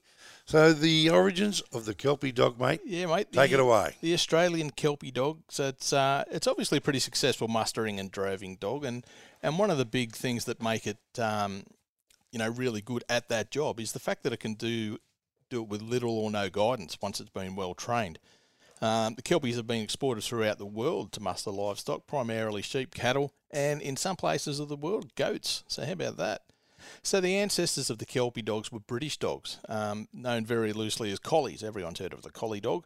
So 0.46 0.74
the 0.74 1.10
origins 1.10 1.62
of 1.72 1.86
the 1.86 1.94
Kelpie 1.94 2.34
dog, 2.34 2.60
mate. 2.60 2.82
Yeah, 2.86 3.06
mate. 3.06 3.32
Take 3.32 3.52
the- 3.52 3.58
it 3.58 3.60
away. 3.60 3.96
The 4.02 4.14
Australian 4.14 4.72
Kelpie 4.72 5.12
dog. 5.12 5.40
So 5.50 5.68
it's 5.68 5.94
uh, 5.94 6.26
it's 6.30 6.48
obviously 6.48 6.80
a 6.80 6.82
pretty 6.82 7.00
successful 7.00 7.48
mustering 7.48 8.00
and 8.00 8.12
droving 8.12 8.58
dog, 8.58 8.84
and 8.86 9.06
and 9.42 9.58
one 9.58 9.72
of 9.72 9.78
the 9.78 9.86
big 9.86 10.14
things 10.14 10.46
that 10.46 10.62
make 10.62 10.86
it 10.86 10.98
um, 11.18 11.64
you 12.32 12.40
know 12.40 12.50
really 12.50 12.82
good 12.82 13.04
at 13.10 13.30
that 13.30 13.52
job 13.52 13.80
is 13.80 13.94
the 13.94 14.00
fact 14.00 14.24
that 14.24 14.34
it 14.34 14.40
can 14.42 14.56
do 14.56 14.98
do 15.50 15.62
it 15.62 15.70
with 15.70 15.82
little 15.82 16.18
or 16.18 16.30
no 16.30 16.50
guidance 16.50 16.98
once 17.02 17.20
it's 17.20 17.30
been 17.30 17.56
well 17.56 17.74
trained. 17.74 18.20
Um, 18.82 19.16
the 19.16 19.22
Kelpies 19.22 19.56
have 19.56 19.68
been 19.68 19.82
exported 19.82 20.26
throughout 20.26 20.58
the 20.58 20.66
world 20.66 21.14
to 21.14 21.22
muster 21.22 21.52
livestock, 21.52 22.06
primarily 22.06 22.62
sheep, 22.62 22.94
cattle, 22.94 23.32
and 23.50 23.82
in 23.82 23.96
some 23.96 24.18
places 24.18 24.60
of 24.60 24.68
the 24.68 24.76
world, 24.76 25.16
goats. 25.16 25.64
So 25.70 25.86
how 25.86 25.94
about 25.94 26.18
that? 26.18 26.42
So 27.02 27.20
the 27.20 27.36
ancestors 27.36 27.90
of 27.90 27.98
the 27.98 28.06
Kelpie 28.06 28.42
dogs 28.42 28.72
were 28.72 28.80
British 28.80 29.18
dogs, 29.18 29.60
um, 29.70 30.08
known 30.14 30.46
very 30.46 30.74
loosely 30.74 31.12
as 31.12 31.20
collies. 31.20 31.64
Everyone's 31.64 32.00
heard 32.00 32.14
of 32.14 32.22
the 32.22 32.32
collie 32.32 32.62
dog. 32.62 32.86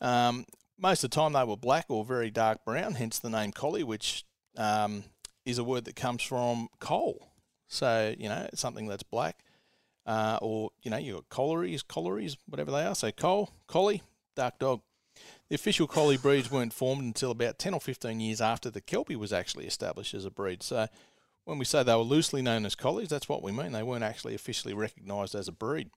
Um, 0.00 0.46
most 0.78 1.04
of 1.04 1.10
the 1.10 1.14
time 1.14 1.32
they 1.32 1.44
were 1.44 1.56
black 1.56 1.86
or 1.88 2.04
very 2.04 2.30
dark 2.30 2.64
brown, 2.64 2.94
hence 2.94 3.18
the 3.18 3.30
name 3.30 3.52
collie, 3.52 3.84
which 3.84 4.24
um, 4.56 5.04
is 5.44 5.58
a 5.58 5.64
word 5.64 5.84
that 5.84 5.96
comes 5.96 6.22
from 6.22 6.68
coal. 6.80 7.28
So 7.68 8.14
you 8.18 8.28
know 8.28 8.48
something 8.54 8.86
that's 8.86 9.02
black, 9.02 9.44
uh, 10.06 10.38
or 10.42 10.70
you 10.82 10.90
know 10.90 10.98
you 10.98 11.14
got 11.14 11.28
collieries, 11.28 11.82
collieries, 11.82 12.36
whatever 12.46 12.70
they 12.70 12.84
are. 12.84 12.94
So 12.94 13.10
coal, 13.12 13.50
collie, 13.66 14.02
dark 14.34 14.58
dog. 14.58 14.80
The 15.48 15.54
official 15.54 15.86
collie 15.86 16.16
breeds 16.16 16.50
weren't 16.50 16.72
formed 16.72 17.02
until 17.02 17.30
about 17.30 17.58
10 17.58 17.74
or 17.74 17.80
15 17.80 18.18
years 18.18 18.40
after 18.40 18.70
the 18.70 18.80
Kelpie 18.80 19.16
was 19.16 19.32
actually 19.32 19.66
established 19.66 20.14
as 20.14 20.24
a 20.24 20.30
breed. 20.30 20.62
So 20.62 20.88
when 21.44 21.58
we 21.58 21.64
say 21.64 21.82
they 21.82 21.94
were 21.94 22.02
loosely 22.02 22.42
known 22.42 22.64
as 22.64 22.74
collies, 22.74 23.08
that's 23.08 23.28
what 23.28 23.42
we 23.42 23.52
mean. 23.52 23.72
They 23.72 23.82
weren't 23.82 24.04
actually 24.04 24.34
officially 24.34 24.74
recognised 24.74 25.34
as 25.34 25.48
a 25.48 25.52
breed. 25.52 25.90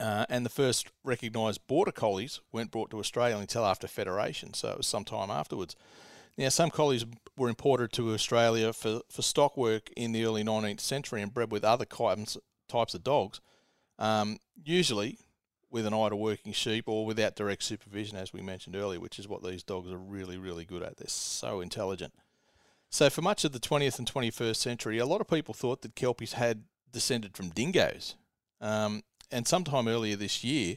Uh, 0.00 0.26
and 0.28 0.44
the 0.44 0.50
first 0.50 0.90
recognised 1.04 1.66
border 1.68 1.92
collies 1.92 2.40
weren't 2.52 2.72
brought 2.72 2.90
to 2.90 2.98
Australia 2.98 3.36
until 3.36 3.64
after 3.64 3.86
Federation, 3.86 4.52
so 4.52 4.70
it 4.70 4.76
was 4.76 4.88
some 4.88 5.04
time 5.04 5.30
afterwards. 5.30 5.76
Now, 6.36 6.48
some 6.48 6.70
collies 6.70 7.06
were 7.36 7.48
imported 7.48 7.92
to 7.92 8.12
Australia 8.12 8.72
for, 8.72 9.02
for 9.08 9.22
stock 9.22 9.56
work 9.56 9.90
in 9.96 10.10
the 10.10 10.24
early 10.24 10.42
19th 10.42 10.80
century 10.80 11.22
and 11.22 11.32
bred 11.32 11.52
with 11.52 11.64
other 11.64 11.84
types, 11.84 12.36
types 12.68 12.94
of 12.94 13.04
dogs, 13.04 13.40
um, 14.00 14.38
usually 14.64 15.18
with 15.70 15.86
an 15.86 15.94
eye 15.94 16.08
to 16.08 16.16
working 16.16 16.52
sheep 16.52 16.88
or 16.88 17.06
without 17.06 17.36
direct 17.36 17.62
supervision, 17.62 18.16
as 18.16 18.32
we 18.32 18.42
mentioned 18.42 18.74
earlier, 18.74 18.98
which 18.98 19.20
is 19.20 19.28
what 19.28 19.44
these 19.44 19.62
dogs 19.62 19.92
are 19.92 19.98
really, 19.98 20.36
really 20.36 20.64
good 20.64 20.82
at. 20.82 20.96
They're 20.96 21.06
so 21.08 21.60
intelligent. 21.60 22.14
So, 22.94 23.10
for 23.10 23.22
much 23.22 23.44
of 23.44 23.50
the 23.50 23.58
20th 23.58 23.98
and 23.98 24.06
21st 24.06 24.54
century, 24.54 24.98
a 24.98 25.04
lot 25.04 25.20
of 25.20 25.26
people 25.26 25.52
thought 25.52 25.82
that 25.82 25.96
Kelpies 25.96 26.34
had 26.34 26.62
descended 26.92 27.36
from 27.36 27.48
dingoes. 27.48 28.14
Um, 28.60 29.02
and 29.32 29.48
sometime 29.48 29.88
earlier 29.88 30.14
this 30.14 30.44
year, 30.44 30.76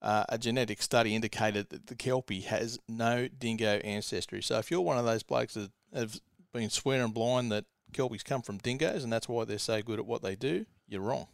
uh, 0.00 0.22
a 0.28 0.38
genetic 0.38 0.80
study 0.80 1.12
indicated 1.12 1.70
that 1.70 1.88
the 1.88 1.96
Kelpie 1.96 2.42
has 2.42 2.78
no 2.88 3.26
dingo 3.26 3.80
ancestry. 3.82 4.42
So, 4.42 4.58
if 4.58 4.70
you're 4.70 4.80
one 4.80 4.96
of 4.96 5.04
those 5.04 5.24
blokes 5.24 5.54
that 5.54 5.72
have 5.92 6.20
been 6.54 6.70
swearing 6.70 7.10
blind 7.10 7.50
that 7.50 7.64
Kelpies 7.92 8.22
come 8.22 8.42
from 8.42 8.58
dingoes 8.58 9.02
and 9.02 9.12
that's 9.12 9.28
why 9.28 9.44
they're 9.44 9.58
so 9.58 9.82
good 9.82 9.98
at 9.98 10.06
what 10.06 10.22
they 10.22 10.36
do, 10.36 10.66
you're 10.86 11.00
wrong. 11.00 11.26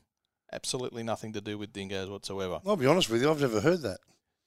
Absolutely 0.51 1.03
nothing 1.03 1.35
to 1.35 1.43
do 1.43 1.59
with 1.59 1.75
dingoes 1.75 2.09
whatsoever. 2.09 2.61
I'll 2.65 2.77
be 2.77 2.87
honest 2.87 3.11
with 3.11 3.21
you, 3.21 3.31
I've 3.31 3.43
never 3.43 3.61
heard 3.61 3.83
that. 3.83 3.99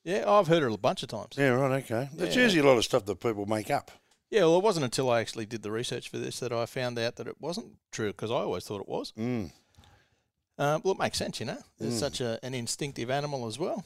Yeah, 0.03 0.23
I've 0.27 0.47
heard 0.47 0.63
it 0.63 0.71
a 0.71 0.77
bunch 0.79 1.03
of 1.03 1.09
times. 1.09 1.35
Yeah, 1.37 1.49
right, 1.49 1.83
okay. 1.83 2.09
It's 2.17 2.35
Yeah. 2.35 2.41
usually 2.41 2.61
a 2.61 2.71
lot 2.71 2.79
of 2.79 2.85
stuff 2.85 3.05
that 3.05 3.19
people 3.19 3.45
make 3.45 3.69
up. 3.69 3.91
Yeah, 4.29 4.41
well, 4.41 4.57
it 4.57 4.63
wasn't 4.63 4.83
until 4.85 5.09
I 5.09 5.21
actually 5.21 5.45
did 5.47 5.63
the 5.63 5.71
research 5.71 6.09
for 6.09 6.17
this 6.19 6.39
that 6.39 6.51
I 6.51 6.65
found 6.67 6.99
out 6.99 7.15
that 7.15 7.27
it 7.27 7.37
wasn't 7.41 7.73
true 7.91 8.11
because 8.11 8.29
I 8.29 8.35
always 8.35 8.63
thought 8.63 8.81
it 8.81 8.87
was. 8.87 9.11
Mm. 9.17 9.49
Um, 10.57 10.81
well, 10.83 10.93
it 10.93 10.99
makes 10.99 11.17
sense, 11.17 11.39
you 11.39 11.45
know. 11.45 11.57
It's 11.79 11.95
Mm. 11.95 11.99
such 11.99 12.21
a, 12.21 12.37
an 12.43 12.53
instinctive 12.53 13.09
animal 13.09 13.47
as 13.47 13.57
well. 13.57 13.83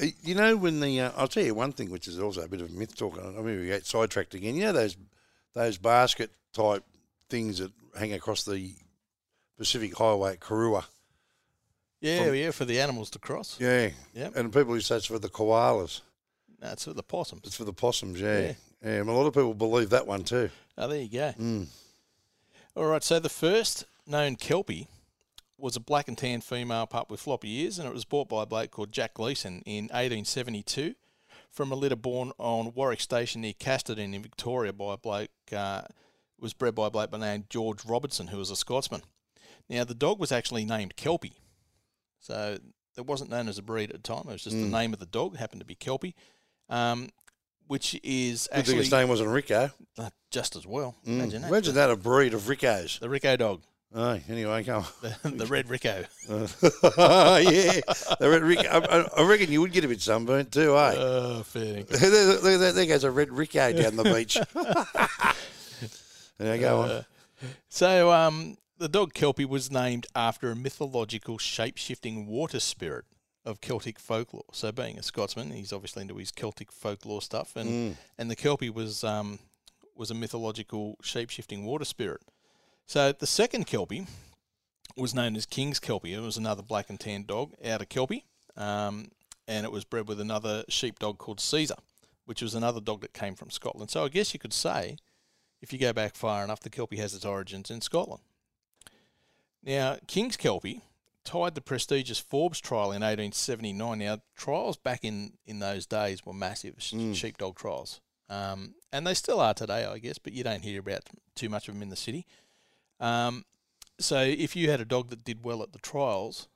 Uh, 0.00 0.06
You 0.22 0.34
know, 0.34 0.56
when 0.56 0.80
the 0.80 1.00
uh, 1.00 1.12
I'll 1.16 1.28
tell 1.28 1.44
you 1.44 1.54
one 1.54 1.72
thing, 1.72 1.90
which 1.90 2.08
is 2.08 2.18
also 2.18 2.42
a 2.42 2.48
bit 2.48 2.60
of 2.62 2.70
myth 2.70 2.96
talk. 2.96 3.18
I 3.18 3.40
mean, 3.42 3.60
we 3.60 3.66
get 3.66 3.84
sidetracked 3.84 4.34
again. 4.34 4.54
You 4.56 4.64
know 4.64 4.72
those 4.72 4.96
those 5.52 5.76
basket 5.76 6.30
type 6.54 6.84
things 7.28 7.58
that 7.58 7.72
hang 7.98 8.12
across 8.14 8.44
the 8.44 8.74
Pacific 9.58 9.94
Highway 9.96 10.32
at 10.32 10.40
Karuah. 10.40 10.84
Yeah, 12.00 12.24
From- 12.26 12.34
yeah, 12.34 12.50
for 12.52 12.64
the 12.64 12.80
animals 12.80 13.10
to 13.10 13.18
cross. 13.18 13.56
Yeah, 13.60 13.90
Yep. 14.14 14.36
and 14.36 14.52
people 14.52 14.72
who 14.74 14.80
say 14.80 14.96
it's 14.96 15.06
for 15.06 15.18
the 15.18 15.28
koalas. 15.28 16.00
That's 16.58 16.84
for 16.84 16.94
the 16.94 17.02
possums. 17.02 17.42
It's 17.44 17.56
for 17.56 17.64
the 17.64 17.72
possums. 17.72 18.20
Yeah, 18.20 18.40
Yeah. 18.40 18.54
Yeah. 18.82 18.90
and 19.00 19.08
a 19.08 19.12
lot 19.12 19.26
of 19.26 19.34
people 19.34 19.54
believe 19.54 19.90
that 19.90 20.06
one 20.06 20.24
too. 20.24 20.50
Oh, 20.78 20.88
there 20.88 21.00
you 21.02 21.08
go. 21.08 21.32
Mm. 21.38 21.66
All 22.76 22.86
right, 22.86 23.02
so 23.02 23.18
the 23.20 23.28
first 23.28 23.84
known 24.06 24.36
Kelpie 24.36 24.88
was 25.58 25.76
a 25.76 25.80
black 25.80 26.08
and 26.08 26.16
tan 26.18 26.40
female 26.40 26.86
pup 26.86 27.10
with 27.10 27.20
floppy 27.20 27.60
ears, 27.62 27.78
and 27.78 27.86
it 27.86 27.92
was 27.94 28.04
bought 28.04 28.28
by 28.28 28.42
a 28.42 28.46
bloke 28.46 28.70
called 28.70 28.90
Jack 28.92 29.14
Gleeson 29.14 29.62
in 29.66 29.84
1872 29.84 30.94
from 31.50 31.70
a 31.70 31.74
litter 31.74 31.96
born 31.96 32.32
on 32.38 32.72
Warrock 32.74 33.00
Station 33.00 33.42
near 33.42 33.52
Casterton 33.52 34.14
in 34.14 34.22
Victoria 34.22 34.72
by 34.72 34.94
a 34.94 34.96
bloke, 34.96 35.30
uh, 35.54 35.82
was 36.40 36.54
bred 36.54 36.74
by 36.74 36.86
a 36.86 36.90
bloke 36.90 37.10
by 37.10 37.18
the 37.18 37.26
name 37.26 37.44
George 37.50 37.84
Robertson, 37.84 38.28
who 38.28 38.38
was 38.38 38.50
a 38.50 38.56
Scotsman. 38.56 39.02
Now, 39.68 39.84
the 39.84 39.94
dog 39.94 40.18
was 40.18 40.32
actually 40.32 40.64
named 40.64 40.96
Kelpie, 40.96 41.36
so 42.20 42.58
it 42.96 43.06
wasn't 43.06 43.30
known 43.30 43.48
as 43.48 43.58
a 43.58 43.62
breed 43.62 43.90
at 43.90 43.96
the 43.96 44.02
time. 44.02 44.24
It 44.28 44.32
was 44.32 44.44
just 44.44 44.56
the 44.56 44.64
Mm. 44.64 44.70
name 44.70 44.92
of 44.94 44.98
the 44.98 45.06
dog, 45.06 45.36
happened 45.36 45.60
to 45.60 45.66
be 45.66 45.74
Kelpie, 45.74 46.14
um, 46.70 47.10
which 47.66 47.98
is 48.02 48.42
Good 48.48 48.50
thing 48.50 48.58
actually 48.60 48.78
its 48.80 48.90
name 48.92 49.08
wasn't 49.08 49.30
Ricko. 49.30 49.72
uh, 49.98 50.10
just 50.30 50.56
as 50.56 50.66
well. 50.66 50.94
Mm. 51.06 51.20
Imagine 51.20 51.42
that. 51.42 51.48
Imagine 51.48 51.74
that 51.74 51.90
a 51.90 51.96
breed 51.96 52.34
of 52.34 52.42
Rickos. 52.42 52.98
The 53.00 53.08
Ricko 53.08 53.38
dog, 53.38 53.62
Oh, 53.94 54.18
anyway, 54.30 54.64
come 54.64 54.86
the, 55.02 55.14
the 55.30 55.44
red 55.46 55.66
Ricko. 55.68 56.06
yeah, 56.28 57.80
the 58.18 58.30
red 58.30 58.40
Ricko. 58.42 58.66
I, 58.66 58.78
I- 59.02 59.22
I 59.22 59.28
reckon 59.28 59.52
you 59.52 59.60
would 59.60 59.72
get 59.72 59.84
a 59.84 59.88
bit 59.88 60.00
sunburnt 60.00 60.50
too, 60.50 60.74
eh? 60.78 60.94
Oh, 60.96 61.42
fair. 61.42 61.82
there, 61.82 62.10
there- 62.10 62.58
there- 62.58 62.72
there 62.72 62.86
goes 62.86 63.04
a 63.04 63.10
red 63.10 63.28
Ricko 63.28 63.76
down 63.82 63.96
the 63.96 64.04
beach. 64.04 64.38
there 66.38 66.54
you 66.56 66.60
go 66.60 66.80
on. 66.80 66.90
Uh, 66.90 67.02
so, 67.68 68.10
um, 68.12 68.56
the 68.78 68.88
dog 68.88 69.14
Kelpie 69.14 69.44
was 69.44 69.70
named 69.70 70.06
after 70.14 70.50
a 70.50 70.56
mythological 70.56 71.38
shape 71.38 71.76
shifting 71.76 72.26
water 72.26 72.60
spirit 72.60 73.04
of 73.44 73.60
Celtic 73.60 73.98
folklore. 73.98 74.44
So, 74.52 74.70
being 74.72 74.98
a 74.98 75.02
Scotsman, 75.02 75.50
he's 75.50 75.72
obviously 75.72 76.02
into 76.02 76.16
his 76.16 76.30
Celtic 76.30 76.70
folklore 76.70 77.22
stuff, 77.22 77.56
and, 77.56 77.68
Mm. 77.94 77.96
and 78.18 78.30
the 78.30 78.36
Kelpie 78.36 78.70
was 78.70 79.02
um, 79.04 79.38
was 79.94 80.10
a 80.10 80.14
mythological 80.14 80.96
shape 81.02 81.28
shifting 81.30 81.64
water 81.64 81.84
spirit. 81.84 82.22
So, 82.86 83.12
the 83.12 83.26
second 83.26 83.66
Kelpie 83.66 84.06
was 84.96 85.14
known 85.14 85.36
as 85.36 85.46
King's 85.46 85.80
Kelpie. 85.80 86.14
It 86.14 86.20
was 86.20 86.36
another 86.36 86.62
black 86.62 86.88
and 86.90 86.98
tan 87.00 87.24
dog 87.24 87.52
out 87.64 87.80
of 87.82 87.88
Kelpie, 87.88 88.24
um, 88.56 89.10
and 89.48 89.64
it 89.66 89.72
was 89.72 89.84
bred 89.84 90.06
with 90.08 90.20
another 90.20 90.64
sheepdog 90.68 91.18
called 91.18 91.40
Caesar, 91.40 91.76
which 92.26 92.42
was 92.42 92.54
another 92.54 92.80
dog 92.80 93.00
that 93.00 93.12
came 93.12 93.34
from 93.34 93.50
Scotland. 93.50 93.90
So, 93.90 94.04
I 94.04 94.08
guess 94.08 94.32
you 94.34 94.40
could 94.40 94.52
say 94.52 94.96
if 95.60 95.72
you 95.72 95.78
go 95.78 95.92
back 95.92 96.14
far 96.16 96.42
enough, 96.44 96.60
the 96.60 96.70
Kelpie 96.70 96.96
has 96.98 97.14
its 97.14 97.24
origins 97.24 97.70
in 97.70 97.80
Scotland. 97.80 98.22
Now, 99.62 99.98
King's 100.08 100.36
Kelpie 100.36 100.82
tied 101.24 101.54
the 101.54 101.60
prestigious 101.60 102.18
Forbes 102.18 102.60
trial 102.60 102.86
in 102.92 103.02
1879. 103.02 103.98
Now, 103.98 104.18
trials 104.36 104.76
back 104.76 105.04
in, 105.04 105.34
in 105.46 105.58
those 105.60 105.86
days 105.86 106.24
were 106.26 106.32
massive, 106.32 106.76
Mm. 106.78 107.14
sheepdog 107.14 107.56
trials. 107.56 108.00
Um, 108.28 108.74
and 108.92 109.06
they 109.06 109.14
still 109.14 109.40
are 109.40 109.54
today, 109.54 109.84
I 109.84 109.98
guess, 109.98 110.18
but 110.18 110.32
you 110.32 110.42
don't 110.42 110.62
hear 110.64 110.80
about 110.80 111.02
too 111.34 111.48
much 111.48 111.68
of 111.68 111.74
them 111.74 111.82
in 111.82 111.90
the 111.90 111.96
city. 111.96 112.26
Um, 112.98 113.44
so 113.98 114.20
if 114.20 114.56
you 114.56 114.70
had 114.70 114.80
a 114.80 114.84
dog 114.84 115.10
that 115.10 115.22
did 115.24 115.44
well 115.44 115.62
at 115.62 115.72
the 115.72 115.78
trials, 115.78 116.48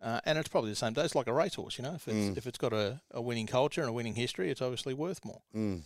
uh, 0.00 0.20
and 0.24 0.38
it's 0.38 0.48
probably 0.48 0.70
the 0.70 0.76
same 0.76 0.92
day, 0.94 1.02
it's 1.04 1.14
like 1.14 1.26
a 1.26 1.32
racehorse, 1.32 1.76
you 1.78 1.84
know, 1.84 1.94
if 1.94 2.08
it's, 2.08 2.16
Mm. 2.16 2.36
if 2.36 2.46
it's 2.46 2.58
got 2.58 2.72
a, 2.72 3.00
a 3.10 3.20
winning 3.20 3.46
culture 3.46 3.80
and 3.82 3.90
a 3.90 3.92
winning 3.92 4.14
history, 4.14 4.50
it's 4.50 4.62
obviously 4.62 4.94
worth 4.94 5.24
more. 5.24 5.42
Mm. 5.54 5.82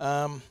Um, 0.00 0.42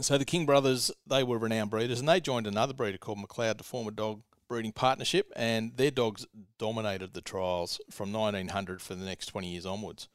so 0.00 0.16
the 0.18 0.24
King 0.24 0.46
brothers, 0.46 0.90
they 1.06 1.22
were 1.22 1.38
renowned 1.38 1.70
breeders, 1.70 2.00
and 2.00 2.08
they 2.08 2.20
joined 2.20 2.46
another 2.46 2.72
breeder 2.74 2.98
called 2.98 3.18
McLeod 3.18 3.58
to 3.58 3.64
form 3.64 3.86
a 3.88 3.90
dog 3.90 4.22
breeding 4.50 4.72
partnership, 4.72 5.32
and 5.36 5.76
their 5.76 5.92
dogs 5.92 6.26
dominated 6.58 7.14
the 7.14 7.20
trials 7.20 7.80
from 7.88 8.12
1900 8.12 8.82
for 8.82 8.96
the 8.96 9.04
next 9.04 9.26
20 9.26 9.46
years 9.48 9.64
onwards. 9.64 10.08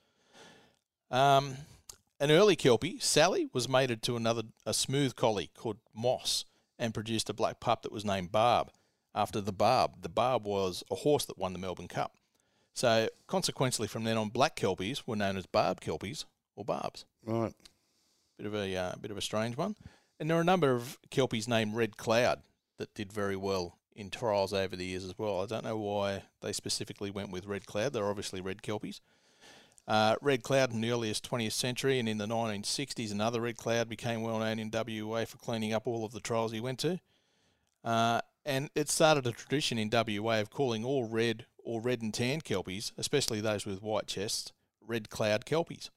Um, 1.10 1.56
an 2.20 2.32
early 2.32 2.58
Kelpie, 2.58 3.00
Sally, 3.00 3.48
was 3.54 3.70
mated 3.70 4.04
to 4.04 4.18
another 4.18 4.44
a 4.66 4.74
smooth 4.74 5.16
collie 5.16 5.52
called 5.56 5.78
Moss, 5.96 6.44
and 6.78 6.94
produced 6.94 7.30
a 7.30 7.34
black 7.34 7.62
pup 7.62 7.84
that 7.84 7.94
was 7.94 8.04
named 8.04 8.34
Barb 8.34 8.70
after 9.16 9.40
the 9.40 9.54
Barb. 9.54 10.02
The 10.02 10.10
Barb 10.10 10.46
was 10.46 10.84
a 10.92 10.96
horse 10.96 11.24
that 11.26 11.38
won 11.38 11.54
the 11.54 11.60
Melbourne 11.60 11.88
Cup. 11.88 12.18
So 12.74 13.08
consequently, 13.28 13.88
from 13.88 14.04
then 14.04 14.18
on, 14.18 14.28
black 14.28 14.58
Kelpies 14.58 15.04
were 15.08 15.16
known 15.16 15.38
as 15.38 15.46
Barb 15.46 15.80
Kelpies 15.80 16.26
or 16.58 16.66
Barbs 16.66 17.06
Right. 17.24 17.54
bit 18.38 18.48
of 18.48 18.54
a 18.54 18.76
uh, 18.76 18.96
bit 19.00 19.12
of 19.12 19.18
a 19.18 19.22
strange 19.22 19.56
one. 19.56 19.78
And 20.20 20.30
there 20.30 20.38
are 20.38 20.42
a 20.42 20.46
number 20.46 20.74
of 20.74 20.98
kelpies 21.10 21.48
named 21.48 21.74
Red 21.74 21.96
Cloud 21.96 22.42
that 22.78 22.94
did 22.94 23.14
very 23.14 23.38
well 23.38 23.78
in 23.96 24.10
trials 24.10 24.54
over 24.54 24.76
the 24.76 24.86
years 24.86 25.04
as 25.06 25.18
well. 25.18 25.42
I 25.42 25.46
don't 25.46 25.64
know 25.64 25.78
why 25.78 26.24
they 26.42 26.52
specifically 26.52 27.10
went 27.10 27.32
with 27.32 27.46
Red 27.46 27.66
Cloud. 27.66 27.94
They're 27.94 28.10
obviously 28.10 28.42
red 28.42 28.62
kelpies. 28.62 29.00
Uh, 29.88 30.16
red 30.22 30.44
Cloud 30.44 30.74
in 30.74 30.82
the 30.82 30.92
earliest 30.92 31.30
20th 31.30 31.52
century 31.54 32.00
and 32.00 32.10
in 32.10 32.18
the 32.18 32.26
1960s, 32.26 33.12
another 33.12 33.40
Red 33.42 33.56
Cloud 33.58 33.88
became 33.88 34.22
well 34.22 34.40
known 34.40 34.60
in 34.60 34.72
WA 34.72 35.26
for 35.26 35.38
cleaning 35.38 35.74
up 35.74 35.86
all 35.88 36.04
of 36.04 36.12
the 36.12 36.20
trials 36.20 36.52
he 36.52 36.60
went 36.60 36.80
to. 36.80 37.00
Uh, 37.84 38.20
and 38.46 38.70
it 38.76 38.90
started 38.90 39.26
a 39.28 39.32
tradition 39.32 39.78
in 39.78 39.90
WA 39.92 40.40
of 40.42 40.50
calling 40.50 40.84
all 40.84 41.08
red 41.08 41.46
or 41.64 41.80
red 41.82 42.02
and 42.02 42.14
tan 42.14 42.42
kelpies, 42.42 42.92
especially 42.98 43.42
those 43.42 43.66
with 43.66 43.82
white 43.82 44.08
chests, 44.08 44.52
Red 44.86 45.10
Cloud 45.10 45.46
kelpies. 45.46 45.90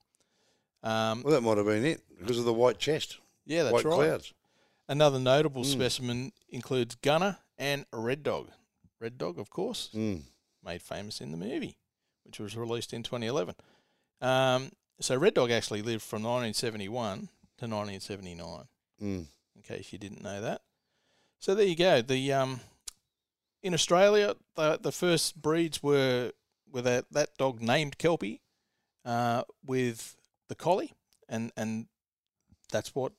Um, 0.82 1.22
Well, 1.22 1.32
that 1.34 1.40
might 1.40 1.56
have 1.56 1.66
been 1.66 1.84
it 1.84 2.02
because 2.18 2.38
of 2.38 2.44
the 2.44 2.52
white 2.52 2.78
chest, 2.78 3.18
yeah, 3.46 3.64
that's 3.64 3.72
white 3.72 3.84
right. 3.84 3.94
clouds. 3.96 4.32
Another 4.86 5.18
notable 5.18 5.62
Mm. 5.62 5.72
specimen 5.72 6.32
includes 6.50 6.94
Gunner 6.96 7.38
and 7.58 7.84
Red 7.92 8.22
Dog. 8.22 8.50
Red 9.00 9.18
Dog, 9.18 9.38
of 9.38 9.50
course, 9.50 9.90
Mm. 9.94 10.22
made 10.62 10.82
famous 10.82 11.20
in 11.20 11.30
the 11.30 11.36
movie, 11.36 11.76
which 12.24 12.38
was 12.40 12.56
released 12.56 12.92
in 12.92 13.02
2011. 13.02 13.54
Um, 14.20 14.72
so 15.00 15.16
Red 15.16 15.34
Dog 15.34 15.50
actually 15.50 15.82
lived 15.82 16.02
from 16.02 16.22
1971 16.22 17.28
to 17.58 17.66
1979, 17.68 18.68
Mm. 19.00 19.26
in 19.56 19.62
case 19.62 19.92
you 19.92 19.98
didn't 19.98 20.22
know 20.22 20.40
that. 20.40 20.62
So 21.38 21.54
there 21.54 21.66
you 21.66 21.76
go. 21.76 22.02
The 22.02 22.32
um, 22.32 22.60
in 23.62 23.74
Australia, 23.74 24.34
the 24.56 24.76
the 24.78 24.92
first 24.92 25.40
breeds 25.40 25.82
were 25.82 26.32
were 26.70 26.82
that, 26.82 27.06
that 27.12 27.36
dog 27.38 27.62
named 27.62 27.96
Kelpie, 27.98 28.42
uh, 29.04 29.44
with 29.64 30.16
the 30.48 30.54
collie, 30.56 30.92
and 31.28 31.52
and 31.56 31.86
that's 32.70 32.94
what 32.94 33.12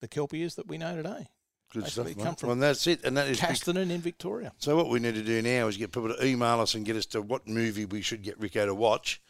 the 0.00 0.08
Kelpie 0.08 0.42
is 0.42 0.54
that 0.56 0.66
we 0.66 0.78
know 0.78 0.96
today. 0.96 1.28
Good 1.72 1.84
Basically, 1.84 2.12
stuff, 2.12 2.24
come 2.24 2.34
from 2.36 2.46
Well, 2.48 2.52
and 2.54 2.62
that's 2.62 2.86
it. 2.86 3.04
And 3.04 3.16
that 3.18 3.28
is 3.28 3.38
Casterton 3.40 3.90
in 3.90 4.00
Victoria. 4.00 4.52
so. 4.58 4.74
What 4.76 4.88
we 4.88 5.00
need 5.00 5.14
to 5.16 5.22
do 5.22 5.42
now 5.42 5.66
is 5.68 5.76
get 5.76 5.92
people 5.92 6.08
to 6.14 6.24
email 6.24 6.60
us 6.60 6.74
and 6.74 6.84
get 6.86 6.96
us 6.96 7.04
to 7.06 7.20
what 7.20 7.46
movie 7.46 7.84
we 7.84 8.00
should 8.00 8.22
get 8.22 8.40
Ricko 8.40 8.64
to 8.66 8.74
watch, 8.74 9.20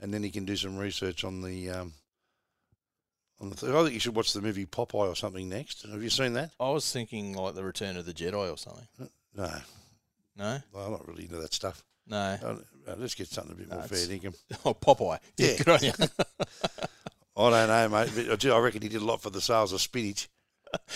and 0.00 0.12
then 0.12 0.22
he 0.24 0.30
can 0.30 0.44
do 0.44 0.56
some 0.56 0.76
research 0.76 1.22
on 1.24 1.40
the. 1.42 1.70
Um, 1.70 1.92
on 3.40 3.50
the 3.50 3.56
th- 3.56 3.72
I 3.72 3.82
think 3.82 3.94
you 3.94 4.00
should 4.00 4.14
watch 4.16 4.32
the 4.32 4.40
movie 4.42 4.64
Popeye 4.66 5.08
or 5.08 5.14
something 5.16 5.48
next. 5.48 5.82
Have 5.88 6.02
you 6.02 6.10
seen 6.10 6.32
that? 6.34 6.50
I 6.58 6.70
was 6.70 6.90
thinking 6.92 7.34
like 7.34 7.54
the 7.54 7.64
Return 7.64 7.96
of 7.96 8.06
the 8.06 8.12
Jedi 8.14 8.52
or 8.52 8.56
something. 8.56 8.86
No, 9.36 9.50
No, 10.36 10.58
I'm 10.76 10.90
not 10.92 11.06
really 11.06 11.24
into 11.24 11.36
that 11.36 11.52
stuff. 11.54 11.84
no. 12.06 12.16
Uh, 12.42 12.56
uh, 12.86 12.94
let's 12.98 13.14
get 13.14 13.28
something 13.28 13.52
a 13.52 13.56
bit 13.56 13.68
No, 13.68 13.76
more 13.76 13.84
fair 13.86 14.06
dinkum. 14.06 14.34
Oh, 14.64 14.74
Popeye. 14.74 15.18
Yeah, 15.36 15.48
Yeah. 15.50 15.56
good 15.58 15.68
on 15.68 15.82
you. 15.84 15.92
I 17.36 17.50
don't 17.50 17.68
know, 17.68 17.88
mate. 17.88 18.44
I 18.46 18.58
reckon 18.58 18.82
he 18.82 18.88
did 18.88 19.02
a 19.02 19.04
lot 19.04 19.20
for 19.20 19.30
the 19.30 19.40
sales 19.40 19.72
of 19.72 19.80
spinach. 19.80 20.28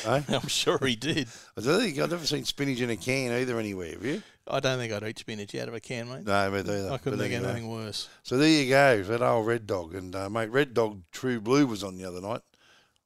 Eh? 0.07 0.23
I'm 0.29 0.49
sure 0.49 0.79
he 0.85 0.97
did. 0.97 1.29
I 1.57 1.61
don't 1.61 1.81
think 1.81 1.99
I've 1.99 2.11
never 2.11 2.27
seen 2.27 2.45
spinach 2.45 2.81
in 2.81 2.91
a 2.91 2.97
can 2.97 3.33
either 3.33 3.59
anywhere. 3.59 3.93
Have 3.93 4.05
you? 4.05 4.23
I 4.47 4.61
don't 4.61 4.79
think 4.79 4.93
I'd 4.93 5.03
eat 5.05 5.19
spinach 5.19 5.55
out 5.57 5.69
of 5.69 5.75
a 5.75 5.81
can, 5.81 6.09
mate. 6.09 6.25
No, 6.27 6.51
me 6.51 6.59
neither. 6.63 6.91
I 6.91 6.99
couldn't 6.99 7.19
think 7.19 7.35
of 7.35 7.45
anything 7.45 7.71
worse. 7.71 8.09
So 8.23 8.37
there 8.39 8.49
you 8.49 8.69
go, 8.69 9.03
that 9.03 9.23
old 9.23 9.47
Red 9.47 9.67
Dog, 9.67 9.95
and 9.95 10.15
uh, 10.17 10.31
mate, 10.31 10.51
Red 10.51 10.73
Dog 10.75 11.03
True 11.13 11.41
Blue 11.41 11.67
was 11.67 11.85
on 11.85 11.97
the 11.99 12.05
other 12.05 12.21
night 12.21 12.41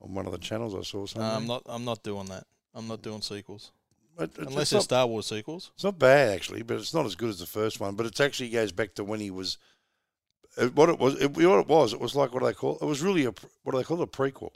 on 0.01 0.15
one 0.15 0.27
of 0.27 0.33
the 0.33 0.39
channels 0.39 0.75
I 0.75 0.83
saw. 0.83 1.01
No, 1.01 1.07
Something. 1.07 1.23
I'm 1.31 1.47
not. 1.47 1.63
I'm 1.67 1.85
not 1.85 2.03
doing 2.03 2.27
that. 2.27 2.47
I'm 2.75 2.89
not 2.89 3.03
doing 3.03 3.21
sequels 3.23 3.73
unless 4.19 4.31
it's, 4.39 4.71
they're 4.71 4.77
not, 4.79 4.85
Star 4.85 5.07
Wars 5.07 5.27
sequels. 5.27 5.71
it's 5.75 5.85
not 5.85 5.99
bad 5.99 6.29
actually, 6.35 6.63
but 6.63 6.77
it's 6.77 6.95
not 6.95 7.07
as 7.07 7.15
good 7.15 7.31
as 7.31 7.39
the 7.39 7.47
first 7.47 7.81
one. 7.81 7.95
But 7.97 8.07
it 8.07 8.21
actually 8.21 8.51
goes 8.51 8.73
back 8.73 8.95
to 8.95 9.05
when 9.05 9.21
he 9.21 9.31
was. 9.31 9.59
uh, 10.59 10.67
What 10.69 10.89
it 10.91 10.99
was, 10.99 11.21
it, 11.21 11.33
what 11.37 11.59
it 11.61 11.67
was, 11.69 11.93
it 11.93 12.01
was 12.01 12.15
like 12.15 12.33
what 12.33 12.41
do 12.41 12.47
they 12.47 12.53
call 12.55 12.79
it? 12.81 12.85
was 12.85 13.03
really 13.03 13.25
a 13.25 13.33
what 13.63 13.73
do 13.73 13.79
they 13.79 13.85
call 13.85 14.01
it? 14.01 14.05
A 14.05 14.07
prequel. 14.07 14.51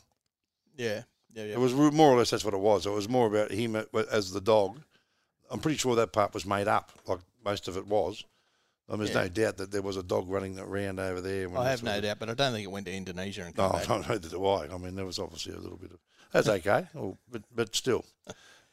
Yeah, 0.77 1.03
yeah, 1.37 1.45
yeah. 1.45 1.53
It 1.55 1.59
was 1.61 1.75
more 1.75 2.11
or 2.13 2.19
less 2.19 2.31
that's 2.31 2.45
what 2.45 2.55
it 2.55 2.61
was. 2.61 2.87
It 2.87 2.91
was 2.91 3.09
more 3.09 3.27
about 3.29 3.51
him 3.53 3.77
as 4.11 4.33
the 4.33 4.41
dog. 4.41 4.81
I'm 5.51 5.61
pretty 5.61 5.79
sure 5.79 5.95
that 5.97 6.13
part 6.13 6.35
was 6.35 6.45
made 6.45 6.67
up, 6.67 6.91
like 7.07 7.21
most 7.45 7.69
of 7.69 7.77
it 7.77 7.87
was. 7.87 8.25
And 8.89 9.01
there's 9.01 9.11
Yeah. 9.11 9.23
no 9.23 9.29
doubt 9.29 9.57
that 9.59 9.71
there 9.73 9.83
was 9.83 9.97
a 9.97 10.03
dog 10.03 10.29
running 10.29 10.59
around 10.59 10.99
over 11.01 11.21
there. 11.21 11.49
I 11.59 11.71
have 11.71 11.83
no 11.83 12.01
doubt, 12.01 12.19
but 12.21 12.31
I 12.31 12.35
don't 12.35 12.53
think 12.53 12.65
it 12.65 12.71
went 12.71 12.87
to 12.87 12.93
Indonesia 12.93 13.43
and 13.45 13.57
No, 13.57 13.69
come 13.69 13.73
I 13.77 13.79
back. 13.81 13.89
don't 13.89 14.09
know 14.09 14.19
that 14.19 14.31
do 14.31 14.47
I. 14.47 14.73
I 14.73 14.79
mean, 14.79 14.95
there 14.97 15.05
was 15.07 15.19
obviously 15.19 15.55
a 15.55 15.59
little 15.59 15.77
bit 15.79 15.91
of. 15.93 15.99
That's 16.33 16.49
okay, 16.49 16.87
oh, 16.97 17.17
but 17.31 17.43
but 17.55 17.75
still. 17.77 18.05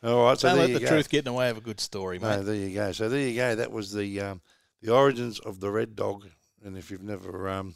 All 0.04 0.26
right, 0.26 0.38
so 0.39 0.49
don't 0.49 0.58
let 0.60 0.73
the 0.73 0.80
go. 0.80 0.88
truth 0.88 1.10
get 1.10 1.19
in 1.19 1.26
the 1.26 1.34
way 1.34 1.49
of 1.49 1.58
a 1.58 1.62
good 1.62 1.80
story, 1.80 2.19
mate. 2.19 2.28
No, 2.38 2.43
there 2.43 2.56
you 2.56 2.73
go. 2.73 2.91
So 2.91 3.08
there 3.10 3.21
you 3.28 3.36
go. 3.36 3.56
That 3.56 3.71
was 3.71 3.93
the 3.93 4.19
um, 4.19 4.41
the 4.82 4.93
origins 4.93 5.39
of 5.39 5.60
the 5.60 5.69
red 5.71 5.95
dog. 5.95 6.26
And 6.65 6.78
if 6.78 6.91
you've 6.91 7.04
never, 7.04 7.47
um, 7.49 7.76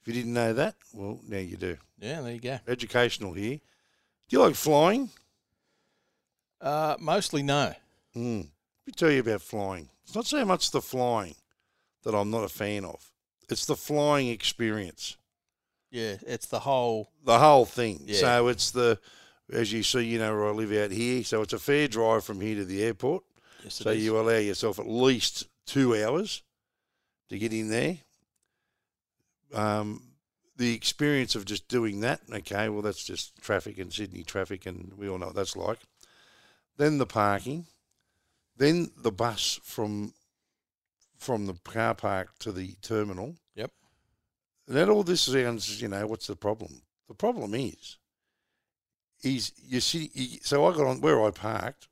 if 0.00 0.08
you 0.08 0.12
didn't 0.14 0.32
know 0.34 0.52
that, 0.54 0.74
well, 0.92 1.20
now 1.28 1.38
you 1.38 1.56
do. 1.56 1.76
Yeah, 2.00 2.20
there 2.20 2.32
you 2.32 2.40
go. 2.40 2.58
Educational 2.68 3.32
here. 3.32 3.60
Do 4.28 4.36
you 4.36 4.42
like 4.42 4.54
flying? 4.54 5.10
Uh, 6.60 6.96
mostly 6.98 7.42
no. 7.42 7.72
Mm. 8.16 8.38
Let 8.40 8.86
me 8.86 8.92
tell 8.94 9.10
you 9.10 9.20
about 9.20 9.42
flying. 9.42 9.88
It's 10.04 10.14
not 10.14 10.26
so 10.26 10.44
much 10.44 10.70
the 10.70 10.82
flying 10.82 11.34
that 12.02 12.14
I'm 12.14 12.30
not 12.30 12.44
a 12.44 12.48
fan 12.48 12.84
of. 12.84 13.10
It's 13.48 13.64
the 13.66 13.76
flying 13.76 14.28
experience. 14.28 15.16
Yeah, 15.90 16.16
it's 16.26 16.46
the 16.46 16.60
whole. 16.60 17.10
the 17.24 17.38
whole 17.38 17.64
thing. 17.64 18.02
Yeah. 18.04 18.18
So 18.20 18.48
it's 18.48 18.70
the, 18.70 18.98
as 19.50 19.72
you 19.72 19.82
see, 19.82 20.02
you 20.04 20.18
know 20.18 20.34
where 20.36 20.48
I 20.48 20.50
live 20.50 20.72
out 20.72 20.90
here. 20.90 21.24
So 21.24 21.40
it's 21.40 21.54
a 21.54 21.58
fair 21.58 21.88
drive 21.88 22.24
from 22.24 22.40
here 22.42 22.56
to 22.56 22.64
the 22.64 22.82
airport. 22.82 23.24
Yes, 23.64 23.74
So 23.76 23.90
is. 23.90 24.04
you 24.04 24.18
allow 24.18 24.36
yourself 24.36 24.78
at 24.78 24.86
least 24.88 25.46
two 25.64 25.96
hours 26.02 26.42
to 27.30 27.38
get 27.38 27.52
in 27.54 27.70
there. 27.70 27.96
Um, 29.54 30.02
the 30.58 30.74
experience 30.74 31.34
of 31.34 31.44
just 31.44 31.68
doing 31.68 32.00
that, 32.00 32.20
okay, 32.30 32.68
well 32.68 32.82
that's 32.82 33.04
just 33.04 33.40
traffic 33.40 33.78
and 33.78 33.92
Sydney 33.92 34.24
traffic, 34.24 34.66
and 34.66 34.92
we 34.98 35.08
all 35.08 35.18
know 35.18 35.26
what 35.26 35.36
that's 35.36 35.56
like. 35.56 35.78
Then 36.76 36.98
the 36.98 37.06
parking, 37.06 37.66
then 38.56 38.90
the 38.96 39.12
bus 39.12 39.60
from 39.62 40.12
from 41.16 41.46
the 41.46 41.54
car 41.64 41.94
park 41.94 42.38
to 42.40 42.52
the 42.52 42.74
terminal. 42.82 43.34
Yep. 43.56 43.72
And 44.66 44.76
then 44.76 44.88
all 44.88 45.02
this 45.02 45.22
sounds, 45.22 45.82
you 45.82 45.88
know, 45.88 46.06
what's 46.06 46.28
the 46.28 46.36
problem? 46.36 46.82
The 47.08 47.14
problem 47.14 47.54
is, 47.54 47.96
is 49.22 49.52
you 49.66 49.80
see, 49.80 50.10
you, 50.14 50.38
so 50.42 50.64
I 50.66 50.76
got 50.76 50.86
on 50.86 51.00
where 51.00 51.24
I 51.24 51.30
parked. 51.30 51.88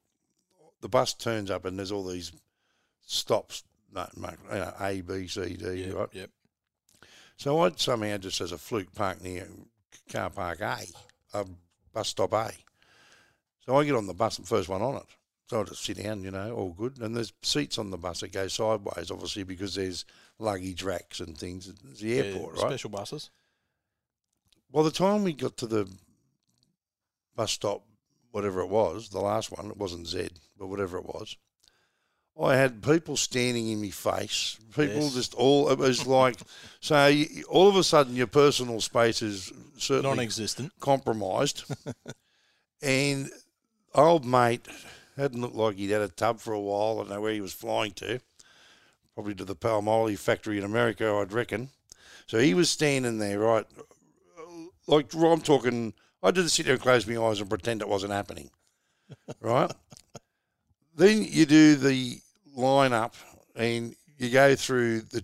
The 0.81 0.89
bus 0.89 1.15
turns 1.15 1.51
up 1.51 1.65
and 1.65 1.79
there's 1.79 1.91
all 1.91 2.05
these 2.05 2.33
stops, 3.05 3.65
no, 3.93 4.07
you 4.17 4.29
know, 4.53 4.75
A, 4.79 5.01
B, 5.01 5.27
C, 5.27 5.57
D, 5.57 5.87
Yep, 5.87 5.95
right? 5.95 6.09
yep. 6.13 6.31
So 7.37 7.61
I 7.61 7.71
somehow 7.77 8.17
just 8.17 8.41
as 8.41 8.53
a 8.53 8.59
fluke 8.59 8.95
park 8.95 9.23
near 9.23 9.47
car 10.11 10.31
park 10.31 10.61
A, 10.61 10.79
a 11.35 11.47
bus 11.93 12.09
stop 12.09 12.33
A. 12.33 12.51
So 13.65 13.77
I 13.77 13.85
get 13.85 13.95
on 13.95 14.07
the 14.07 14.15
bus, 14.15 14.37
the 14.37 14.47
first 14.47 14.69
one 14.69 14.83
on 14.83 14.97
it. 14.97 15.07
So 15.49 15.61
I 15.61 15.65
just 15.65 15.85
sit 15.85 16.03
down, 16.03 16.23
you 16.25 16.31
know, 16.31 16.53
all 16.53 16.73
good. 16.73 16.99
And 17.01 17.15
there's 17.15 17.33
seats 17.43 17.79
on 17.79 17.91
the 17.91 17.97
bus 17.97 18.21
that 18.21 18.33
go 18.33 18.49
sideways, 18.49 19.11
obviously, 19.11 19.45
because 19.45 19.75
there's 19.75 20.05
luggage 20.39 20.83
racks 20.83 21.21
and 21.21 21.37
things. 21.37 21.69
It's 21.69 22.01
the 22.01 22.09
Yeah, 22.09 22.23
airport, 22.23 22.55
right? 22.55 22.71
Special 22.71 22.91
buses. 22.91 23.31
By 24.73 24.83
the 24.83 24.91
time 24.91 25.23
we 25.23 25.33
got 25.33 25.57
to 25.59 25.67
the 25.67 25.89
bus 27.37 27.53
stop, 27.53 27.85
whatever 28.33 28.61
it 28.61 28.69
was, 28.69 29.09
the 29.09 29.21
last 29.21 29.53
one, 29.53 29.71
it 29.71 29.77
wasn't 29.77 30.09
Z, 30.09 30.29
but 30.59 30.67
whatever 30.67 30.99
it 30.99 31.07
was, 31.07 31.37
I 32.41 32.57
had 32.57 32.83
people 32.83 33.17
standing 33.17 33.69
in 33.69 33.81
my 33.81 33.91
face. 33.91 34.59
People 34.75 35.03
Yes. 35.05 35.15
just 35.15 35.35
all, 35.35 35.71
it 35.71 35.79
was 35.79 36.07
like, 36.07 36.37
so 36.81 37.07
you, 37.07 37.45
all 37.49 37.69
of 37.69 37.77
a 37.77 37.83
sudden 37.85 38.15
your 38.15 38.27
personal 38.27 38.81
space 38.81 39.23
is 39.23 39.53
certainly 39.79 40.17
Non-existent. 40.17 40.73
compromised. 40.81 41.65
And 42.83 43.31
old 43.95 44.25
mate 44.27 44.67
hadn't 45.17 45.41
looked 45.41 45.55
like 45.57 45.77
he'd 45.77 45.91
had 45.91 46.03
a 46.03 46.09
tub 46.09 46.41
for 46.41 46.53
a 46.53 46.61
while. 46.61 46.97
I 46.97 47.03
don't 47.05 47.11
know 47.11 47.21
where 47.23 47.33
he 47.33 47.41
was 47.41 47.55
flying 47.55 47.93
to. 47.93 48.21
Probably 49.15 49.35
to 49.35 49.47
the 49.47 49.57
Palmolive 49.57 50.19
factory 50.19 50.59
in 50.59 50.65
America, 50.65 51.11
I'd 51.11 51.33
reckon. 51.33 51.71
So 52.27 52.39
he 52.39 52.53
was 52.53 52.69
standing 52.69 53.19
there, 53.19 53.39
right? 53.39 53.65
Like 54.87 55.13
I'm 55.15 55.41
talking, 55.41 55.95
I 56.23 56.31
did 56.33 56.51
sit 56.51 56.67
there 56.67 56.75
and 56.75 56.83
close 56.83 57.07
my 57.07 57.17
eyes 57.21 57.41
and 57.41 57.49
pretend 57.49 57.81
it 57.81 57.89
wasn't 57.89 58.13
happening, 58.13 58.51
right? 59.41 59.73
then 60.97 61.25
you 61.25 61.47
do 61.47 61.77
the 61.77 62.21
line 62.57 62.93
up 62.93 63.15
and 63.55 63.95
you 64.19 64.31
go 64.31 64.57
through 64.57 65.03
the 65.03 65.23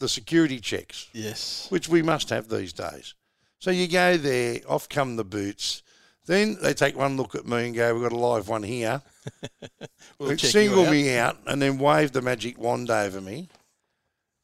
the 0.00 0.08
security 0.08 0.60
checks, 0.60 1.08
Yes. 1.12 1.66
which 1.70 1.88
we 1.88 2.02
must 2.02 2.30
have 2.30 2.48
these 2.48 2.72
days. 2.72 3.14
So 3.58 3.72
you 3.72 3.88
go 3.88 4.16
there, 4.16 4.60
off 4.68 4.88
come 4.88 5.16
the 5.16 5.24
boots. 5.24 5.82
Then 6.26 6.56
they 6.62 6.72
take 6.72 6.96
one 6.96 7.16
look 7.16 7.34
at 7.34 7.46
me 7.46 7.66
and 7.66 7.74
go, 7.74 7.92
"We've 7.94 8.08
got 8.08 8.12
a 8.12 8.18
live 8.18 8.48
one 8.48 8.62
here." 8.62 9.02
We'll 10.18 10.30
They 10.30 10.36
check 10.36 10.54
you 10.54 10.60
single 10.60 10.84
out. 10.86 10.90
me 10.92 11.16
out 11.16 11.36
and 11.46 11.60
then 11.62 11.78
wave 11.78 12.10
the 12.12 12.22
magic 12.22 12.58
wand 12.58 12.90
over 12.90 13.20
me, 13.20 13.48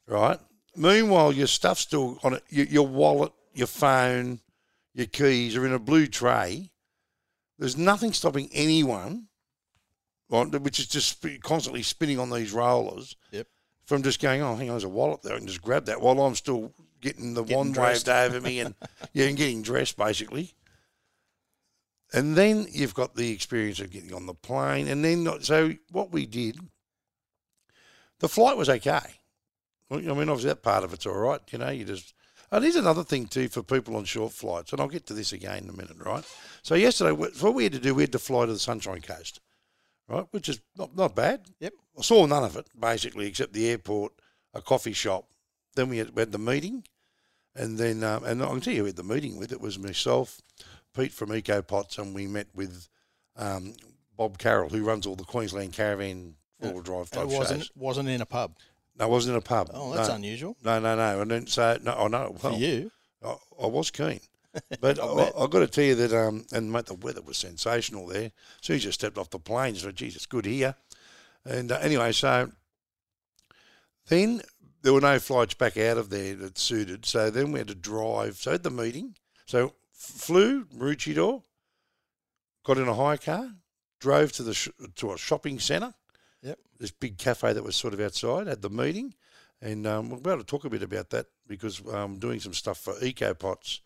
right? 0.06 0.38
Meanwhile, 0.76 1.32
your 1.32 1.46
stuff's 1.48 1.80
still 1.80 2.18
on 2.22 2.34
it. 2.34 2.42
Your, 2.48 2.66
your 2.66 2.86
wallet, 2.86 3.32
your 3.54 3.66
phone, 3.66 4.40
your 4.94 5.06
keys 5.06 5.56
are 5.56 5.66
in 5.66 5.72
a 5.72 5.78
blue 5.80 6.06
tray. 6.06 6.70
There's 7.58 7.76
nothing 7.76 8.12
stopping 8.12 8.48
anyone, 8.52 9.26
right, 10.30 10.46
which 10.60 10.78
is 10.78 10.86
just 10.86 11.08
sp- 11.20 11.40
constantly 11.42 11.82
spinning 11.82 12.18
on 12.18 12.30
these 12.30 12.52
rollers, 12.52 13.16
Yep. 13.32 13.46
from 13.86 14.02
just 14.02 14.20
going, 14.20 14.42
oh, 14.42 14.56
hang 14.56 14.68
on, 14.70 14.74
there's 14.74 14.84
a 14.84 14.88
wallet 14.88 15.22
there, 15.22 15.36
and 15.36 15.46
just 15.46 15.62
grab 15.62 15.86
that 15.86 16.00
while 16.00 16.20
I'm 16.20 16.34
still 16.34 16.72
getting 17.00 17.34
the 17.34 17.42
Getting 17.42 17.56
wand 17.56 17.74
dressed. 17.74 18.06
waved 18.08 18.32
over 18.32 18.40
me 18.40 18.60
and 18.60 18.74
yeah, 19.12 19.26
and 19.26 19.36
getting 19.36 19.62
dressed 19.62 19.96
basically. 19.96 20.52
And 22.12 22.36
then 22.36 22.66
you've 22.70 22.94
got 22.94 23.14
the 23.16 23.30
experience 23.32 23.80
of 23.80 23.90
getting 23.90 24.14
on 24.14 24.26
the 24.26 24.34
plane, 24.34 24.88
and 24.88 25.04
then 25.04 25.28
so 25.42 25.72
what 25.90 26.12
we 26.12 26.26
did, 26.26 26.58
the 28.20 28.28
flight 28.28 28.56
was 28.56 28.68
okay. 28.68 28.98
I 29.90 29.96
mean, 29.96 30.08
obviously 30.28 30.48
that 30.48 30.62
part 30.62 30.82
of 30.84 30.92
it's 30.92 31.06
all 31.06 31.14
right. 31.14 31.40
You 31.50 31.58
know, 31.58 31.70
you 31.70 31.84
just. 31.84 32.14
And 32.50 32.62
here's 32.62 32.76
another 32.76 33.02
thing 33.02 33.26
too 33.26 33.48
for 33.48 33.62
people 33.62 33.96
on 33.96 34.04
short 34.04 34.32
flights, 34.32 34.70
and 34.72 34.80
I'll 34.80 34.86
get 34.88 35.06
to 35.06 35.14
this 35.14 35.32
again 35.32 35.64
in 35.64 35.68
a 35.70 35.72
minute, 35.72 35.96
right? 35.98 36.24
So 36.62 36.74
yesterday, 36.76 37.10
what 37.12 37.54
we 37.54 37.64
had 37.64 37.72
to 37.72 37.78
do, 37.80 37.94
we 37.94 38.04
had 38.04 38.12
to 38.12 38.18
fly 38.18 38.46
to 38.46 38.52
the 38.52 38.58
Sunshine 38.58 39.00
Coast, 39.00 39.40
right, 40.08 40.26
which 40.30 40.48
is 40.48 40.60
not 40.76 40.96
not 40.96 41.14
bad. 41.14 41.40
Yep. 41.60 41.72
I 41.98 42.02
saw 42.02 42.26
none 42.26 42.44
of 42.44 42.56
it 42.56 42.66
basically, 42.78 43.26
except 43.26 43.52
the 43.52 43.68
airport, 43.68 44.12
a 44.52 44.60
coffee 44.60 44.92
shop. 44.92 45.26
Then 45.76 45.88
we 45.88 45.98
had, 45.98 46.10
we 46.14 46.20
had 46.20 46.32
the 46.32 46.38
meeting, 46.38 46.84
and 47.54 47.78
then 47.78 48.02
um, 48.04 48.24
and 48.24 48.42
I 48.42 48.46
can 48.48 48.60
tell 48.60 48.72
you 48.72 48.78
who 48.78 48.84
we 48.84 48.88
had 48.90 48.96
the 48.96 49.02
meeting 49.02 49.38
with. 49.38 49.52
It 49.52 49.60
was 49.60 49.78
myself, 49.78 50.40
Pete 50.96 51.12
from 51.12 51.30
EcoPots, 51.30 51.98
and 51.98 52.14
we 52.14 52.26
met 52.26 52.46
with 52.54 52.88
um, 53.36 53.74
Bob 54.16 54.38
Carroll, 54.38 54.68
who 54.68 54.84
runs 54.84 55.06
all 55.06 55.16
the 55.16 55.24
Queensland 55.24 55.72
Caravan 55.72 56.36
four 56.60 56.72
wheel 56.72 56.82
drive 56.82 57.10
type 57.10 57.24
it 57.24 57.36
wasn't 57.36 57.60
shows. 57.62 57.70
wasn't 57.74 58.08
in 58.08 58.20
a 58.20 58.26
pub. 58.26 58.56
No, 58.96 59.06
it 59.06 59.10
wasn't 59.10 59.32
in 59.32 59.38
a 59.38 59.42
pub. 59.42 59.70
Oh, 59.74 59.92
that's 59.92 60.08
no, 60.08 60.14
unusual 60.14 60.56
no, 60.62 60.78
no, 60.78 60.94
no. 60.94 61.20
And 61.22 61.30
then 61.30 61.46
so 61.48 61.78
no, 61.82 61.94
oh 61.96 62.06
no. 62.06 62.34
for 62.38 62.50
Well, 62.50 62.58
you. 62.58 62.92
I, 63.24 63.36
I 63.60 63.66
was 63.66 63.90
keen. 63.90 64.20
But 64.80 65.00
I 65.00 65.06
I, 65.06 65.16
bet. 65.16 65.50
Got 65.50 65.60
to 65.60 65.66
tell 65.66 65.84
you 65.84 65.94
that, 65.96 66.12
um, 66.12 66.44
and 66.52 66.70
mate, 66.70 66.86
the 66.86 66.94
weather 66.94 67.22
was 67.22 67.38
sensational 67.38 68.06
there. 68.06 68.30
So 68.60 68.74
soon 68.74 68.78
just 68.78 69.00
stepped 69.00 69.18
off 69.18 69.30
the 69.30 69.38
plane, 69.38 69.74
you 69.74 69.80
thought, 69.80 69.94
geez, 69.94 70.16
it's 70.16 70.26
good 70.26 70.46
here. 70.46 70.74
And 71.44 71.72
uh, 71.72 71.78
anyway, 71.80 72.12
so 72.12 72.50
then 74.08 74.42
there 74.82 74.92
were 74.92 75.00
no 75.00 75.18
flights 75.18 75.54
back 75.54 75.76
out 75.76 75.98
of 75.98 76.10
there 76.10 76.34
that 76.36 76.58
suited. 76.58 77.06
So 77.06 77.30
then 77.30 77.52
we 77.52 77.58
had 77.58 77.68
to 77.68 77.74
drive. 77.74 78.36
So 78.36 78.56
the 78.56 78.70
meeting, 78.70 79.16
so 79.46 79.74
flew 79.92 80.64
Maroochydore, 80.66 81.42
got 82.64 82.78
in 82.78 82.88
a 82.88 82.94
hire 82.94 83.16
car, 83.16 83.50
drove 84.00 84.32
to 84.32 84.42
the 84.42 84.54
sh- 84.54 84.68
to 84.96 85.12
a 85.12 85.18
shopping 85.18 85.58
centre. 85.58 85.94
Yep. 86.42 86.58
This 86.78 86.90
big 86.90 87.18
cafe 87.18 87.52
that 87.52 87.64
was 87.64 87.76
sort 87.76 87.94
of 87.94 88.00
outside. 88.00 88.46
Had 88.46 88.62
the 88.62 88.70
meeting, 88.70 89.14
and 89.60 89.86
um, 89.86 90.10
we're 90.10 90.18
about 90.18 90.36
to 90.36 90.44
talk 90.44 90.64
a 90.64 90.70
bit 90.70 90.82
about 90.82 91.10
that 91.10 91.26
because 91.46 91.80
I'm 91.80 92.18
doing 92.18 92.40
some 92.40 92.52
stuff 92.52 92.78
for 92.78 92.94
EcoPots 92.94 93.80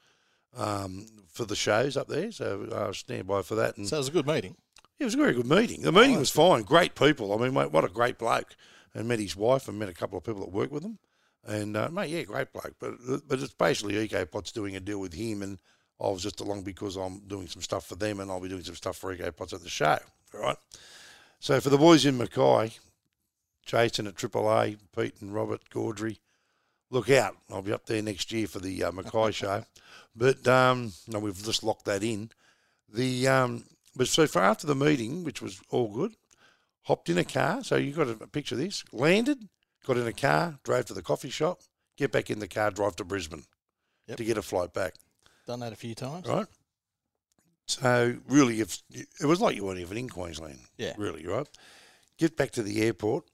um, 0.56 1.06
for 1.32 1.44
the 1.44 1.56
shows 1.56 1.96
up 1.96 2.08
there. 2.08 2.30
So 2.32 2.62
uh, 2.72 2.92
stand 2.92 3.26
by 3.26 3.42
for 3.42 3.54
that. 3.56 3.76
And 3.76 3.88
So 3.88 3.96
it 3.96 4.00
was 4.00 4.08
a 4.08 4.12
good 4.12 4.26
meeting. 4.26 4.56
it 4.98 5.04
was 5.04 5.14
a 5.14 5.18
very 5.18 5.34
good 5.34 5.46
meeting. 5.46 5.82
The 5.82 5.92
meeting 5.92 6.16
Oh, 6.16 6.20
was 6.20 6.30
fine. 6.30 6.62
Great 6.62 6.94
people. 6.94 7.32
I 7.32 7.36
mean, 7.42 7.54
mate, 7.54 7.70
what 7.72 7.84
a 7.84 7.88
great 7.88 8.18
bloke. 8.18 8.56
And 8.94 9.06
met 9.06 9.18
his 9.20 9.36
wife 9.36 9.68
and 9.68 9.78
met 9.78 9.88
a 9.88 9.94
couple 9.94 10.18
of 10.18 10.24
people 10.24 10.40
that 10.40 10.50
work 10.52 10.72
with 10.72 10.82
him. 10.82 10.98
And, 11.46 11.76
uh, 11.76 11.88
mate, 11.90 12.10
yeah, 12.10 12.22
great 12.22 12.52
bloke. 12.52 12.74
But 12.80 12.94
but 13.28 13.40
it's 13.40 13.52
basically 13.54 13.94
EcoPots 14.08 14.52
doing 14.52 14.74
a 14.76 14.80
deal 14.80 14.98
with 14.98 15.14
him. 15.14 15.42
And 15.42 15.58
I 16.00 16.08
was 16.08 16.22
just 16.22 16.40
along 16.40 16.62
because 16.62 16.96
I'm 16.96 17.20
doing 17.26 17.46
some 17.46 17.62
stuff 17.62 17.86
for 17.86 17.94
them 17.94 18.20
and 18.20 18.30
I'll 18.30 18.40
be 18.40 18.48
doing 18.48 18.64
some 18.64 18.74
stuff 18.74 18.96
for 18.96 19.14
EcoPots 19.14 19.52
at 19.52 19.62
the 19.62 19.68
show. 19.68 19.98
All 20.34 20.40
right. 20.40 20.56
So 21.40 21.60
for 21.60 21.70
the 21.70 21.78
boys 21.78 22.04
in 22.04 22.18
Mackay, 22.18 22.72
Jason 23.64 24.06
at 24.06 24.14
AAA, 24.16 24.78
Pete 24.96 25.14
and 25.20 25.32
Robert 25.32 25.60
Gaudry, 25.70 26.18
look 26.90 27.10
out. 27.10 27.36
I'll 27.50 27.62
be 27.62 27.72
up 27.72 27.86
there 27.86 28.02
next 28.02 28.32
year 28.32 28.46
for 28.46 28.58
the 28.58 28.84
uh, 28.84 28.92
Mackay 28.92 29.30
show. 29.32 29.64
But 30.18 30.46
um, 30.48 30.92
no, 31.06 31.20
we've 31.20 31.42
just 31.44 31.62
locked 31.62 31.84
that 31.84 32.02
in. 32.02 32.30
The 32.92 33.28
um, 33.28 33.64
but 33.94 34.08
so 34.08 34.26
for 34.26 34.42
after 34.42 34.66
the 34.66 34.74
meeting, 34.74 35.22
which 35.22 35.40
was 35.40 35.60
all 35.70 35.88
good, 35.88 36.14
hopped 36.82 37.08
in 37.08 37.18
a 37.18 37.24
car. 37.24 37.62
So 37.62 37.76
you 37.76 37.92
got 37.92 38.08
a 38.08 38.14
picture 38.26 38.56
of 38.56 38.60
this. 38.60 38.82
Landed, 38.92 39.48
got 39.86 39.96
in 39.96 40.06
a 40.06 40.12
car, 40.12 40.58
drove 40.64 40.86
to 40.86 40.94
the 40.94 41.02
coffee 41.02 41.30
shop, 41.30 41.60
get 41.96 42.10
back 42.10 42.30
in 42.30 42.40
the 42.40 42.48
car, 42.48 42.70
drive 42.72 42.96
to 42.96 43.04
Brisbane 43.04 43.44
Yep. 44.08 44.16
to 44.16 44.24
get 44.24 44.38
a 44.38 44.42
flight 44.42 44.72
back. 44.72 44.94
Done 45.46 45.60
that 45.60 45.72
a 45.72 45.76
few 45.76 45.94
times. 45.94 46.26
Right. 46.26 46.46
So 47.66 48.16
really, 48.26 48.60
if 48.60 48.82
it 48.90 49.26
was 49.26 49.40
like 49.40 49.54
you 49.54 49.64
weren't 49.64 49.78
even 49.80 49.98
in 49.98 50.08
Queensland, 50.08 50.58
Yeah. 50.78 50.94
really, 50.96 51.26
right? 51.26 51.46
Get 52.16 52.36
back 52.36 52.50
to 52.52 52.62
the 52.62 52.82
airport. 52.82 53.24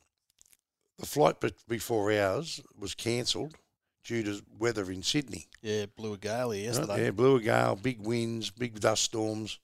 The 0.99 1.07
flight 1.07 1.37
before 1.69 2.13
ours 2.13 2.61
was 2.79 2.95
cancelled 2.95 3.57
due 4.05 4.23
to 4.23 4.43
weather 4.59 4.91
in 4.91 5.03
Sydney. 5.03 5.47
Yeah, 5.63 5.87
blew 5.97 6.13
a 6.13 6.19
gale 6.19 6.51
here 6.51 6.71
Right? 6.71 6.77
yesterday. 6.79 7.05
Yeah, 7.05 7.11
blew 7.11 7.37
a 7.37 7.41
gale, 7.41 7.77
big 7.77 8.01
winds, 8.01 8.51
big 8.51 8.79
dust 8.79 9.03
storms, 9.03 9.59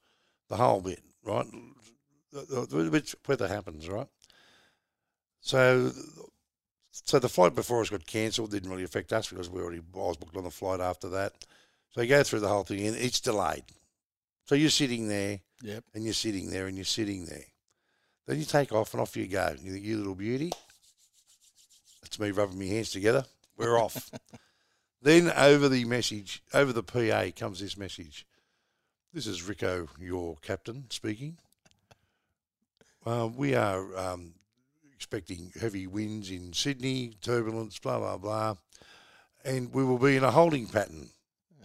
the 0.49 0.57
whole 0.57 0.81
bit, 0.81 0.99
right? 1.23 1.45
Which 2.31 3.15
weather 3.27 3.47
happens, 3.47 3.87
right? 3.87 4.07
So, 5.41 5.91
so 6.91 7.19
the 7.19 7.29
flight 7.29 7.55
before 7.55 7.81
us 7.81 7.89
got 7.89 8.05
cancelled. 8.05 8.51
Didn't 8.51 8.69
really 8.69 8.83
affect 8.83 9.11
us 9.13 9.29
because 9.29 9.49
we 9.49 9.61
already 9.61 9.79
I 9.93 9.97
was 9.97 10.17
booked 10.17 10.37
on 10.37 10.43
the 10.43 10.51
flight 10.51 10.79
after 10.79 11.09
that. 11.09 11.33
So 11.91 12.01
you 12.01 12.07
go 12.09 12.23
through 12.23 12.39
the 12.39 12.47
whole 12.47 12.63
thing 12.63 12.85
and 12.87 12.95
it's 12.95 13.19
delayed. 13.19 13.63
So 14.45 14.55
you're 14.55 14.69
sitting 14.69 15.07
there 15.07 15.39
Yep. 15.61 15.83
and 15.93 16.03
you're 16.03 16.13
sitting 16.13 16.49
there 16.49 16.67
and 16.67 16.77
you're 16.77 16.85
sitting 16.85 17.25
there. 17.25 17.45
Then 18.27 18.39
you 18.39 18.45
take 18.45 18.71
off 18.71 18.93
and 18.93 19.01
off 19.01 19.17
you 19.17 19.27
go. 19.27 19.55
You 19.61 19.73
you 19.73 19.97
little 19.97 20.15
beauty. 20.15 20.51
That's 22.01 22.19
me 22.19 22.31
rubbing 22.31 22.59
my 22.59 22.65
hands 22.65 22.91
together. 22.91 23.25
We're 23.61 23.79
off. 23.79 24.09
then 25.01 25.31
over 25.31 25.69
the 25.69 25.85
message, 25.85 26.41
over 26.53 26.73
the 26.73 26.83
PA 26.83 27.25
comes 27.35 27.59
this 27.59 27.77
message. 27.77 28.25
This 29.13 29.27
is 29.27 29.41
Ricko, 29.41 29.87
your 29.99 30.37
captain, 30.41 30.85
speaking. 30.89 31.37
Uh, 33.05 33.29
we 33.35 33.55
are 33.55 33.95
um, 33.97 34.33
expecting 34.95 35.51
heavy 35.59 35.85
winds 35.87 36.31
in 36.31 36.53
Sydney, 36.53 37.13
turbulence, 37.21 37.77
blah, 37.79 37.99
blah, 37.99 38.17
blah. 38.17 38.55
And 39.43 39.73
we 39.73 39.83
will 39.83 39.97
be 39.97 40.17
in 40.17 40.23
a 40.23 40.31
holding 40.31 40.67
pattern 40.67 41.09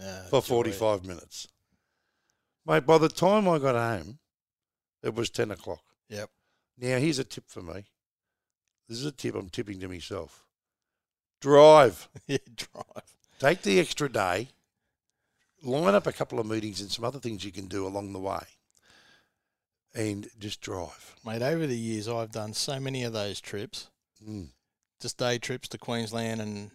Uh, 0.01 0.25
for 0.29 0.41
joy. 0.43 0.73
45 0.73 1.05
minutes. 1.05 1.49
Mate, 2.67 2.85
by 2.87 2.99
the 2.99 3.09
time 3.09 3.49
I 3.49 3.59
got 3.59 3.75
home, 3.75 4.19
it 5.03 5.15
was 5.15 5.31
10 5.31 5.51
o'clock. 5.51 5.83
Yep. 6.09 6.31
Now, 6.79 6.99
here's 6.99 7.19
a 7.19 7.25
tip 7.25 7.45
for 7.49 7.63
me. 7.63 7.85
This 8.89 8.99
is 8.99 9.05
a 9.07 9.13
tip 9.13 9.35
I'm 9.35 9.51
tipping 9.51 9.79
to 9.81 9.89
myself. 9.89 10.46
Drive. 11.47 12.09
yeah, 12.27 12.39
drive. 12.57 13.05
Take 13.39 13.63
the 13.63 13.79
extra 13.79 14.09
day. 14.09 14.49
Line 15.63 15.95
up 15.95 16.09
a 16.09 16.13
couple 16.13 16.41
of 16.41 16.47
meetings 16.47 16.81
and 16.81 16.91
some 16.91 17.05
other 17.05 17.21
things 17.21 17.45
you 17.45 17.53
can 17.53 17.67
do 17.67 17.87
along 17.87 18.13
the 18.13 18.19
way. 18.19 18.43
And 19.95 20.29
just 20.41 20.61
drive. 20.61 21.15
Mate, 21.25 21.43
over 21.43 21.69
the 21.69 21.79
years, 21.79 22.09
I've 22.09 22.33
done 22.33 22.53
so 22.53 22.81
many 22.81 23.05
of 23.05 23.13
those 23.13 23.41
trips, 23.41 23.91
Mm. 24.29 24.49
just 25.01 25.19
day 25.19 25.39
trips 25.39 25.69
to 25.69 25.79
Queensland 25.79 26.41
and 26.41 26.73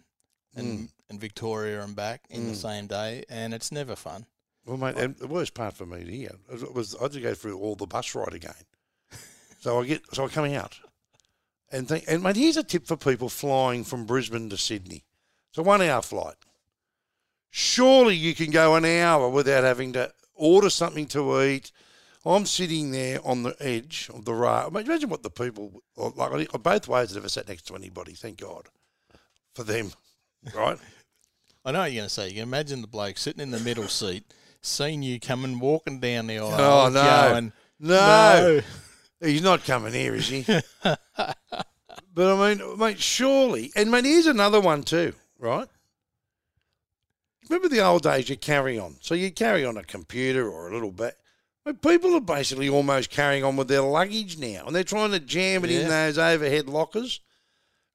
and, 0.54 0.88
and 1.10 1.20
Victoria 1.20 1.82
and 1.82 1.94
back 1.96 2.22
in 2.30 2.46
the 2.46 2.52
Mm. 2.54 2.56
same 2.62 2.86
day, 2.86 3.24
and 3.28 3.52
it's 3.54 3.72
never 3.72 3.94
fun. 3.96 4.24
Well, 4.64 4.76
mate, 4.78 4.96
and 4.96 5.16
the 5.16 5.26
worst 5.26 5.52
part 5.54 5.74
for 5.76 5.84
me 5.86 6.04
here 6.04 6.36
was 6.72 6.94
I 6.94 7.02
had 7.04 7.12
to 7.12 7.20
go 7.20 7.34
through 7.34 7.58
all 7.58 7.74
the 7.74 7.86
bus 7.86 8.14
ride 8.14 8.32
again. 8.34 8.64
So 9.60 9.80
I 9.80 9.86
get, 9.86 10.02
so 10.14 10.24
I 10.24 10.28
come 10.28 10.46
out, 10.52 10.78
and 11.72 11.88
think, 11.88 12.04
and 12.06 12.22
mate, 12.22 12.36
here's 12.36 12.56
a 12.56 12.62
tip 12.62 12.86
for 12.86 12.96
people 12.96 13.28
flying 13.28 13.82
from 13.84 14.04
Brisbane 14.04 14.50
to 14.50 14.56
Sydney. 14.56 15.04
It's 15.50 15.58
a 15.58 15.62
one-hour 15.62 16.02
flight. 16.02 16.36
Surely 17.50 18.14
you 18.14 18.34
can 18.34 18.50
go 18.50 18.74
an 18.76 18.84
hour 18.84 19.28
without 19.28 19.64
having 19.64 19.92
to 19.94 20.12
order 20.34 20.70
something 20.70 21.06
to 21.06 21.42
eat. 21.42 21.72
I'm 22.24 22.46
sitting 22.46 22.92
there 22.92 23.18
on 23.24 23.42
the 23.42 23.56
edge 23.60 24.08
of 24.14 24.24
the 24.24 24.32
rail. 24.32 24.70
Mate, 24.70 24.86
Imagine 24.86 25.10
what 25.10 25.22
the 25.22 25.30
people 25.30 25.82
like. 25.96 26.50
Both 26.62 26.88
ways, 26.88 27.10
I've 27.10 27.16
never 27.16 27.28
sat 27.28 27.48
next 27.48 27.66
to 27.66 27.74
anybody. 27.74 28.12
Thank 28.12 28.40
God 28.40 28.68
for 29.54 29.64
them, 29.64 29.92
right? 30.54 30.78
I 31.64 31.72
know 31.72 31.80
what 31.80 31.92
you're 31.92 32.00
going 32.00 32.08
to 32.08 32.14
say. 32.14 32.28
You 32.28 32.34
can 32.34 32.42
imagine 32.44 32.80
the 32.80 32.86
bloke 32.88 33.18
sitting 33.18 33.42
in 33.42 33.50
the 33.50 33.60
middle 33.60 33.88
seat, 33.88 34.24
seeing 34.62 35.02
you 35.02 35.20
coming 35.20 35.58
walking 35.58 36.00
down 36.00 36.28
the 36.28 36.38
aisle. 36.38 36.54
Oh, 36.58 36.88
no. 36.88 37.30
going, 37.32 37.52
No, 37.80 38.60
he's 39.22 39.42
not 39.42 39.64
coming 39.64 39.92
here, 39.92 40.14
is 40.14 40.28
he? 40.28 40.44
but 40.82 40.98
I 42.18 42.54
mean, 42.54 42.78
mate, 42.78 43.00
surely, 43.00 43.72
and 43.76 43.90
mate, 43.90 44.04
here's 44.04 44.26
another 44.26 44.60
one 44.60 44.82
too, 44.82 45.14
right? 45.38 45.68
Remember 47.48 47.68
the 47.68 47.84
old 47.84 48.02
days? 48.02 48.28
You 48.28 48.36
carry 48.36 48.78
on, 48.78 48.96
so 49.00 49.14
you 49.14 49.30
carry 49.30 49.64
on 49.64 49.76
a 49.76 49.84
computer 49.84 50.48
or 50.48 50.68
a 50.68 50.74
little 50.74 50.92
bit. 50.92 51.16
Mate, 51.64 51.82
people 51.82 52.14
are 52.14 52.20
basically 52.20 52.68
almost 52.68 53.10
carrying 53.10 53.44
on 53.44 53.56
with 53.56 53.68
their 53.68 53.82
luggage 53.82 54.38
now, 54.38 54.64
and 54.66 54.74
they're 54.74 54.84
trying 54.84 55.12
to 55.12 55.20
jam 55.20 55.64
it 55.64 55.70
in 55.70 55.88
those 55.88 56.18
overhead 56.18 56.68
lockers, 56.68 57.20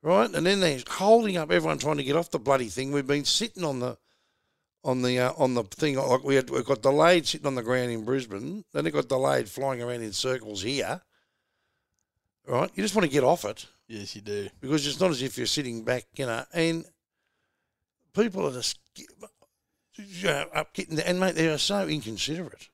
right? 0.02 0.30
And 0.30 0.46
then 0.46 0.60
they're 0.60 0.80
holding 0.88 1.38
up 1.38 1.52
everyone 1.52 1.78
trying 1.78 1.98
to 1.98 2.04
get 2.04 2.16
off 2.16 2.32
the 2.32 2.40
bloody 2.40 2.70
thing. 2.70 2.92
We've 2.92 3.08
been 3.08 3.26
sitting 3.26 3.64
on 3.64 3.80
the 3.80 3.98
on 4.84 5.02
the 5.02 5.20
uh, 5.20 5.34
on 5.38 5.54
the 5.54 5.64
thing 5.64 5.96
like 5.96 6.24
we 6.24 6.36
had 6.36 6.50
we 6.50 6.64
got 6.64 6.82
delayed 6.82 7.28
sitting 7.28 7.48
on 7.48 7.56
the 7.56 7.64
ground 7.64 7.92
in 7.92 8.06
Brisbane. 8.06 8.64
Then 8.74 8.88
it 8.88 8.92
got 8.92 9.10
delayed 9.10 9.50
flying 9.50 9.82
around 9.82 10.02
in 10.02 10.14
circles 10.14 10.64
here. 10.64 11.02
Right, 12.48 12.72
you 12.76 12.84
just 12.84 12.96
want 12.96 13.06
to 13.06 13.12
get 13.12 13.26
off 13.26 13.44
it 13.44 13.66
Yes, 13.88 14.16
you 14.16 14.22
do. 14.22 14.50
because 14.62 14.88
it's 14.88 15.00
not 15.00 15.12
as 15.12 15.22
if 15.22 15.38
you're 15.38 15.48
sitting 15.48 15.84
back, 15.84 16.06
you 16.16 16.26
know. 16.26 16.44
And 16.54 16.86
people 18.14 18.48
are 18.48 18.54
just 18.54 18.80
you 19.98 20.28
know, 20.28 20.46
up 20.54 20.74
getting 20.74 21.00
and 21.00 21.20
mate, 21.20 21.36
they 21.36 21.50
are 21.50 21.58
so 21.58 21.88
inconsiderate. 21.88 22.70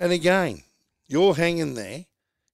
And 0.00 0.12
again, 0.12 0.62
you're 1.06 1.34
hanging 1.34 1.74
there. 1.74 2.06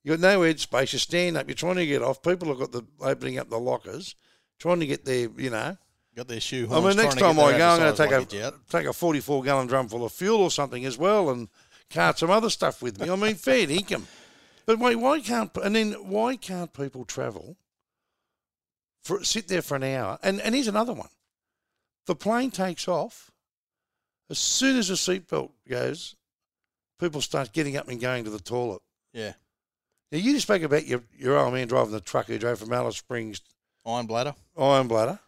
you've 0.02 0.20
got 0.20 0.28
no 0.28 0.42
head 0.42 0.60
space. 0.60 0.92
You 0.92 0.98
stand 0.98 1.36
up. 1.36 1.48
You're 1.48 1.54
trying 1.54 1.76
to 1.76 1.86
get 1.86 2.02
off. 2.02 2.22
People 2.22 2.48
have 2.48 2.58
got 2.58 2.72
the 2.72 2.82
opening 3.00 3.38
up 3.38 3.48
the 3.48 3.58
lockers, 3.58 4.14
trying 4.58 4.80
to 4.80 4.86
get 4.86 5.04
their, 5.04 5.28
you 5.36 5.50
know. 5.50 5.76
Got 6.16 6.28
their 6.28 6.40
shoe 6.40 6.68
I 6.72 6.80
mean, 6.80 6.96
next 6.96 7.16
time 7.18 7.38
I 7.38 7.56
go, 7.56 7.68
I'm 7.68 7.78
going 7.78 7.94
to 7.94 8.02
take 8.02 8.10
a 8.10 8.46
out. 8.46 8.54
take 8.68 8.86
a 8.86 8.92
44 8.92 9.44
gallon 9.44 9.68
drum 9.68 9.88
full 9.88 10.04
of 10.04 10.12
fuel 10.12 10.40
or 10.40 10.50
something 10.50 10.84
as 10.84 10.98
well, 10.98 11.30
and 11.30 11.48
cart 11.90 12.18
some 12.18 12.30
other 12.30 12.50
stuff 12.50 12.82
with 12.82 13.00
me. 13.00 13.08
I 13.08 13.14
mean, 13.14 13.36
fair 13.36 13.66
dinkum. 13.66 14.02
But 14.68 14.80
wait, 14.80 14.96
why 14.96 15.20
can't 15.20 15.50
and 15.64 15.74
then 15.74 15.92
why 15.94 16.36
can't 16.36 16.70
people 16.74 17.06
travel 17.06 17.56
for 19.02 19.24
sit 19.24 19.48
there 19.48 19.62
for 19.62 19.76
an 19.76 19.82
hour? 19.82 20.18
And 20.22 20.42
and 20.42 20.54
here's 20.54 20.68
another 20.68 20.92
one: 20.92 21.08
the 22.04 22.14
plane 22.14 22.50
takes 22.50 22.86
off. 22.86 23.30
As 24.28 24.38
soon 24.38 24.76
as 24.76 24.88
the 24.88 24.94
seatbelt 24.94 25.52
goes, 25.66 26.16
people 27.00 27.22
start 27.22 27.54
getting 27.54 27.78
up 27.78 27.88
and 27.88 27.98
going 27.98 28.24
to 28.24 28.30
the 28.30 28.38
toilet. 28.38 28.82
Yeah. 29.14 29.32
Now 30.12 30.18
you 30.18 30.34
just 30.34 30.44
spoke 30.46 30.60
about 30.60 30.86
your 30.86 31.02
your 31.16 31.38
old 31.38 31.54
man 31.54 31.66
driving 31.66 31.92
the 31.92 32.00
truck 32.02 32.26
who 32.26 32.38
drove 32.38 32.58
from 32.58 32.74
Alice 32.74 32.98
Springs, 32.98 33.40
Iron 33.86 34.04
bladder. 34.04 34.34
Iron 34.54 34.86
Bladder. 34.86 35.18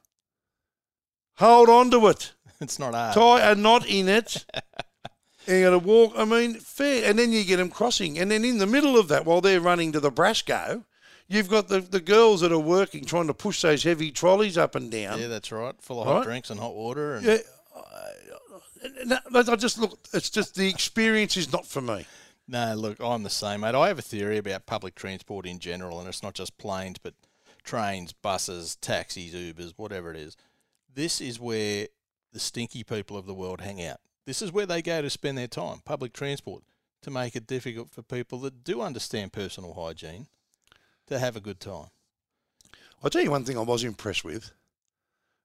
Hold 1.36 1.70
on 1.70 1.90
to 1.92 2.08
it. 2.08 2.34
It's 2.60 2.78
not 2.78 2.92
hard. 2.92 3.14
tie 3.14 3.52
a 3.52 3.54
knot 3.54 3.86
in 3.86 4.06
it. 4.06 4.44
and 5.46 5.56
you 5.58 5.64
got 5.64 5.70
to 5.70 5.78
walk. 5.78 6.12
I 6.16 6.24
mean, 6.24 6.54
fair. 6.54 7.08
And 7.08 7.18
then 7.18 7.32
you 7.32 7.44
get 7.44 7.56
them 7.56 7.70
crossing. 7.70 8.18
And 8.18 8.30
then 8.30 8.44
in 8.44 8.58
the 8.58 8.66
middle 8.66 8.98
of 8.98 9.08
that, 9.08 9.24
while 9.24 9.40
they're 9.40 9.60
running 9.60 9.92
to 9.92 10.00
the 10.00 10.12
Brasco, 10.12 10.84
you've 11.28 11.48
got 11.48 11.68
the, 11.68 11.80
the 11.80 12.00
girls 12.00 12.40
that 12.42 12.52
are 12.52 12.58
working 12.58 13.04
trying 13.04 13.26
to 13.28 13.34
push 13.34 13.62
those 13.62 13.82
heavy 13.82 14.10
trolleys 14.10 14.56
up 14.58 14.74
and 14.74 14.90
down. 14.90 15.20
yeah, 15.20 15.28
that's 15.28 15.50
right. 15.52 15.74
Full 15.80 16.00
of 16.00 16.06
Right. 16.06 16.12
hot 16.14 16.24
drinks 16.24 16.50
and 16.50 16.60
hot 16.60 16.74
water. 16.74 17.14
And 17.16 17.26
Yeah. 17.26 17.38
I, 19.34 19.52
I 19.52 19.56
just 19.56 19.78
look. 19.78 19.98
It's 20.12 20.30
just 20.30 20.54
the 20.54 20.68
experience 20.68 21.36
is 21.36 21.52
not 21.52 21.66
for 21.66 21.80
me. 21.80 22.06
No, 22.48 22.74
look, 22.74 22.98
I'm 23.00 23.22
the 23.22 23.30
same, 23.30 23.60
mate. 23.60 23.74
I 23.74 23.88
have 23.88 23.98
a 23.98 24.02
theory 24.02 24.38
about 24.38 24.66
public 24.66 24.94
transport 24.94 25.46
in 25.46 25.58
general, 25.60 26.00
and 26.00 26.08
it's 26.08 26.22
not 26.22 26.34
just 26.34 26.58
planes, 26.58 26.98
but 26.98 27.14
trains, 27.62 28.12
buses, 28.12 28.76
taxis, 28.76 29.34
Ubers, 29.34 29.72
whatever 29.76 30.10
it 30.10 30.16
is. 30.16 30.36
This 30.92 31.20
is 31.20 31.38
where 31.38 31.86
the 32.32 32.40
stinky 32.40 32.82
people 32.82 33.16
of 33.16 33.26
the 33.26 33.34
world 33.34 33.60
hang 33.60 33.84
out. 33.84 34.00
This 34.26 34.42
is 34.42 34.52
where 34.52 34.66
they 34.66 34.82
go 34.82 35.02
to 35.02 35.10
spend 35.10 35.38
their 35.38 35.48
time, 35.48 35.80
public 35.84 36.12
transport, 36.12 36.62
to 37.02 37.10
make 37.10 37.34
it 37.34 37.46
difficult 37.46 37.90
for 37.90 38.02
people 38.02 38.38
that 38.40 38.62
do 38.64 38.80
understand 38.80 39.32
personal 39.32 39.74
hygiene 39.74 40.26
to 41.06 41.18
have 41.18 41.36
a 41.36 41.40
good 41.40 41.60
time. 41.60 41.88
I'll 43.02 43.10
tell 43.10 43.22
you 43.22 43.30
one 43.30 43.44
thing 43.44 43.58
I 43.58 43.62
was 43.62 43.82
impressed 43.82 44.24
with. 44.24 44.52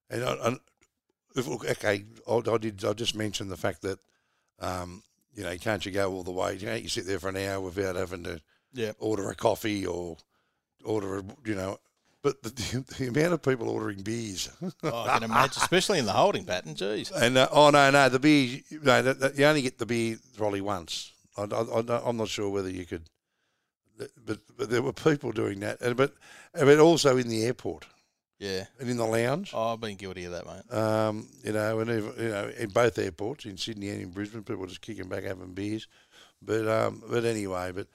And, 0.10 0.24
I, 0.24 0.58
look, 1.36 1.66
okay, 1.70 2.04
I, 2.28 2.34
I 2.36 2.58
did. 2.58 2.84
I 2.84 2.94
just 2.94 3.16
mentioned 3.16 3.50
the 3.50 3.58
fact 3.58 3.82
that, 3.82 4.00
um, 4.60 5.02
you 5.34 5.44
know, 5.44 5.58
can't 5.58 5.86
you 5.86 5.92
go 5.92 6.12
all 6.12 6.24
the 6.24 6.32
way? 6.32 6.56
You 6.56 6.68
know, 6.68 6.76
you 6.76 6.90
sit 6.90 7.06
there 7.08 7.20
for 7.20 7.30
an 7.30 7.38
hour 7.38 7.60
without 7.62 7.96
having 7.96 8.24
to 8.26 8.42
Yeah. 8.74 8.92
order 9.00 9.30
a 9.30 9.36
coffee 9.36 9.86
or 9.86 10.18
order 10.84 11.20
a, 11.20 11.24
you 11.46 11.56
know, 11.56 11.80
but 12.26 12.42
the, 12.42 12.50
the, 12.98 13.08
amount 13.08 13.34
of 13.34 13.44
people 13.44 13.70
ordering 13.70 14.02
beers. 14.02 14.50
Oh, 14.84 15.04
I 15.04 15.14
can 15.20 15.24
imagine, 15.26 15.62
especially 15.62 16.00
in 16.00 16.08
the 16.08 16.12
holding 16.12 16.44
pattern. 16.44 16.74
Jeez. 16.74 17.12
and 17.12 17.38
uh, 17.38 17.48
oh 17.52 17.70
no, 17.70 17.92
no, 17.92 18.10
the 18.10 18.18
beer, 18.18 18.62
no, 18.72 19.04
that, 19.04 19.20
that, 19.20 19.38
you 19.38 19.46
only 19.46 19.62
get 19.62 19.78
the 19.78 19.86
beer 19.86 20.18
trolley 20.36 20.60
once. 20.60 21.14
I, 21.38 21.44
am 21.44 22.18
not 22.18 22.30
sure 22.30 22.50
whether 22.50 22.70
you 22.70 22.86
could, 22.86 23.04
but 24.26 24.40
but 24.58 24.72
there 24.72 24.82
were 24.82 24.92
people 24.92 25.34
doing 25.34 25.60
that, 25.60 25.82
and 25.82 25.96
but 25.96 26.14
but 26.54 26.80
also 26.80 27.16
in 27.16 27.28
the 27.28 27.44
airport 27.44 27.86
Yeah. 28.40 28.66
and 28.80 28.90
in 28.90 28.98
the 28.98 29.06
lounge. 29.06 29.52
Oh, 29.54 29.74
I've 29.74 29.82
been 29.82 29.96
guilty 29.96 30.26
of 30.26 30.32
that, 30.32 30.48
mate. 30.48 30.76
Um, 30.76 31.28
you 31.44 31.54
know, 31.54 31.80
and 31.80 31.92
even, 31.92 32.14
you 32.18 32.30
know, 32.30 32.52
in 32.58 32.70
both 32.70 32.98
airports, 32.98 33.46
in 33.46 33.58
Sydney 33.58 33.90
and 33.90 34.02
in 34.02 34.10
Brisbane, 34.10 34.42
people 34.42 34.62
were 34.62 34.68
just 34.68 34.82
kicking 34.82 35.10
back 35.10 35.26
having 35.26 35.54
beers. 35.54 35.88
But 36.42 36.68
um, 36.68 37.04
but 37.08 37.24
anyway, 37.24 37.72
but 37.72 37.86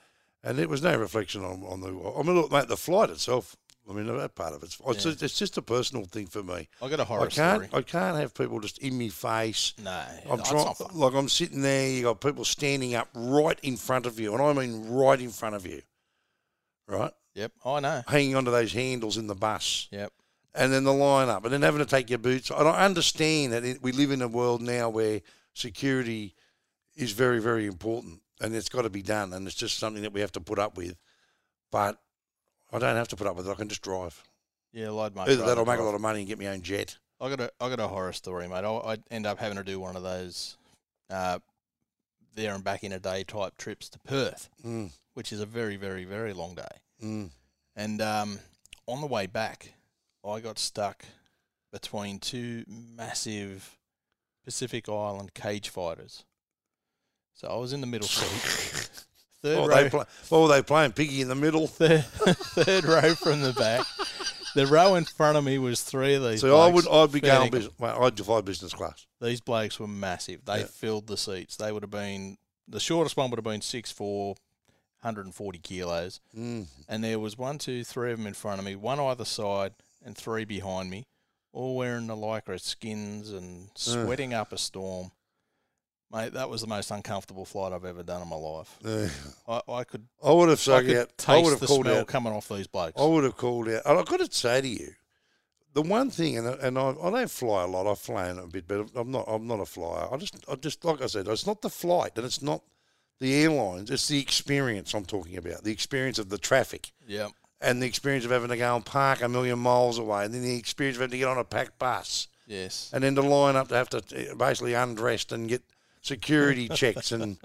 and 0.43 0.59
it 0.59 0.69
was 0.69 0.81
no 0.81 0.97
reflection 0.97 1.43
on, 1.43 1.63
on 1.63 1.81
the. 1.81 1.89
I 1.89 2.23
mean, 2.23 2.35
look, 2.35 2.51
mate, 2.51 2.67
the 2.67 2.77
flight 2.77 3.09
itself. 3.09 3.55
I 3.89 3.93
mean, 3.93 4.05
that 4.17 4.35
part 4.35 4.53
of 4.53 4.63
it's 4.63 4.79
it's, 4.79 5.05
Yeah. 5.05 5.11
just, 5.11 5.23
it's 5.23 5.37
just 5.39 5.57
a 5.57 5.61
personal 5.61 6.05
thing 6.05 6.27
for 6.27 6.43
me. 6.43 6.69
I 6.81 6.87
got 6.87 6.99
a 6.99 7.03
horror 7.03 7.23
I 7.25 7.29
can't 7.29 7.65
story. 7.65 7.69
I 7.73 7.81
can't 7.81 8.17
have 8.17 8.33
people 8.33 8.59
just 8.59 8.77
in 8.77 8.97
me 8.97 9.09
face. 9.09 9.73
No, 9.83 10.03
I'm 10.29 10.37
that's 10.37 10.49
trying 10.49 10.73
like 10.93 11.13
I'm 11.13 11.27
sitting 11.29 11.61
there. 11.61 11.89
You 11.89 12.03
got 12.03 12.21
people 12.21 12.45
standing 12.45 12.95
up 12.95 13.09
right 13.15 13.59
in 13.63 13.77
front 13.77 14.05
of 14.05 14.19
you, 14.19 14.33
and 14.33 14.41
I 14.41 14.53
mean 14.53 14.87
right 14.89 15.19
in 15.19 15.29
front 15.31 15.55
of 15.55 15.65
you, 15.65 15.81
right, 16.87 17.11
Yep, 17.33 17.51
I 17.65 17.79
know. 17.79 18.03
hanging 18.07 18.35
onto 18.35 18.51
those 18.51 18.71
handles 18.73 19.17
in 19.17 19.27
the 19.27 19.35
bus 19.35 19.87
Yep. 19.91 20.11
and 20.53 20.71
then 20.71 20.83
the 20.83 20.93
line 20.93 21.29
up, 21.29 21.43
and 21.43 21.53
then 21.53 21.61
having 21.63 21.79
to 21.79 21.85
take 21.85 22.09
your 22.09 22.19
boots. 22.19 22.49
And 22.51 22.67
I 22.67 22.85
understand 22.85 23.53
that 23.53 23.63
it, 23.65 23.81
we 23.81 23.91
live 23.91 24.11
in 24.11 24.21
a 24.21 24.27
world 24.27 24.61
now 24.61 24.89
where 24.89 25.21
security 25.53 26.35
is 26.95 27.11
very, 27.13 27.39
very 27.39 27.65
important, 27.65 28.21
and 28.41 28.55
it's 28.55 28.69
got 28.69 28.83
to 28.83 28.89
be 28.89 29.01
done, 29.01 29.33
and 29.33 29.47
it's 29.47 29.55
just 29.55 29.79
something 29.79 30.03
that 30.03 30.13
we 30.13 30.21
have 30.21 30.31
to 30.33 30.41
put 30.41 30.59
up 30.59 30.77
with. 30.77 30.95
But 31.71 31.97
I 32.71 32.79
don't 32.79 32.95
have 32.95 33.07
to 33.09 33.15
put 33.15 33.27
up 33.27 33.35
with 33.35 33.47
it. 33.47 33.51
I 33.51 33.55
can 33.55 33.69
just 33.69 33.81
drive. 33.81 34.23
Yeah, 34.73 34.93
I'd 34.93 35.15
much 35.15 35.27
Either 35.27 35.37
that 35.41 35.47
rather 35.47 35.61
or 35.61 35.65
make 35.65 35.79
a 35.79 35.83
lot 35.83 35.95
of 35.95 36.01
money 36.01 36.19
and 36.19 36.27
get 36.27 36.39
my 36.39 36.47
own 36.47 36.61
jet. 36.61 36.97
I 37.19 37.29
got 37.29 37.39
a 37.41 37.51
I 37.59 37.69
got 37.69 37.79
a 37.79 37.87
horror 37.87 38.13
story, 38.13 38.47
mate. 38.47 38.63
I 38.63 38.69
I 38.93 38.97
end 39.11 39.25
up 39.25 39.37
having 39.39 39.57
to 39.57 39.63
do 39.63 39.79
one 39.79 39.95
of 39.95 40.03
those 40.03 40.57
uh, 41.09 41.39
there 42.35 42.55
and 42.55 42.63
back 42.63 42.83
in 42.83 42.91
a 42.93 42.99
day 42.99 43.23
type 43.23 43.57
trips 43.57 43.89
to 43.89 43.99
Perth, 43.99 44.49
Mm, 44.65 44.91
which 45.13 45.31
is 45.33 45.41
a 45.41 45.45
very 45.45 45.75
very 45.75 46.05
very 46.05 46.33
long 46.33 46.55
day. 46.55 46.77
mm. 47.03 47.29
And 47.75 48.01
um, 48.01 48.39
on 48.87 49.01
the 49.01 49.07
way 49.07 49.27
back, 49.27 49.73
I 50.25 50.39
got 50.39 50.57
stuck 50.57 51.05
between 51.71 52.19
two 52.19 52.63
massive 52.67 53.77
Pacific 54.43 54.89
Island 54.89 55.33
cage 55.33 55.69
fighters. 55.69 56.23
So 57.33 57.47
I 57.47 57.55
was 57.57 57.71
in 57.73 57.81
the 57.81 57.87
middle 57.87 58.07
seat, 58.07 58.80
third 59.41 59.57
What, 59.59 59.63
were 59.63 59.69
row, 59.75 59.83
they 59.83 59.89
play, 59.89 60.03
what 60.29 60.41
were 60.41 60.47
they 60.47 60.61
playing? 60.61 60.91
Piggy 60.93 61.21
in 61.21 61.27
the 61.27 61.35
middle. 61.35 61.67
third, 61.67 62.03
third 62.05 62.85
row 62.85 63.13
from 63.15 63.41
the 63.41 63.53
back. 63.53 63.85
The 64.53 64.67
row 64.67 64.95
in 64.95 65.05
front 65.05 65.37
of 65.37 65.43
me 65.45 65.57
was 65.57 65.81
three 65.81 66.15
of 66.15 66.23
these. 66.23 66.41
So 66.41 66.57
I 66.59 66.67
would, 66.69 66.85
I'd 66.87 67.11
be 67.11 67.21
going 67.21 67.51
business. 67.51 67.73
Well, 67.79 68.03
I'd 68.03 68.19
fly 68.19 68.41
business 68.41 68.73
class. 68.73 69.05
These 69.21 69.39
blokes 69.41 69.79
were 69.79 69.87
massive. 69.87 70.43
They 70.45 70.59
Yeah. 70.59 70.65
filled 70.65 71.07
the 71.07 71.15
seats. 71.17 71.55
They 71.55 71.71
would 71.71 71.83
have 71.83 71.89
been 71.91 72.37
the 72.67 72.79
shortest 72.79 73.15
one 73.17 73.29
would 73.29 73.37
have 73.37 73.43
been 73.45 73.61
six 73.61 73.91
four, 73.91 74.35
140 75.01 75.59
kilos, 75.59 76.19
Mm. 76.37 76.67
and 76.87 77.03
there 77.03 77.17
was 77.19 77.37
one, 77.37 77.57
two, 77.57 77.83
three 77.83 78.11
of 78.11 78.17
them 78.19 78.27
in 78.27 78.33
front 78.33 78.59
of 78.59 78.65
me, 78.65 78.75
one 78.75 78.99
either 78.99 79.25
side, 79.25 79.73
and 80.03 80.15
three 80.17 80.45
behind 80.45 80.89
me, 80.89 81.07
all 81.53 81.75
wearing 81.75 82.07
the 82.07 82.15
lycra 82.15 82.59
skins 82.61 83.31
and 83.31 83.69
sweating 83.75 84.33
up 84.33 84.51
a 84.53 84.57
storm. 84.57 85.11
Mate, 86.13 86.33
that 86.33 86.49
was 86.49 86.61
the 86.61 86.67
most 86.67 86.91
uncomfortable 86.91 87.45
flight 87.45 87.71
I've 87.71 87.85
ever 87.85 88.03
done 88.03 88.21
in 88.21 88.27
my 88.27 88.35
life. 88.35 88.77
Uh, 88.83 89.07
I, 89.47 89.73
I 89.73 89.83
could, 89.85 90.05
I 90.23 90.31
would 90.31 90.49
have 90.49 90.59
I 90.59 90.61
sucked 90.61 90.87
could 90.87 90.97
out. 90.97 91.25
I 91.27 91.37
would 91.37 91.51
have 91.51 91.59
the 91.61 91.67
called 91.67 91.85
smell 91.85 91.99
out. 92.01 92.07
coming 92.07 92.33
off 92.33 92.49
these 92.49 92.67
blokes. 92.67 92.99
I 92.99 93.05
would 93.05 93.23
have 93.23 93.37
called 93.37 93.69
out. 93.69 93.83
And 93.85 93.97
I've 93.97 94.05
got 94.05 94.19
to 94.19 94.29
say 94.29 94.59
to 94.59 94.67
you, 94.67 94.89
the 95.73 95.81
one 95.81 96.09
thing, 96.09 96.37
and 96.37 96.47
and 96.47 96.77
I, 96.77 96.93
I 97.01 97.09
don't 97.11 97.31
fly 97.31 97.63
a 97.63 97.67
lot. 97.67 97.89
I've 97.89 97.99
flown 97.99 98.39
a 98.39 98.47
bit, 98.47 98.67
but 98.67 98.89
I'm 98.95 99.09
not. 99.11 99.25
I'm 99.27 99.47
not 99.47 99.61
a 99.61 99.65
flyer. 99.65 100.07
I 100.11 100.17
just, 100.17 100.35
I 100.51 100.55
just 100.55 100.83
like 100.83 101.01
I 101.01 101.07
said, 101.07 101.27
it's 101.27 101.47
not 101.47 101.61
the 101.61 101.69
flight, 101.69 102.11
and 102.17 102.25
it's 102.25 102.41
not 102.41 102.61
the 103.19 103.33
airlines. 103.35 103.89
It's 103.89 104.07
the 104.07 104.19
experience 104.19 104.93
I'm 104.93 105.05
talking 105.05 105.37
about. 105.37 105.63
The 105.63 105.71
experience 105.71 106.19
of 106.19 106.27
the 106.27 106.37
traffic, 106.37 106.91
yeah, 107.07 107.29
and 107.61 107.81
the 107.81 107.87
experience 107.87 108.25
of 108.25 108.31
having 108.31 108.49
to 108.49 108.57
go 108.57 108.75
and 108.75 108.85
park 108.85 109.21
a 109.21 109.29
million 109.29 109.59
miles 109.59 109.97
away, 109.97 110.25
and 110.25 110.33
then 110.33 110.41
the 110.41 110.57
experience 110.57 110.97
of 110.97 111.01
having 111.01 111.11
to 111.11 111.17
get 111.19 111.29
on 111.29 111.37
a 111.37 111.45
packed 111.45 111.79
bus, 111.79 112.27
yes, 112.47 112.89
and 112.91 113.01
then 113.01 113.15
to 113.15 113.21
line 113.21 113.55
up 113.55 113.69
to 113.69 113.75
have 113.75 113.89
to 113.89 114.03
eh, 114.13 114.33
basically 114.37 114.73
undressed 114.73 115.31
and 115.31 115.47
get 115.47 115.61
security 116.01 116.67
checks 116.73 117.11
and. 117.11 117.37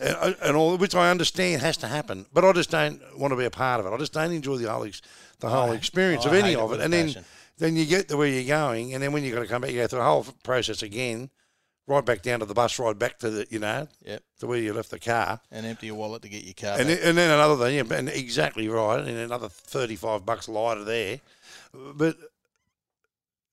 And, 0.00 0.36
and 0.40 0.56
all, 0.56 0.76
which 0.76 0.94
I 0.94 1.10
understand 1.10 1.60
has 1.60 1.76
to 1.78 1.88
happen, 1.88 2.24
but 2.32 2.44
I 2.44 2.52
just 2.52 2.70
don't 2.70 3.00
want 3.18 3.32
to 3.32 3.36
be 3.36 3.46
a 3.46 3.50
part 3.50 3.80
of 3.80 3.86
it. 3.86 3.90
I 3.92 3.96
just 3.98 4.12
don't 4.12 4.30
enjoy 4.30 4.56
the 4.56 4.70
whole, 4.70 4.86
the 5.40 5.48
whole 5.48 5.72
I- 5.72 5.74
experience 5.74 6.24
I 6.24 6.28
of 6.28 6.34
any 6.36 6.54
of 6.54 6.70
it. 6.72 6.78
And 6.80 6.92
then, 6.92 7.06
passion. 7.06 7.24
then 7.58 7.74
you 7.74 7.84
get 7.84 8.06
to 8.10 8.16
where 8.16 8.28
you're 8.28 8.44
going, 8.46 8.94
and 8.94 9.02
then 9.02 9.10
when 9.10 9.24
you've 9.24 9.34
got 9.34 9.40
to 9.42 9.48
come 9.48 9.60
back, 9.62 9.72
you 9.72 9.78
go 9.78 9.88
through 9.88 9.98
the 9.98 10.04
whole 10.04 10.24
process 10.44 10.84
again, 10.84 11.30
right 11.88 12.04
back 12.04 12.22
down 12.22 12.38
to 12.38 12.46
the 12.46 12.54
bus 12.54 12.78
ride 12.78 12.96
back 12.96 13.18
to 13.18 13.28
the 13.30 13.46
you 13.50 13.58
know 13.58 13.88
Yep. 14.04 14.22
to 14.38 14.46
where 14.46 14.58
you 14.60 14.72
left 14.72 14.92
the 14.92 15.00
car. 15.00 15.40
And 15.50 15.66
empty 15.66 15.86
your 15.86 15.96
wallet 15.96 16.22
to 16.22 16.28
get 16.28 16.44
your 16.44 16.54
car. 16.54 16.78
And 16.78 16.88
then, 16.88 16.98
and 17.02 17.18
then 17.18 17.32
another 17.32 17.56
thing, 17.56 17.74
yeah, 17.84 17.96
and 17.98 18.08
exactly 18.08 18.68
right, 18.68 19.00
and 19.00 19.18
another 19.18 19.48
thirty-five 19.48 20.24
bucks 20.24 20.48
lighter 20.48 20.84
there. 20.84 21.18
But 21.74 22.16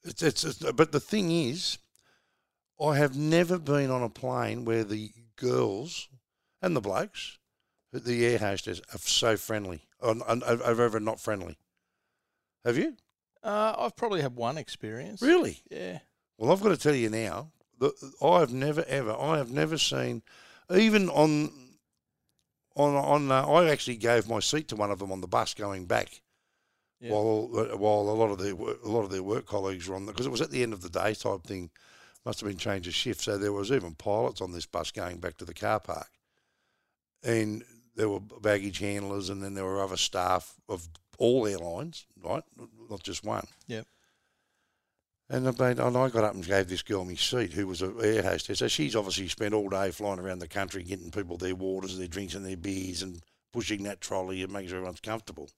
it's, 0.03 0.21
it's, 0.21 0.43
it's 0.43 0.59
but 0.73 0.91
the 0.91 0.99
thing 0.99 1.31
is, 1.31 1.79
I 2.79 2.97
have 2.97 3.15
never 3.15 3.57
been 3.57 3.89
on 3.89 4.03
a 4.03 4.09
plane 4.09 4.65
where 4.65 4.83
the 4.83 5.11
girls 5.37 6.09
and 6.61 6.75
the 6.75 6.81
blokes, 6.81 7.37
the 7.93 8.25
air 8.25 8.37
hostess, 8.37 8.81
are 8.93 8.97
so 8.97 9.37
friendly. 9.37 9.87
Or, 9.99 10.15
and 10.27 10.43
are 10.43 10.61
ever 10.81 10.99
not 10.99 11.19
friendly. 11.19 11.57
Have 12.65 12.77
you 12.77 12.97
Uh, 13.43 13.75
I've 13.77 13.95
probably 13.95 14.21
had 14.21 14.35
one 14.35 14.57
experience. 14.57 15.21
really? 15.21 15.61
Yeah. 15.69 15.99
Well, 16.37 16.51
I've 16.51 16.61
got 16.61 16.69
to 16.69 16.77
tell 16.77 16.95
you 16.95 17.09
now 17.09 17.51
that 17.79 17.93
I've 18.21 18.51
never 18.51 18.83
ever, 18.87 19.11
I 19.17 19.37
have 19.37 19.51
never 19.51 19.77
seen, 19.77 20.21
even 20.73 21.09
on, 21.09 21.49
on 22.75 22.95
on. 22.95 23.31
Uh, 23.31 23.45
I 23.47 23.69
actually 23.69 23.95
gave 23.97 24.27
my 24.27 24.39
seat 24.41 24.67
to 24.69 24.75
one 24.75 24.91
of 24.91 24.99
them 24.99 25.11
on 25.11 25.21
the 25.21 25.27
bus 25.27 25.53
going 25.53 25.85
back, 25.85 26.21
Yeah. 26.99 27.11
while 27.11 27.49
uh, 27.55 27.77
while 27.77 28.01
a 28.01 28.17
lot 28.17 28.31
of 28.31 28.39
their 28.39 28.53
a 28.53 28.89
lot 28.89 29.03
of 29.03 29.11
their 29.11 29.23
work 29.23 29.45
colleagues 29.45 29.87
were 29.87 29.95
on 29.95 30.05
because 30.05 30.25
it 30.25 30.31
was 30.31 30.41
at 30.41 30.51
the 30.51 30.61
end 30.63 30.73
of 30.73 30.81
the 30.81 30.89
day 30.89 31.13
type 31.13 31.43
thing. 31.43 31.69
Must 32.25 32.39
have 32.39 32.49
been 32.49 32.57
change 32.57 32.87
of 32.87 32.95
shift, 32.95 33.21
so 33.21 33.37
there 33.37 33.53
was 33.53 33.71
even 33.71 33.93
pilots 33.93 34.41
on 34.41 34.51
this 34.51 34.65
bus 34.65 34.91
going 34.91 35.17
back 35.17 35.37
to 35.37 35.45
the 35.45 35.53
car 35.53 35.79
park, 35.79 36.09
and 37.23 37.63
there 37.95 38.09
were 38.09 38.19
baggage 38.19 38.79
handlers, 38.79 39.29
and 39.29 39.43
then 39.43 39.53
there 39.53 39.63
were 39.63 39.83
other 39.83 39.97
staff 39.97 40.55
of 40.67 40.89
all 41.17 41.45
airlines, 41.45 42.05
right, 42.23 42.43
not 42.89 43.03
just 43.03 43.23
one. 43.23 43.45
Yep. 43.67 43.85
And, 45.29 45.57
been, 45.57 45.79
and 45.79 45.97
I 45.97 46.09
got 46.09 46.23
up 46.23 46.35
and 46.35 46.45
gave 46.45 46.67
this 46.67 46.83
girl 46.83 47.03
my 47.03 47.15
seat, 47.15 47.53
who 47.53 47.67
was 47.67 47.81
an 47.81 47.95
air 48.03 48.21
hostess. 48.21 48.59
So 48.59 48.67
she's 48.67 48.95
obviously 48.95 49.27
spent 49.27 49.55
all 49.55 49.69
day 49.69 49.89
flying 49.91 50.19
around 50.19 50.39
the 50.39 50.47
country, 50.47 50.83
getting 50.83 51.09
people 51.09 51.37
their 51.37 51.55
waters, 51.55 51.93
and 51.93 52.01
their 52.01 52.07
drinks, 52.07 52.35
and 52.35 52.45
their 52.45 52.57
beers, 52.57 53.01
and 53.01 53.21
pushing 53.51 53.83
that 53.83 54.01
trolley 54.01 54.43
and 54.43 54.51
making 54.51 54.69
sure 54.69 54.77
everyone's 54.77 54.99
comfortable. 54.99 55.49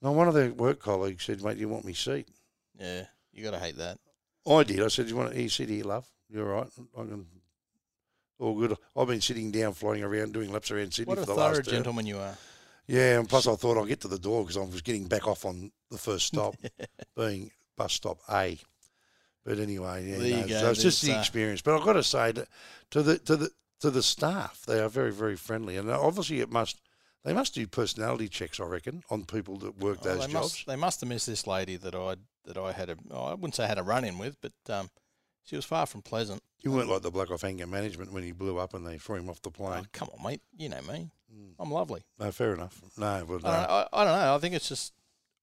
Now, 0.00 0.12
one 0.12 0.28
of 0.28 0.34
their 0.34 0.52
work 0.52 0.80
colleagues 0.80 1.24
said, 1.24 1.42
"Mate, 1.42 1.54
do 1.54 1.60
you 1.60 1.68
want 1.68 1.84
me 1.84 1.92
seat?" 1.92 2.28
Yeah. 2.78 3.06
You 3.32 3.42
got 3.42 3.50
to 3.50 3.58
hate 3.58 3.76
that. 3.76 3.98
I 4.46 4.62
did. 4.64 4.82
I 4.82 4.88
said, 4.88 5.06
"Do 5.06 5.10
you 5.10 5.16
want 5.16 5.32
to 5.32 5.40
eat 5.40 5.50
sit 5.52 5.68
here, 5.68 5.84
love? 5.84 6.06
You're 6.30 6.54
all 6.54 6.62
right. 6.62 6.70
I 6.98 7.02
can." 7.02 7.26
All 8.38 8.54
good. 8.54 8.76
I've 8.94 9.06
been 9.08 9.20
sitting 9.22 9.50
down, 9.50 9.72
flying 9.72 10.02
around, 10.04 10.34
doing 10.34 10.52
laps 10.52 10.70
around 10.70 10.92
Sydney 10.92 11.08
What 11.10 11.18
for 11.18 11.22
a 11.22 11.26
the 11.26 11.34
thorough 11.34 11.48
last. 11.56 11.68
uh, 11.68 11.70
gentleman 11.70 12.04
you 12.06 12.18
are. 12.18 12.36
yeah, 12.86 13.18
and 13.18 13.26
plus 13.28 13.46
I 13.46 13.54
thought 13.56 13.80
I'd 13.80 13.88
get 13.88 14.00
to 14.02 14.08
the 14.08 14.18
door 14.18 14.42
because 14.42 14.58
I 14.58 14.60
was 14.60 14.82
getting 14.82 15.06
back 15.08 15.26
off 15.26 15.46
on 15.46 15.72
the 15.90 15.96
first 15.96 16.26
stop, 16.26 16.54
being 17.16 17.50
bus 17.78 17.94
stop 17.94 18.18
A. 18.30 18.58
But 19.44 19.58
anyway, 19.58 20.06
yeah, 20.10 20.18
There 20.18 20.26
you 20.26 20.36
no, 20.42 20.46
go. 20.48 20.60
so 20.60 20.70
it's 20.70 20.82
just 20.82 21.02
the 21.02 21.14
uh, 21.16 21.18
experience. 21.20 21.62
But 21.62 21.78
I've 21.78 21.84
got 21.84 21.94
to 21.94 22.02
say 22.02 22.32
that 22.32 22.48
to 22.90 23.02
the 23.02 23.18
to 23.20 23.36
the 23.36 23.50
to 23.80 23.90
the 23.90 24.02
staff, 24.02 24.62
they 24.66 24.80
are 24.80 24.88
very 24.90 25.12
very 25.12 25.36
friendly, 25.36 25.76
and 25.78 25.88
obviously 25.90 26.40
it 26.40 26.50
must 26.50 26.78
they 27.24 27.32
must 27.32 27.54
do 27.54 27.66
personality 27.66 28.28
checks, 28.28 28.60
I 28.60 28.64
reckon, 28.64 29.02
on 29.10 29.24
people 29.24 29.56
that 29.60 29.78
work 29.78 29.98
Oh, 30.02 30.04
those 30.04 30.26
they 30.26 30.32
jobs. 30.32 30.34
must 30.34 30.66
they 30.66 30.76
must 30.76 31.00
have 31.00 31.08
missed 31.08 31.26
this 31.26 31.46
lady 31.46 31.76
that 31.76 31.94
I 31.94 32.16
that 32.46 32.56
I 32.56 32.72
had 32.72 32.90
a 32.90 32.96
oh, 33.10 33.24
I 33.24 33.34
wouldn't 33.34 33.54
say 33.54 33.64
I 33.64 33.68
had 33.68 33.78
a 33.78 33.82
run 33.82 34.04
in 34.04 34.18
with, 34.18 34.36
but 34.40 34.52
um, 34.68 34.90
she 35.44 35.56
was 35.56 35.64
far 35.64 35.86
from 35.86 36.02
pleasant. 36.02 36.42
You 36.62 36.72
weren't 36.72 36.88
like 36.88 37.02
the 37.02 37.10
bloke 37.10 37.30
off 37.30 37.44
anger 37.44 37.66
management 37.66 38.12
when 38.12 38.22
he 38.24 38.32
blew 38.32 38.58
up 38.58 38.74
and 38.74 38.86
they 38.86 38.98
threw 38.98 39.16
him 39.16 39.28
off 39.30 39.40
the 39.42 39.50
Oh, 39.50 39.52
plane. 39.52 39.86
come 39.92 40.08
on, 40.16 40.24
mate. 40.24 40.40
You 40.56 40.68
know 40.68 40.80
me. 40.82 41.10
Mm. 41.32 41.52
I'm 41.58 41.70
lovely. 41.70 42.02
No, 42.18 42.32
fair 42.32 42.54
enough. 42.54 42.80
No, 42.96 43.24
but 43.28 43.42
no. 43.42 43.48
I, 43.48 43.52
don't, 43.56 43.70
I, 43.70 43.86
I 43.92 44.04
don't 44.04 44.20
know. 44.20 44.34
I 44.34 44.38
think 44.38 44.54
it's 44.54 44.68
just 44.68 44.92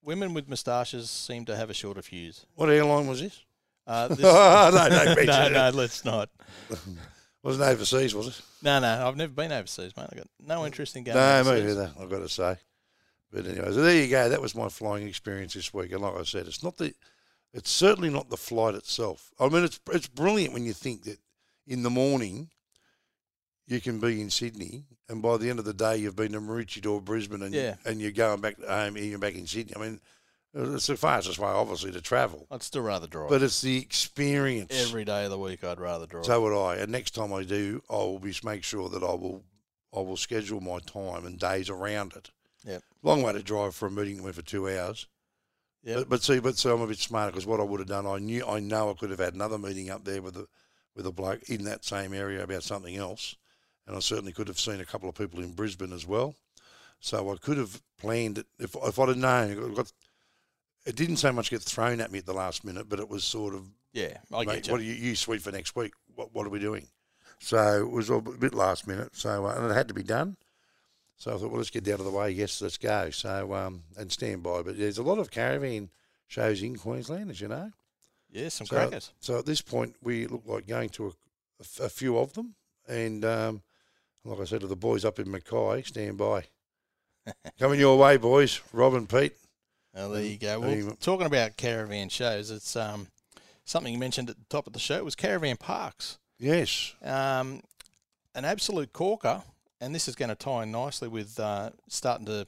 women 0.03 0.33
with 0.33 0.49
moustaches 0.49 1.09
seem 1.09 1.45
to 1.45 1.55
have 1.55 1.69
a 1.69 1.73
shorter 1.73 2.01
fuse. 2.01 2.45
what 2.55 2.69
airline 2.69 3.07
was 3.07 3.21
this? 3.21 3.39
Uh, 3.87 4.07
this, 4.09 4.19
no, 4.19 4.69
no, 4.73 5.23
no, 5.23 5.49
no, 5.49 5.77
let's 5.77 6.03
not. 6.03 6.29
Wasn't 7.43 7.63
overseas, 7.63 8.15
was 8.15 8.27
it? 8.29 8.41
No, 8.61 8.79
no, 8.79 9.05
I've 9.07 9.17
never 9.17 9.33
been 9.33 9.51
overseas, 9.51 9.91
mate. 9.97 10.07
I've 10.09 10.17
got 10.17 10.27
no 10.39 10.65
interest 10.65 10.95
in 10.95 11.03
going. 11.03 11.17
No, 11.17 11.43
me 11.43 11.49
overseas. 11.49 11.65
neither. 11.77 11.91
I've 11.99 12.09
got 12.09 12.19
to 12.19 12.29
say. 12.29 12.55
But 13.33 13.47
anyway, 13.47 13.65
so 13.71 13.81
there 13.81 13.95
you 14.01 14.07
go. 14.09 14.29
That 14.29 14.41
was 14.41 14.53
my 14.55 14.69
flying 14.69 15.07
experience 15.07 15.53
this 15.53 15.73
week. 15.73 15.91
And 15.91 16.01
like 16.01 16.15
I 16.15 16.23
said, 16.23 16.45
it's 16.47 16.61
not 16.63 16.77
the, 16.77 16.93
it's 17.53 17.71
certainly 17.71 18.09
not 18.09 18.29
the 18.29 18.37
flight 18.37 18.75
itself. 18.75 19.31
I 19.39 19.49
mean, 19.49 19.63
it's 19.63 19.79
it's 19.91 20.07
brilliant 20.07 20.53
when 20.53 20.65
you 20.65 20.73
think 20.73 21.03
that 21.05 21.17
in 21.65 21.81
the 21.83 21.89
morning 21.89 22.49
you 23.65 23.79
can 23.81 23.99
be 23.99 24.21
in 24.21 24.29
Sydney, 24.29 24.83
and 25.09 25.21
by 25.21 25.37
the 25.37 25.49
end 25.49 25.57
of 25.59 25.65
the 25.65 25.73
day 25.73 25.97
you've 25.97 26.15
been 26.15 26.33
to 26.33 26.41
Maroochydore 26.41 26.91
or 26.93 27.01
Brisbane, 27.01 27.41
and 27.41 27.53
Yeah. 27.53 27.75
and 27.85 27.99
you're 28.01 28.11
going 28.11 28.41
back 28.41 28.59
home, 28.61 28.95
and 28.97 29.05
you're 29.05 29.19
back 29.19 29.35
in 29.35 29.47
Sydney. 29.47 29.73
I 29.75 29.79
mean, 29.79 30.01
it's 30.53 30.85
the 30.87 30.97
fastest 30.97 31.39
way, 31.39 31.47
obviously, 31.47 31.91
to 31.93 32.01
travel. 32.01 32.45
I'd 32.51 32.61
still 32.61 32.83
rather 32.83 33.07
drive. 33.07 33.29
But 33.29 33.41
it's 33.41 33.61
the 33.61 33.77
experience. 33.79 34.71
Every 34.87 35.05
day 35.05 35.23
of 35.25 35.31
the 35.31 35.39
week, 35.39 35.63
I'd 35.63 35.79
rather 35.79 36.05
drive. 36.05 36.25
So 36.25 36.41
would 36.41 36.55
I. 36.55 36.75
And 36.75 36.91
next 36.91 37.11
time 37.11 37.33
I 37.33 37.43
do, 37.43 37.81
I 37.89 37.95
will 37.95 38.19
be 38.19 38.35
make 38.43 38.63
sure 38.63 38.89
that 38.89 39.01
I 39.01 39.13
will 39.13 39.43
I 39.95 39.99
will 39.99 40.17
schedule 40.17 40.59
my 40.59 40.79
time 40.79 41.25
and 41.25 41.39
days 41.39 41.69
around 41.69 42.13
it. 42.15 42.29
Yep. 42.65 42.83
Long 43.01 43.21
way 43.21 43.33
to 43.33 43.43
drive 43.43 43.75
for 43.75 43.87
a 43.87 43.91
meeting 43.91 44.17
that 44.17 44.23
went 44.23 44.35
for 44.35 44.41
two 44.41 44.69
hours. 44.69 45.07
Yep. 45.83 45.97
But, 45.97 46.09
but 46.09 46.23
see, 46.23 46.39
but 46.39 46.57
so 46.57 46.73
I'm 46.73 46.81
a 46.81 46.87
bit 46.87 46.97
smarter 46.97 47.31
because 47.31 47.45
what 47.45 47.59
I 47.59 47.63
would 47.63 47.79
have 47.79 47.89
done, 47.89 48.07
I 48.07 48.17
knew 48.19 48.45
I 48.47 48.59
know 48.59 48.89
I 48.89 48.93
could 48.93 49.09
have 49.09 49.19
had 49.19 49.33
another 49.33 49.57
meeting 49.57 49.89
up 49.89 50.05
there 50.05 50.21
with 50.21 50.37
a 50.37 50.47
with 50.95 51.05
a 51.05 51.11
bloke 51.11 51.49
in 51.49 51.65
that 51.65 51.83
same 51.83 52.13
area 52.13 52.43
about 52.43 52.63
something 52.63 52.95
else, 52.95 53.35
and 53.85 53.95
I 53.95 53.99
certainly 53.99 54.31
could 54.31 54.47
have 54.47 54.59
seen 54.59 54.79
a 54.79 54.85
couple 54.85 55.09
of 55.09 55.15
people 55.15 55.41
in 55.41 55.51
Brisbane 55.53 55.91
as 55.91 56.07
well. 56.07 56.35
So 56.99 57.31
I 57.31 57.35
could 57.35 57.57
have 57.57 57.81
planned 57.97 58.37
it 58.37 58.45
if 58.59 58.75
if 58.75 58.97
I'd 58.97 59.09
have 59.09 59.17
known. 59.17 59.73
Got, 59.73 59.91
it 60.85 60.95
didn't 60.95 61.17
so 61.17 61.31
much 61.31 61.49
get 61.49 61.61
thrown 61.61 62.01
at 62.01 62.11
me 62.11 62.19
at 62.19 62.25
the 62.25 62.33
last 62.33 62.65
minute, 62.65 62.87
but 62.89 62.99
it 62.99 63.09
was 63.09 63.23
sort 63.23 63.53
of 63.53 63.69
yeah, 63.93 64.17
I 64.33 64.45
mate, 64.45 64.55
get 64.55 64.67
you. 64.67 64.71
what 64.71 64.81
are 64.81 64.85
you, 64.85 64.93
you 64.93 65.15
sweet 65.15 65.41
for 65.41 65.51
next 65.51 65.75
week? 65.75 65.93
What, 66.15 66.33
what 66.33 66.45
are 66.45 66.49
we 66.49 66.59
doing? 66.59 66.87
So 67.39 67.81
it 67.81 67.91
was 67.91 68.09
a 68.09 68.21
bit 68.21 68.53
last 68.53 68.87
minute. 68.87 69.09
So 69.13 69.45
uh, 69.45 69.55
and 69.55 69.69
it 69.69 69.73
had 69.73 69.89
to 69.89 69.93
be 69.93 70.03
done. 70.03 70.37
So 71.17 71.33
I 71.33 71.37
thought, 71.37 71.49
well, 71.49 71.57
let's 71.57 71.69
get 71.69 71.87
out 71.87 71.99
of 71.99 72.05
the 72.05 72.11
way. 72.11 72.31
Yes, 72.31 72.61
let's 72.61 72.77
go. 72.77 73.09
So 73.11 73.53
um, 73.53 73.83
and 73.97 74.11
stand 74.11 74.43
by. 74.43 74.61
But 74.61 74.77
there's 74.77 74.97
a 74.97 75.03
lot 75.03 75.19
of 75.19 75.31
caravan 75.31 75.89
shows 76.27 76.61
in 76.61 76.75
Queensland, 76.75 77.29
as 77.31 77.39
you 77.39 77.47
know. 77.47 77.71
yeah, 78.31 78.49
some 78.49 78.67
So, 78.67 78.75
crackers. 78.75 79.11
so 79.19 79.39
at 79.39 79.45
this 79.45 79.61
point, 79.61 79.95
we 80.01 80.27
look 80.27 80.43
like 80.45 80.67
going 80.67 80.89
to 80.89 81.13
a 81.79 81.89
few 81.89 82.17
of 82.17 82.33
them. 82.33 82.55
And 82.87 83.23
um, 83.23 83.61
like 84.25 84.39
I 84.39 84.43
said 84.45 84.61
to 84.61 84.67
the 84.67 84.75
boys 84.75 85.05
up 85.05 85.19
in 85.19 85.29
Mackay, 85.31 85.83
stand 85.83 86.17
by. 86.17 86.45
Coming 87.59 87.79
your 87.79 87.97
way, 87.97 88.17
boys. 88.17 88.59
Rob 88.73 88.95
and 88.95 89.07
Pete. 89.07 89.33
Oh, 89.95 90.09
there 90.09 90.23
you 90.23 90.37
go. 90.37 90.59
Well, 90.59 90.75
you- 90.75 90.97
talking 90.99 91.27
about 91.27 91.55
caravan 91.55 92.09
shows, 92.09 92.49
it's 92.51 92.75
um, 92.75 93.07
something 93.63 93.93
you 93.93 93.99
mentioned 93.99 94.29
at 94.29 94.37
the 94.37 94.45
top 94.49 94.67
of 94.67 94.73
the 94.73 94.79
show 94.79 95.03
was 95.03 95.15
caravan 95.15 95.55
parks. 95.55 96.17
Yes. 96.39 96.95
Um, 97.01 97.61
an 98.35 98.43
absolute 98.43 98.91
corker, 98.91 99.43
and 99.83 99.93
this 99.93 100.07
is 100.07 100.15
going 100.15 100.29
to 100.29 100.35
tie 100.35 100.63
in 100.63 100.71
nicely 100.71 101.07
with 101.07 101.39
uh, 101.39 101.71
starting 101.87 102.25
to, 102.27 102.45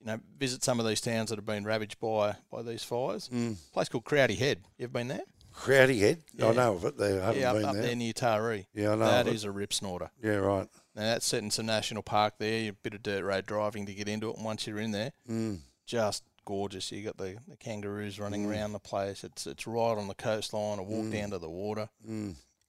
you 0.00 0.06
know, 0.06 0.20
visit 0.38 0.62
some 0.62 0.78
of 0.80 0.86
these 0.86 1.00
towns 1.00 1.30
that 1.30 1.36
have 1.38 1.46
been 1.46 1.64
ravaged 1.64 1.98
by 2.00 2.36
by 2.50 2.62
these 2.62 2.84
fires. 2.84 3.28
Mm. 3.32 3.56
place 3.72 3.88
called 3.88 4.04
Crowdy 4.04 4.36
Head. 4.36 4.58
You 4.78 4.84
ever 4.84 4.92
been 4.92 5.08
there? 5.08 5.22
Crowdy 5.54 6.00
Head. 6.00 6.22
I 6.40 6.46
Yeah. 6.46 6.52
know 6.52 6.74
of 6.74 6.84
it. 6.84 6.98
They 6.98 7.14
haven't 7.14 7.40
yeah, 7.40 7.50
up, 7.50 7.56
been 7.56 7.64
up 7.64 7.72
there. 7.74 7.82
there 7.82 7.96
near 7.96 8.12
Taree. 8.12 8.66
Yeah, 8.74 8.92
I 8.92 8.94
know. 8.96 9.06
That 9.06 9.28
is 9.28 9.44
a 9.44 9.50
rip 9.50 9.72
snorter. 9.72 10.10
Yeah, 10.22 10.32
right. 10.36 10.68
Now 10.96 11.02
that's 11.02 11.26
set 11.26 11.42
in 11.42 11.50
some 11.50 11.66
national 11.66 12.02
park 12.02 12.34
there. 12.38 12.70
A 12.70 12.72
bit 12.72 12.94
of 12.94 13.02
dirt 13.02 13.24
road 13.24 13.46
driving 13.46 13.86
to 13.86 13.94
get 13.94 14.08
into 14.08 14.30
it, 14.30 14.36
and 14.36 14.44
once 14.44 14.66
you're 14.66 14.78
in 14.80 14.90
there, 14.92 15.12
Mm. 15.30 15.60
just 15.86 16.24
gorgeous. 16.44 16.92
You 16.92 17.02
got 17.04 17.16
the, 17.16 17.38
the 17.48 17.56
kangaroos 17.56 18.18
running 18.20 18.44
Mm. 18.46 18.50
around 18.50 18.72
the 18.72 18.78
place. 18.80 19.24
It's 19.24 19.46
it's 19.46 19.66
right 19.66 19.96
on 19.96 20.08
the 20.08 20.14
coastline. 20.14 20.78
A 20.78 20.82
walk 20.82 21.06
Mm. 21.06 21.12
down 21.12 21.30
to 21.30 21.38
the 21.38 21.48
water. 21.48 21.88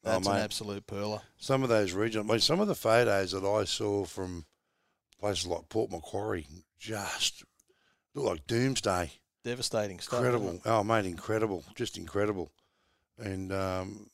Mm. 0.05 0.11
That's 0.11 0.27
oh, 0.27 0.31
an 0.31 0.37
absolute 0.37 0.87
pearler. 0.87 1.21
some 1.37 1.63
of 1.63 1.69
those 1.69 1.93
regional, 1.93 2.29
I 2.29 2.33
mean, 2.33 2.39
some 2.39 2.59
of 2.59 2.67
the 2.67 2.75
photos 2.75 3.31
that 3.31 3.43
I 3.43 3.63
saw 3.63 4.05
from 4.05 4.45
places 5.19 5.47
like 5.47 5.67
Port 5.69 5.91
Macquarie, 5.91 6.47
just 6.79 7.43
look 8.13 8.25
like 8.25 8.47
doomsday. 8.47 9.11
Devastating 9.43 9.99
stuff. 9.99 10.19
Incredible. 10.19 10.59
Oh, 10.65 10.83
mate, 10.83 11.05
incredible. 11.05 11.63
Just 11.75 11.97
incredible. 11.97 12.51
And, 13.17 13.51
um, 13.51 14.09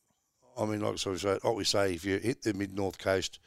I 0.58 0.66
mean, 0.66 0.82
like 0.82 0.98
so, 0.98 1.16
so 1.16 1.40
what 1.42 1.56
we 1.56 1.64
say, 1.64 1.94
if 1.94 2.06
you 2.06 2.18
hit 2.18 2.42
the 2.42 2.54
mid 2.54 2.74
north 2.74 2.98
coast 2.98 3.40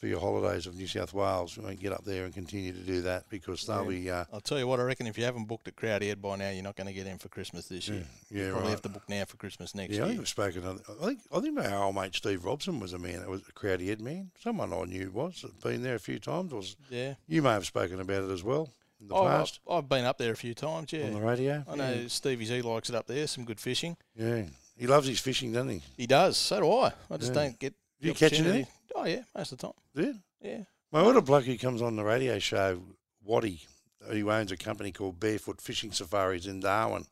for 0.00 0.06
your 0.06 0.18
holidays 0.18 0.66
of 0.66 0.74
New 0.74 0.86
South 0.86 1.12
Wales, 1.12 1.54
you 1.58 1.62
know, 1.62 1.74
get 1.74 1.92
up 1.92 2.04
there 2.06 2.24
and 2.24 2.32
continue 2.32 2.72
to 2.72 2.78
do 2.78 3.02
that 3.02 3.28
because 3.28 3.66
they'll 3.66 3.84
Yeah. 3.84 4.00
be, 4.00 4.10
uh, 4.10 4.24
I'll 4.32 4.40
tell 4.40 4.58
you 4.58 4.66
what. 4.66 4.80
I 4.80 4.84
reckon 4.84 5.06
if 5.06 5.18
you 5.18 5.24
haven't 5.24 5.44
booked 5.44 5.68
at 5.68 5.76
Crowdy 5.76 6.06
Head 6.08 6.22
by 6.22 6.36
now, 6.36 6.48
you're 6.48 6.62
not 6.62 6.74
going 6.74 6.86
to 6.86 6.94
get 6.94 7.06
in 7.06 7.18
for 7.18 7.28
Christmas 7.28 7.66
this 7.68 7.86
yeah, 7.86 7.96
year. 7.96 8.04
yeah, 8.30 8.44
Probably 8.50 8.62
right. 8.62 8.70
have 8.70 8.82
to 8.82 8.88
book 8.88 9.02
now 9.10 9.24
for 9.26 9.36
Christmas 9.36 9.74
next 9.74 9.92
Yeah, 9.94 10.04
I 10.04 10.06
think 10.06 10.12
year. 10.14 10.20
we've 10.22 10.28
spoken. 10.28 10.64
I 10.66 11.04
think 11.06 11.20
I 11.30 11.40
think 11.40 11.58
our 11.58 11.84
old 11.84 11.94
mate 11.94 12.14
Steve 12.14 12.44
Robson 12.46 12.80
was 12.80 12.94
a 12.94 12.98
man 12.98 13.18
that 13.20 13.28
was 13.28 13.42
a 13.46 13.52
crowdy 13.52 13.88
head 13.88 14.00
man. 14.00 14.30
Someone 14.42 14.72
I 14.72 14.84
knew 14.84 15.10
was 15.10 15.44
been 15.62 15.82
there 15.82 15.96
a 15.96 16.00
few 16.00 16.18
times. 16.18 16.54
Was 16.54 16.76
Yeah. 16.88 17.14
you 17.28 17.42
may 17.42 17.50
have 17.50 17.66
spoken 17.66 18.00
about 18.00 18.24
it 18.24 18.30
as 18.30 18.42
well 18.42 18.70
in 19.02 19.08
the 19.08 19.14
Oh, 19.14 19.24
I've, 19.24 19.30
past 19.40 19.60
I've 19.70 19.88
been 19.88 20.06
up 20.06 20.16
there 20.16 20.32
a 20.32 20.36
few 20.36 20.54
times. 20.54 20.94
Yeah. 20.94 21.08
On 21.08 21.12
the 21.12 21.20
radio. 21.20 21.62
I 21.68 21.76
know 21.76 22.08
Stevie 22.08 22.46
Z 22.46 22.62
likes 22.62 22.88
it 22.88 22.94
up 22.94 23.06
there. 23.06 23.26
Some 23.26 23.44
good 23.44 23.60
fishing. 23.60 23.98
Yeah. 24.16 24.44
he 24.78 24.86
loves 24.86 25.06
his 25.06 25.20
fishing, 25.20 25.52
doesn't 25.52 25.68
he? 25.68 25.82
He 25.98 26.06
does. 26.06 26.38
So 26.38 26.58
do 26.60 26.72
I. 26.72 26.92
I 27.10 27.18
just 27.18 27.34
don't 27.34 27.58
get. 27.58 27.74
You 28.02 28.14
the 28.14 28.18
catch 28.18 28.32
opportunity. 28.32 28.54
anything? 28.60 28.72
Oh 29.00 29.06
yeah, 29.06 29.22
most 29.34 29.52
of 29.52 29.58
the 29.58 29.66
time. 29.66 29.74
Yeah. 29.94 30.12
Yeah. 30.50 30.64
My 30.92 31.00
other 31.00 31.20
bloke 31.20 31.44
who 31.44 31.56
comes 31.56 31.80
on 31.82 31.96
the 31.96 32.04
radio 32.04 32.38
show, 32.38 32.82
Waddy, 33.24 33.62
who 34.10 34.30
owns 34.30 34.52
a 34.52 34.56
company 34.56 34.92
called 34.92 35.18
Barefoot 35.20 35.60
Fishing 35.60 35.92
Safaris 35.92 36.46
in 36.46 36.60
Darwin. 36.60 37.06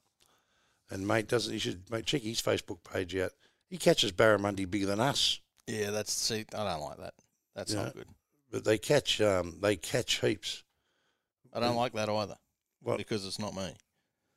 And 0.91 1.07
mate 1.07 1.29
doesn't 1.29 1.53
you 1.53 1.59
should 1.59 1.91
mate 1.91 2.05
check 2.07 2.23
his 2.23 2.43
Facebook 2.43 2.79
page 2.85 3.15
out. 3.17 3.31
He 3.71 3.79
catches 3.79 4.13
barramundi 4.13 4.69
bigger 4.71 4.87
than 4.87 5.01
us, 5.01 5.41
Yeah, 5.67 5.91
that's 5.91 6.13
see, 6.13 6.45
I 6.55 6.65
don't 6.65 6.81
like 6.81 6.99
that. 6.99 7.15
That's 7.55 7.73
not 7.75 7.95
good. 7.95 8.07
but 8.51 8.65
they 8.65 8.79
catch 8.79 9.21
um, 9.21 9.59
they 9.61 9.77
catch 9.77 10.21
heaps. 10.21 10.65
I 11.55 11.61
don't 11.61 11.77
like 11.77 11.93
that 11.95 12.09
either 12.11 12.37
What? 12.83 12.99
because 12.99 13.27
it's 13.27 13.39
not 13.39 13.55
me. 13.55 13.63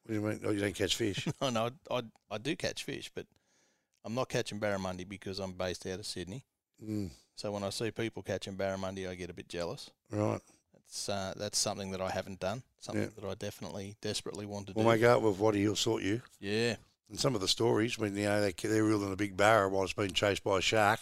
What 0.04 0.08
do 0.08 0.14
you 0.14 0.22
mean? 0.22 0.42
Oh, 0.46 0.52
you 0.52 0.60
don't 0.62 0.76
catch 0.76 0.96
fish? 0.96 1.28
no, 1.42 1.50
no, 1.50 1.70
I, 1.90 1.96
I, 1.98 2.02
I 2.32 2.38
do 2.38 2.56
catch 2.56 2.84
fish, 2.84 3.12
but 3.14 3.26
I'm 4.06 4.16
not 4.16 4.30
catching 4.30 4.60
barramundi 4.60 5.08
because 5.08 5.40
I'm 5.40 5.54
based 5.54 5.86
out 5.88 6.00
of 6.00 6.06
Sydney. 6.06 6.44
mm, 6.84 7.10
So 7.42 7.52
when 7.52 7.64
I 7.64 7.72
see 7.72 7.90
people 7.90 8.22
catching 8.22 8.54
barramundi, 8.56 9.10
I 9.10 9.16
get 9.16 9.32
a 9.32 9.34
bit 9.34 9.50
jealous. 9.50 9.90
right. 10.12 10.40
That's 10.76 11.10
uh, 11.10 11.34
that's 11.38 11.58
something 11.58 11.90
that 11.90 12.00
I 12.02 12.12
haven't 12.12 12.40
done. 12.40 12.62
Something 12.80 13.04
Yeah. 13.06 13.10
that 13.20 13.26
I 13.28 13.34
definitely 13.34 13.96
desperately 14.00 14.46
want 14.46 14.68
to 14.68 14.74
We'll 14.76 14.86
do. 14.86 14.92
make 14.92 15.02
up 15.04 15.24
with 15.24 15.40
Waddy. 15.40 15.62
He'll 15.62 15.76
sort 15.76 16.04
you. 16.04 16.22
yeah, 16.40 16.76
And 17.10 17.20
some 17.20 17.34
of 17.34 17.42
the 17.42 17.48
stories 17.48 17.98
when 17.98 18.16
you 18.16 18.26
know 18.26 18.42
they 18.42 18.52
they're 18.52 18.84
reeling 18.84 19.12
a 19.12 19.16
big 19.16 19.36
barra 19.36 19.70
while 19.70 19.84
it's 19.86 19.94
being 19.94 20.12
chased 20.14 20.44
by 20.44 20.60
a 20.60 20.62
shark, 20.62 21.00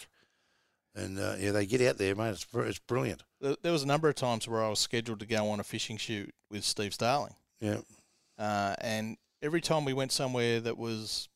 and 0.94 1.18
uh, 1.18 1.34
yeah, 1.38 1.50
they 1.50 1.66
get 1.66 1.82
out 1.82 1.98
there, 1.98 2.14
mate. 2.14 2.30
It's 2.30 2.46
it's 2.54 2.78
brilliant. 2.78 3.22
there, 3.42 3.56
there 3.62 3.72
was 3.72 3.82
a 3.82 3.86
number 3.86 4.08
of 4.08 4.14
times 4.14 4.48
where 4.48 4.64
I 4.64 4.68
was 4.70 4.78
scheduled 4.78 5.20
to 5.20 5.26
go 5.26 5.50
on 5.50 5.60
a 5.60 5.64
fishing 5.64 5.98
shoot 5.98 6.32
with 6.50 6.64
Steve 6.64 6.94
Starling, 6.94 7.34
Yeah, 7.60 7.80
uh, 8.38 8.76
and 8.80 9.18
every 9.42 9.60
time 9.60 9.84
we 9.84 9.92
went 9.92 10.12
somewhere 10.12 10.58
that 10.60 10.78
was 10.78 11.28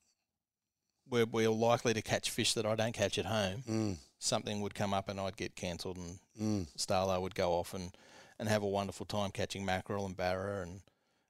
where 1.08 1.26
we're 1.26 1.50
likely 1.50 1.92
to 1.92 2.00
catch 2.02 2.30
fish 2.30 2.54
that 2.54 2.64
I 2.64 2.74
don't 2.74 2.94
catch 2.94 3.18
at 3.18 3.26
home, 3.26 3.62
mm, 3.68 3.96
something 4.24 4.60
would 4.60 4.74
come 4.74 4.94
up 4.94 5.08
and 5.08 5.20
I'd 5.20 5.36
get 5.36 5.54
cancelled, 5.56 5.96
and 5.98 6.18
mm, 6.40 6.66
Starlo 6.76 7.20
would 7.20 7.34
go 7.34 7.52
off 7.52 7.74
and, 7.74 7.94
and 8.38 8.48
have 8.48 8.62
a 8.62 8.66
wonderful 8.68 9.06
time 9.06 9.30
catching 9.30 9.64
mackerel 9.64 10.06
and 10.06 10.16
barra 10.16 10.62
and, 10.62 10.80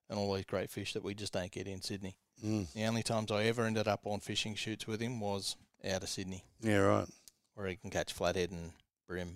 and 0.09 0.19
all 0.19 0.33
these 0.35 0.45
great 0.45 0.71
fish 0.71 0.93
that 0.95 1.03
we 1.05 1.15
just 1.15 1.33
don't 1.33 1.51
get 1.51 1.67
in 1.67 1.83
Sydney. 1.83 2.17
mm. 2.45 2.73
The 2.73 2.85
only 2.85 3.03
times 3.03 3.31
I 3.31 3.45
ever 3.45 3.65
ended 3.65 3.89
up 3.89 4.07
on 4.07 4.21
fishing 4.21 4.55
shoots 4.55 4.87
with 4.87 5.01
him 5.01 5.21
was 5.21 5.57
out 5.85 6.03
of 6.03 6.09
Sydney, 6.09 6.45
Yeah, 6.61 6.79
right. 6.79 7.09
where 7.55 7.67
he 7.67 7.77
can 7.77 7.91
catch 7.91 8.13
flathead 8.13 8.51
and 8.51 8.73
bream. 9.09 9.35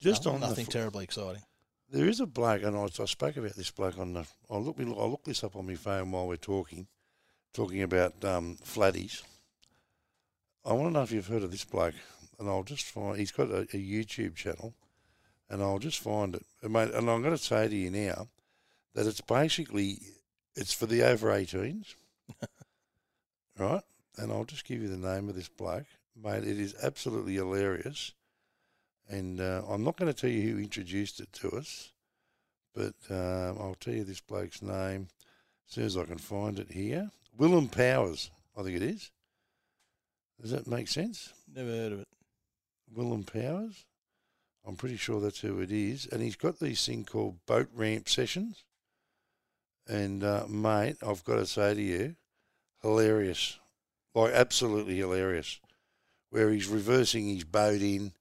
Just 0.00 0.24
No- 0.26 0.32
on 0.32 0.40
nothing 0.40 0.66
terribly 0.66 1.04
exciting. 1.04 1.42
there 1.90 2.06
is 2.08 2.20
a 2.20 2.26
bloke, 2.26 2.62
and 2.62 2.76
I, 2.76 2.82
I 2.84 3.04
spoke 3.06 3.36
about 3.36 3.54
this 3.56 3.70
bloke 3.70 3.98
on 3.98 4.12
the. 4.12 4.26
I'll 4.50 4.62
look. 4.62 4.76
I'll 4.78 5.10
look 5.10 5.24
this 5.24 5.42
up 5.42 5.56
on 5.56 5.66
my 5.66 5.74
phone 5.74 6.12
while 6.12 6.28
we're 6.28 6.36
talking, 6.36 6.86
talking 7.52 7.82
about 7.82 8.22
um, 8.24 8.58
flatties. 8.64 9.22
I 10.64 10.72
want 10.74 10.88
to 10.88 10.92
know 10.92 11.02
if 11.02 11.10
you've 11.12 11.26
heard 11.26 11.42
of 11.42 11.50
this 11.50 11.64
bloke, 11.64 11.94
and 12.38 12.48
I'll 12.48 12.62
just 12.62 12.84
find. 12.84 13.18
He's 13.18 13.32
got 13.32 13.50
a, 13.50 13.60
a 13.60 13.66
YouTube 13.76 14.34
channel, 14.34 14.74
and 15.50 15.62
I'll 15.62 15.78
just 15.78 15.98
find 15.98 16.34
it. 16.34 16.44
And, 16.62 16.72
mate, 16.72 16.90
and 16.94 17.10
I'm 17.10 17.22
going 17.22 17.36
to 17.36 17.42
say 17.42 17.68
to 17.68 17.76
you 17.76 17.90
now 17.90 18.28
that 18.94 19.06
it's 19.06 19.20
basically 19.20 19.98
it's 20.54 20.72
for 20.72 20.86
the 20.86 21.02
over 21.02 21.28
18s, 21.28 21.94
right? 23.58 23.82
And 24.16 24.32
I'll 24.32 24.44
just 24.44 24.64
give 24.64 24.82
you 24.82 24.88
the 24.88 24.96
name 24.96 25.28
of 25.28 25.34
this 25.34 25.48
bloke, 25.48 25.86
mate. 26.20 26.44
It 26.44 26.58
is 26.58 26.74
absolutely 26.82 27.34
hilarious, 27.34 28.12
and 29.08 29.40
uh, 29.40 29.62
I'm 29.68 29.84
not 29.84 29.96
going 29.96 30.12
to 30.12 30.18
tell 30.18 30.30
you 30.30 30.52
who 30.52 30.58
introduced 30.58 31.20
it 31.20 31.32
to 31.34 31.50
us, 31.50 31.92
but 32.74 32.94
um, 33.10 33.58
I'll 33.60 33.76
tell 33.78 33.94
you 33.94 34.04
this 34.04 34.20
bloke's 34.20 34.62
name 34.62 35.08
as 35.68 35.74
soon 35.74 35.84
as 35.84 35.96
I 35.96 36.04
can 36.04 36.18
find 36.18 36.58
it 36.58 36.72
here. 36.72 37.10
Willem 37.36 37.68
Powers, 37.68 38.30
I 38.56 38.62
think 38.62 38.76
it 38.76 38.82
is. 38.82 39.10
Does 40.40 40.50
that 40.52 40.66
make 40.66 40.88
sense? 40.88 41.32
Never 41.54 41.70
heard 41.70 41.92
of 41.92 42.00
it. 42.00 42.08
Willem 42.94 43.24
Powers. 43.24 43.86
I'm 44.66 44.76
pretty 44.76 44.96
sure 44.96 45.20
that's 45.20 45.40
who 45.40 45.60
it 45.60 45.72
is. 45.72 46.06
And 46.06 46.22
he's 46.22 46.36
got 46.36 46.58
these 46.58 46.84
thing 46.84 47.04
called 47.04 47.44
boat 47.46 47.68
ramp 47.74 48.08
sessions. 48.08 48.64
And 49.86 50.22
uh, 50.22 50.44
mate, 50.48 50.96
I've 51.06 51.24
got 51.24 51.36
to 51.36 51.46
say 51.46 51.74
to 51.74 51.82
you, 51.82 52.16
hilarious, 52.82 53.58
like 54.14 54.32
absolutely 54.32 54.96
hilarious. 54.96 55.60
Where 56.30 56.50
he's 56.50 56.68
reversing 56.68 57.26
his 57.28 57.44
boat 57.44 57.80
in, 57.80 58.12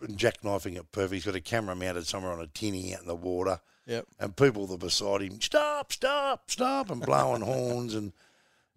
and 0.00 0.16
jackknifing 0.16 0.76
it 0.76 0.92
perfect. 0.92 1.14
He's 1.14 1.24
got 1.24 1.34
a 1.34 1.40
camera 1.40 1.74
mounted 1.74 2.06
somewhere 2.06 2.32
on 2.32 2.40
a 2.40 2.46
tinny 2.46 2.94
out 2.94 3.00
in 3.00 3.08
the 3.08 3.16
water. 3.16 3.60
Yep. 3.86 4.06
And 4.20 4.36
people 4.36 4.66
that 4.66 4.74
are 4.74 4.78
beside 4.78 5.22
him, 5.22 5.40
stop, 5.40 5.92
stop, 5.92 6.50
stop, 6.50 6.90
and 6.90 7.00
blowing 7.00 7.42
horns, 7.42 7.94
and 7.94 8.12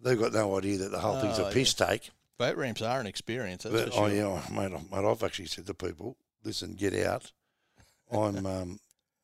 they've 0.00 0.18
got 0.18 0.32
no 0.32 0.56
idea 0.58 0.78
that 0.78 0.90
the 0.90 0.98
whole 0.98 1.20
thing's 1.20 1.38
Oh, 1.38 1.46
a 1.46 1.52
piss 1.52 1.74
take. 1.74 2.10
Boat 2.40 2.56
ramps 2.56 2.80
are 2.80 2.98
an 3.00 3.06
experience. 3.06 3.64
That's 3.64 3.74
But, 3.74 3.84
for 3.88 3.92
sure. 3.92 4.04
oh 4.04 4.06
yeah, 4.06 4.42
mate, 4.50 4.72
mate, 4.90 5.04
I've 5.04 5.22
actually 5.22 5.44
said 5.44 5.66
to 5.66 5.74
people, 5.74 6.16
listen, 6.42 6.72
get 6.72 6.94
out. 6.94 7.30
I'm 8.10 8.46
um, 8.56 8.80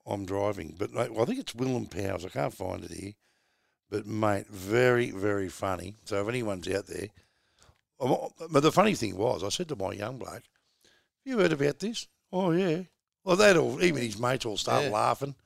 I'm 0.07 0.27
driving, 0.27 0.75
but 0.79 0.93
mate, 0.93 1.11
well, 1.11 1.23
I 1.23 1.25
think 1.25 1.41
it's 1.41 1.55
Willem 1.55 1.87
Powers. 1.87 2.27
I 2.27 2.29
can't 2.29 2.53
find 2.53 2.85
it 2.85 2.91
here, 2.91 3.13
but 3.89 4.05
mate, 4.07 4.49
very 4.49 5.13
very 5.13 5.49
funny. 5.49 5.97
So 6.05 6.21
if 6.21 6.29
anyone's 6.29 6.69
out 6.69 6.89
there, 6.89 7.09
I'm- 7.99 8.29
but 8.51 8.63
the 8.63 8.71
funny 8.71 8.95
thing 8.95 9.17
was, 9.17 9.43
I 9.43 9.49
said 9.49 9.69
to 9.69 9.77
my 9.77 9.93
young 9.93 10.19
bloke, 10.19 10.35
Have 10.35 10.93
"You 11.25 11.39
heard 11.39 11.53
about 11.55 11.79
this?" 11.79 12.09
Oh 12.31 12.51
yeah. 12.51 12.83
Well, 13.25 13.37
they'd 13.37 13.57
all, 13.57 13.83
even 13.83 14.03
his 14.03 14.19
mates 14.19 14.45
all 14.45 14.59
start 14.59 14.85
Yeah. 14.85 14.91
laughing. 14.91 15.37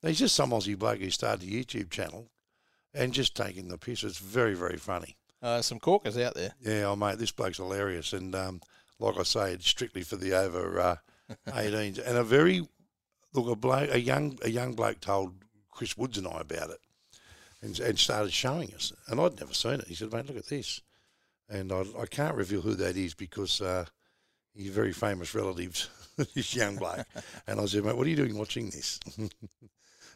He's 0.00 0.20
just 0.20 0.36
some 0.36 0.50
Aussie 0.52 0.78
bloke 0.78 1.00
who 1.00 1.10
started 1.10 1.42
a 1.42 1.50
YouTube 1.52 1.90
channel 1.90 2.30
and 2.94 3.12
just 3.12 3.34
taking 3.34 3.66
the 3.66 3.78
piss. 3.78 4.04
It's 4.04 4.18
very 4.18 4.54
very 4.54 4.76
funny. 4.78 5.16
Uh, 5.42 5.62
some 5.62 5.80
corkers 5.80 6.18
out 6.18 6.34
there. 6.34 6.54
Yeah, 6.60 6.84
oh 6.84 6.96
mate, 6.96 7.18
this 7.18 7.30
bloke's 7.30 7.56
hilarious, 7.56 8.12
and 8.12 8.34
um, 8.34 8.60
like 8.98 9.18
I 9.18 9.22
say, 9.22 9.52
it's 9.52 9.66
strictly 9.66 10.02
for 10.02 10.16
the 10.16 10.34
over 10.34 10.78
uh, 10.78 10.96
18s, 11.48 11.98
and 12.06 12.18
a 12.18 12.24
very 12.24 12.66
look 13.32 13.48
a 13.48 13.56
bloke, 13.56 13.90
a 13.90 14.00
young 14.00 14.38
a 14.42 14.50
young 14.50 14.74
bloke 14.74 15.00
told 15.00 15.34
Chris 15.70 15.96
Woods 15.96 16.18
and 16.18 16.26
I 16.26 16.40
about 16.40 16.70
it, 16.70 16.80
and, 17.62 17.78
and 17.80 17.98
started 17.98 18.32
showing 18.32 18.74
us, 18.74 18.92
and 19.08 19.18
I'd 19.18 19.40
never 19.40 19.54
seen 19.54 19.80
it. 19.80 19.88
He 19.88 19.94
said, 19.94 20.12
"Mate, 20.12 20.26
look 20.26 20.36
at 20.36 20.46
this," 20.46 20.82
and 21.48 21.72
I, 21.72 21.84
I 21.98 22.06
can't 22.06 22.36
reveal 22.36 22.60
who 22.60 22.74
that 22.74 22.98
is 22.98 23.14
because 23.14 23.62
uh, 23.62 23.86
he's 24.54 24.70
very 24.70 24.92
famous 24.92 25.34
relatives, 25.34 25.88
this 26.34 26.54
young 26.54 26.76
bloke, 26.76 27.06
and 27.46 27.60
I 27.60 27.64
said, 27.64 27.84
"Mate, 27.84 27.96
what 27.96 28.06
are 28.06 28.10
you 28.10 28.16
doing 28.16 28.36
watching 28.36 28.68
this?" 28.68 29.00
and 29.16 29.30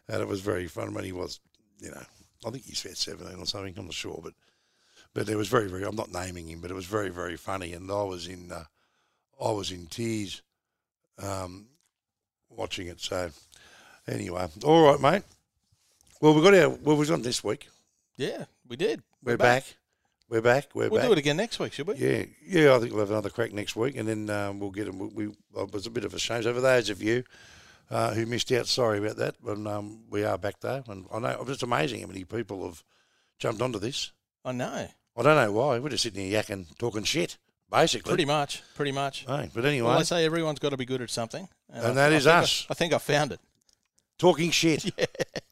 it 0.09 0.29
was 0.29 0.41
very 0.41 0.67
fun. 0.67 0.89
I 0.89 0.91
mean, 0.91 1.05
he 1.05 1.13
was, 1.13 1.41
you 1.81 1.91
know, 1.91 2.03
I 2.47 2.51
think 2.51 2.65
he's 2.65 2.85
about 2.85 2.97
17 2.99 3.39
or 3.39 3.47
something. 3.47 3.75
I'm 3.79 3.87
not 3.87 3.95
sure, 3.95 4.21
but 4.23 4.35
but 5.15 5.29
it 5.29 5.37
was 5.37 5.49
very, 5.49 5.69
very. 5.69 5.85
I'm 5.85 5.97
not 5.97 6.13
naming 6.13 6.49
him, 6.49 6.61
but 6.61 6.71
it 6.71 6.75
was 6.75 6.87
very, 6.87 7.09
very 7.09 7.37
funny, 7.37 7.73
and 7.73 7.91
I 7.91 8.03
was 8.03 8.27
in, 8.27 8.53
uh, 8.53 8.65
I 9.43 9.53
was 9.53 9.71
in 9.71 9.87
tears, 9.87 10.43
um, 11.23 11.67
watching 12.51 12.89
it. 12.89 13.01
So, 13.01 13.31
anyway, 14.07 14.49
all 14.65 14.85
right, 14.85 15.01
mate. 15.01 15.23
Well, 16.21 16.35
we 16.35 16.43
got 16.43 16.55
our. 16.55 16.69
Well, 16.71 16.97
we've 16.97 17.23
this 17.23 17.43
week. 17.45 17.69
Yeah, 18.17 18.45
we 18.69 18.77
did. 18.77 19.03
We're, 19.23 19.37
back. 19.37 19.65
We're 20.29 20.41
back. 20.41 20.69
We're 20.75 20.89
We'll 20.89 21.01
back. 21.01 21.09
do 21.09 21.13
it 21.13 21.19
again 21.19 21.37
next 21.37 21.59
week, 21.59 21.73
should 21.73 21.87
we? 21.87 21.95
Yeah, 21.97 22.25
yeah. 22.47 22.75
I 22.75 22.79
think 22.79 22.93
we'll 22.93 23.01
have 23.01 23.11
another 23.11 23.31
crack 23.31 23.53
next 23.53 23.77
week, 23.77 23.97
and 23.97 24.09
then 24.09 24.31
um, 24.31 24.59
we'll 24.59 24.71
get 24.71 24.87
them. 24.87 24.99
We, 24.99 25.27
we 25.27 25.35
it 25.57 25.73
was 25.73 25.87
a 25.87 25.91
bit 25.91 26.05
of 26.05 26.15
a 26.15 26.19
shame. 26.19 26.43
So 26.43 26.53
for 26.55 26.61
those 26.61 26.91
of 26.91 27.03
you 27.03 27.25
uh, 27.91 28.15
who 28.15 28.27
missed 28.27 28.51
out, 28.53 28.67
sorry 28.67 28.99
about 28.99 29.17
that. 29.17 29.37
But 29.43 29.59
um, 29.67 30.05
we 30.11 30.25
are 30.25 30.39
back 30.39 30.61
though, 30.61 30.83
and 30.89 31.07
I 31.13 31.19
know 31.19 31.45
it's 31.47 31.63
amazing 31.63 32.01
how 32.01 32.07
many 32.07 32.25
people 32.25 32.65
have 32.67 32.83
jumped 33.39 33.63
onto 33.63 33.79
this. 33.79 34.13
I 34.45 34.53
know. 34.53 34.89
I 35.17 35.23
don't 35.23 35.37
know 35.37 35.53
why. 35.53 35.79
We're 35.79 35.91
just 35.91 36.03
sitting 36.03 36.27
here 36.29 36.43
yakking, 36.43 36.67
talking 36.79 37.05
shit, 37.05 37.37
basically. 37.71 38.11
Pretty 38.11 38.25
much. 38.25 38.63
Pretty 38.75 38.93
much. 38.93 39.25
Hey, 39.27 39.51
but 39.55 39.65
anyway, 39.65 39.89
Well, 39.89 39.99
I 39.99 40.03
say 40.03 40.25
everyone's 40.25 40.59
got 40.59 40.71
to 40.71 40.77
be 40.77 40.85
good 40.85 41.01
at 41.03 41.11
something. 41.11 41.49
And 41.73 41.87
I- 41.87 41.93
that 41.93 42.13
I 42.13 42.17
is 42.17 42.27
I- 42.27 42.41
us. 42.41 42.67
I 42.69 42.75
think 42.75 42.93
I 42.93 42.99
found 42.99 43.33
it. 43.33 43.41
talking 44.19 44.51
shit. 44.51 44.85
yeah. 44.99 45.07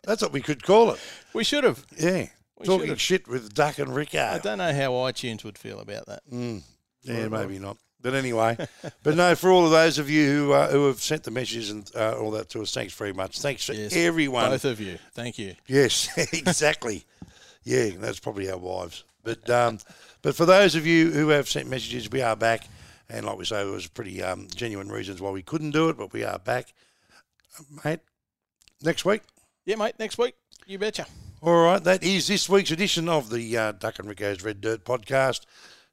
That's 0.05 0.23
what 0.23 0.33
we 0.33 0.41
could 0.41 0.63
call 0.63 0.91
it. 0.93 1.01
We 1.33 1.45
should 1.45 1.65
have. 1.65 1.85
Yeah. 1.97 2.27
We 2.59 2.67
talking 2.67 2.87
should've. 2.89 3.01
shit 3.01 3.29
with 3.29 3.55
Duck 3.55 3.79
and 3.79 3.91
Ricko. 3.91 4.33
I 4.35 4.39
don't 4.39 4.59
know 4.59 4.73
how 4.73 4.91
iTunes 4.93 5.43
would 5.45 5.59
feel 5.59 5.81
about 5.81 6.07
that. 6.07 6.23
Mm, 6.31 6.63
yeah, 7.03 7.29
maybe 7.29 7.59
not. 7.59 7.77
But 8.01 8.15
anyway, 8.15 8.57
but 9.05 9.15
no, 9.17 9.35
for 9.37 9.51
all 9.51 9.65
of 9.65 9.71
those 9.71 9.99
of 9.99 10.11
you 10.11 10.29
who 10.29 10.53
uh, 10.53 10.69
who 10.71 10.87
have 10.89 11.01
sent 11.01 11.23
the 11.23 11.31
messages 11.31 11.71
and 11.71 11.89
uh, 11.95 12.17
all 12.19 12.33
that 12.33 12.49
to 12.51 12.63
us, 12.63 12.75
thanks 12.75 12.95
very 12.95 13.13
much. 13.13 13.41
Thanks 13.41 13.67
to 13.67 13.75
Yes, 13.77 13.95
everyone. 13.95 14.51
Both 14.51 14.65
of 14.65 14.81
you. 14.81 14.99
Thank 15.13 15.39
you. 15.39 15.55
Yes, 15.69 16.09
exactly. 16.33 17.05
yeah, 17.63 17.91
that's 17.97 18.19
probably 18.19 18.51
our 18.51 18.59
wives. 18.59 19.05
But 19.25 19.49
um, 19.51 19.79
but 20.23 20.35
for 20.35 20.47
those 20.47 20.75
of 20.75 20.87
you 20.87 21.11
who 21.11 21.29
have 21.29 21.49
sent 21.49 21.69
messages, 21.69 22.11
we 22.11 22.23
are 22.23 22.37
back, 22.37 22.67
and 23.09 23.27
like 23.27 23.39
we 23.39 23.45
say, 23.45 23.63
it 23.63 23.71
was 23.71 23.87
pretty 23.87 24.23
um, 24.23 24.49
genuine 24.55 24.91
reasons 24.91 25.21
why 25.21 25.31
we 25.31 25.43
couldn't 25.43 25.71
do 25.71 25.89
it, 25.89 25.97
but 25.97 26.13
we 26.13 26.25
are 26.25 26.39
back, 26.39 26.73
mate. 27.85 28.01
Next 28.83 29.05
week. 29.05 29.23
Yeah, 29.65 29.77
mate. 29.77 29.95
Next 29.99 30.19
week. 30.19 30.35
You 30.67 30.79
betcha. 30.79 31.07
All 31.41 31.65
right, 31.65 31.83
that 31.83 32.05
is 32.05 32.29
this 32.29 32.49
week's 32.49 32.71
edition 32.71 33.09
of 33.09 33.29
the 33.31 33.57
uh, 33.57 33.73
Duck 33.73 33.99
and 33.99 34.09
Ricko's 34.09 34.45
Red 34.45 34.61
Dirt 34.61 34.85
podcast. 34.85 35.41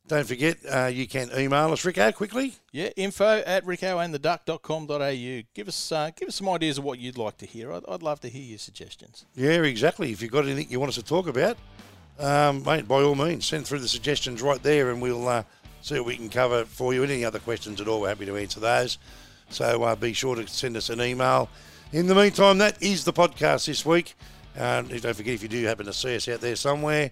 Don't 0.07 0.25
forget, 0.25 0.57
uh, 0.67 0.87
you 0.87 1.07
can 1.07 1.29
email 1.37 1.71
us, 1.71 1.83
Ricko, 1.83 2.13
quickly. 2.15 2.55
Yeah, 2.71 2.89
info 2.95 3.43
at 3.45 3.63
ricoandtheduck.com.au. 3.65 5.41
Give 5.53 5.67
us 5.67 5.91
uh, 5.91 6.09
give 6.15 6.27
us 6.27 6.35
some 6.35 6.49
ideas 6.49 6.79
of 6.79 6.83
what 6.83 6.97
you'd 6.97 7.17
like 7.17 7.37
to 7.37 7.45
hear. 7.45 7.71
I'd, 7.71 7.83
I'd 7.87 8.01
love 8.01 8.19
to 8.21 8.29
hear 8.29 8.41
your 8.41 8.57
suggestions. 8.57 9.25
Yeah, 9.35 9.61
exactly. 9.63 10.11
If 10.11 10.21
you've 10.23 10.31
got 10.31 10.45
anything 10.45 10.67
you 10.69 10.79
want 10.79 10.89
us 10.89 10.95
to 10.95 11.03
talk 11.03 11.27
about, 11.27 11.57
um, 12.19 12.63
mate, 12.63 12.87
by 12.87 13.01
all 13.01 13.15
means, 13.15 13.45
send 13.45 13.65
through 13.67 13.79
the 13.79 13.87
suggestions 13.87 14.41
right 14.41 14.61
there 14.61 14.89
and 14.91 15.01
we'll 15.01 15.27
uh, 15.27 15.43
see 15.81 15.95
what 15.95 16.05
we 16.07 16.15
can 16.17 16.29
cover 16.29 16.65
for 16.65 16.93
you. 16.93 17.03
Any 17.03 17.23
other 17.25 17.39
questions 17.39 17.79
at 17.81 17.87
all, 17.87 18.01
we're 18.01 18.09
happy 18.09 18.25
to 18.25 18.37
answer 18.37 18.59
those. 18.59 18.97
So 19.49 19.83
uh, 19.83 19.95
be 19.95 20.13
sure 20.13 20.35
to 20.35 20.47
send 20.47 20.77
us 20.77 20.89
an 20.89 21.01
email. 21.01 21.49
In 21.91 22.07
the 22.07 22.15
meantime, 22.15 22.59
that 22.59 22.81
is 22.83 23.03
the 23.05 23.13
podcast 23.13 23.65
this 23.65 23.85
week. 23.85 24.13
Uh, 24.57 24.81
don't 24.81 25.15
forget, 25.15 25.33
if 25.33 25.41
you 25.43 25.49
do 25.49 25.65
happen 25.65 25.85
to 25.85 25.93
see 25.93 26.15
us 26.15 26.27
out 26.27 26.41
there 26.41 26.55
somewhere, 26.55 27.11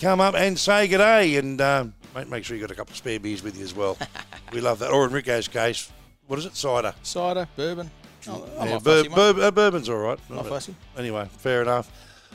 come 0.00 0.20
up 0.20 0.34
and 0.34 0.58
say 0.58 0.86
good 0.86 0.98
day 0.98 1.36
and 1.36 1.60
um, 1.60 1.94
Make, 2.14 2.28
make 2.28 2.44
sure 2.44 2.56
you 2.56 2.60
got 2.60 2.70
a 2.70 2.76
couple 2.76 2.92
of 2.92 2.96
spare 2.96 3.18
beers 3.18 3.42
with 3.42 3.58
you 3.58 3.64
as 3.64 3.74
well. 3.74 3.98
we 4.52 4.60
love 4.60 4.78
that. 4.78 4.90
Or 4.92 5.04
in 5.04 5.10
Ricko's 5.12 5.48
case, 5.48 5.90
what 6.28 6.38
is 6.38 6.46
it? 6.46 6.54
Cider. 6.54 6.94
Cider, 7.02 7.48
bourbon. 7.56 7.90
Oh, 8.28 8.46
Yeah, 8.64 8.78
bur- 8.78 9.04
fussy, 9.04 9.08
bur- 9.08 9.42
uh, 9.42 9.50
bourbon's 9.50 9.88
all 9.88 9.96
right. 9.98 10.18
Not 10.30 10.46
fussy. 10.46 10.74
Anyway, 10.96 11.28
fair 11.38 11.62
enough. 11.62 11.90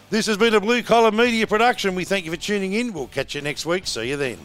This 0.10 0.26
has 0.26 0.38
been 0.38 0.56
a 0.56 0.60
Blue 0.60 0.82
Collar 0.82 1.12
Media 1.12 1.46
production. 1.46 1.94
We 1.94 2.04
thank 2.04 2.26
you 2.26 2.32
for 2.32 2.38
tuning 2.38 2.74
in. 2.74 2.94
We'll 2.94 3.06
catch 3.06 3.36
you 3.36 3.42
next 3.42 3.68
week. 3.68 3.86
See 3.86 4.10
you 4.10 4.18
then. 4.18 4.40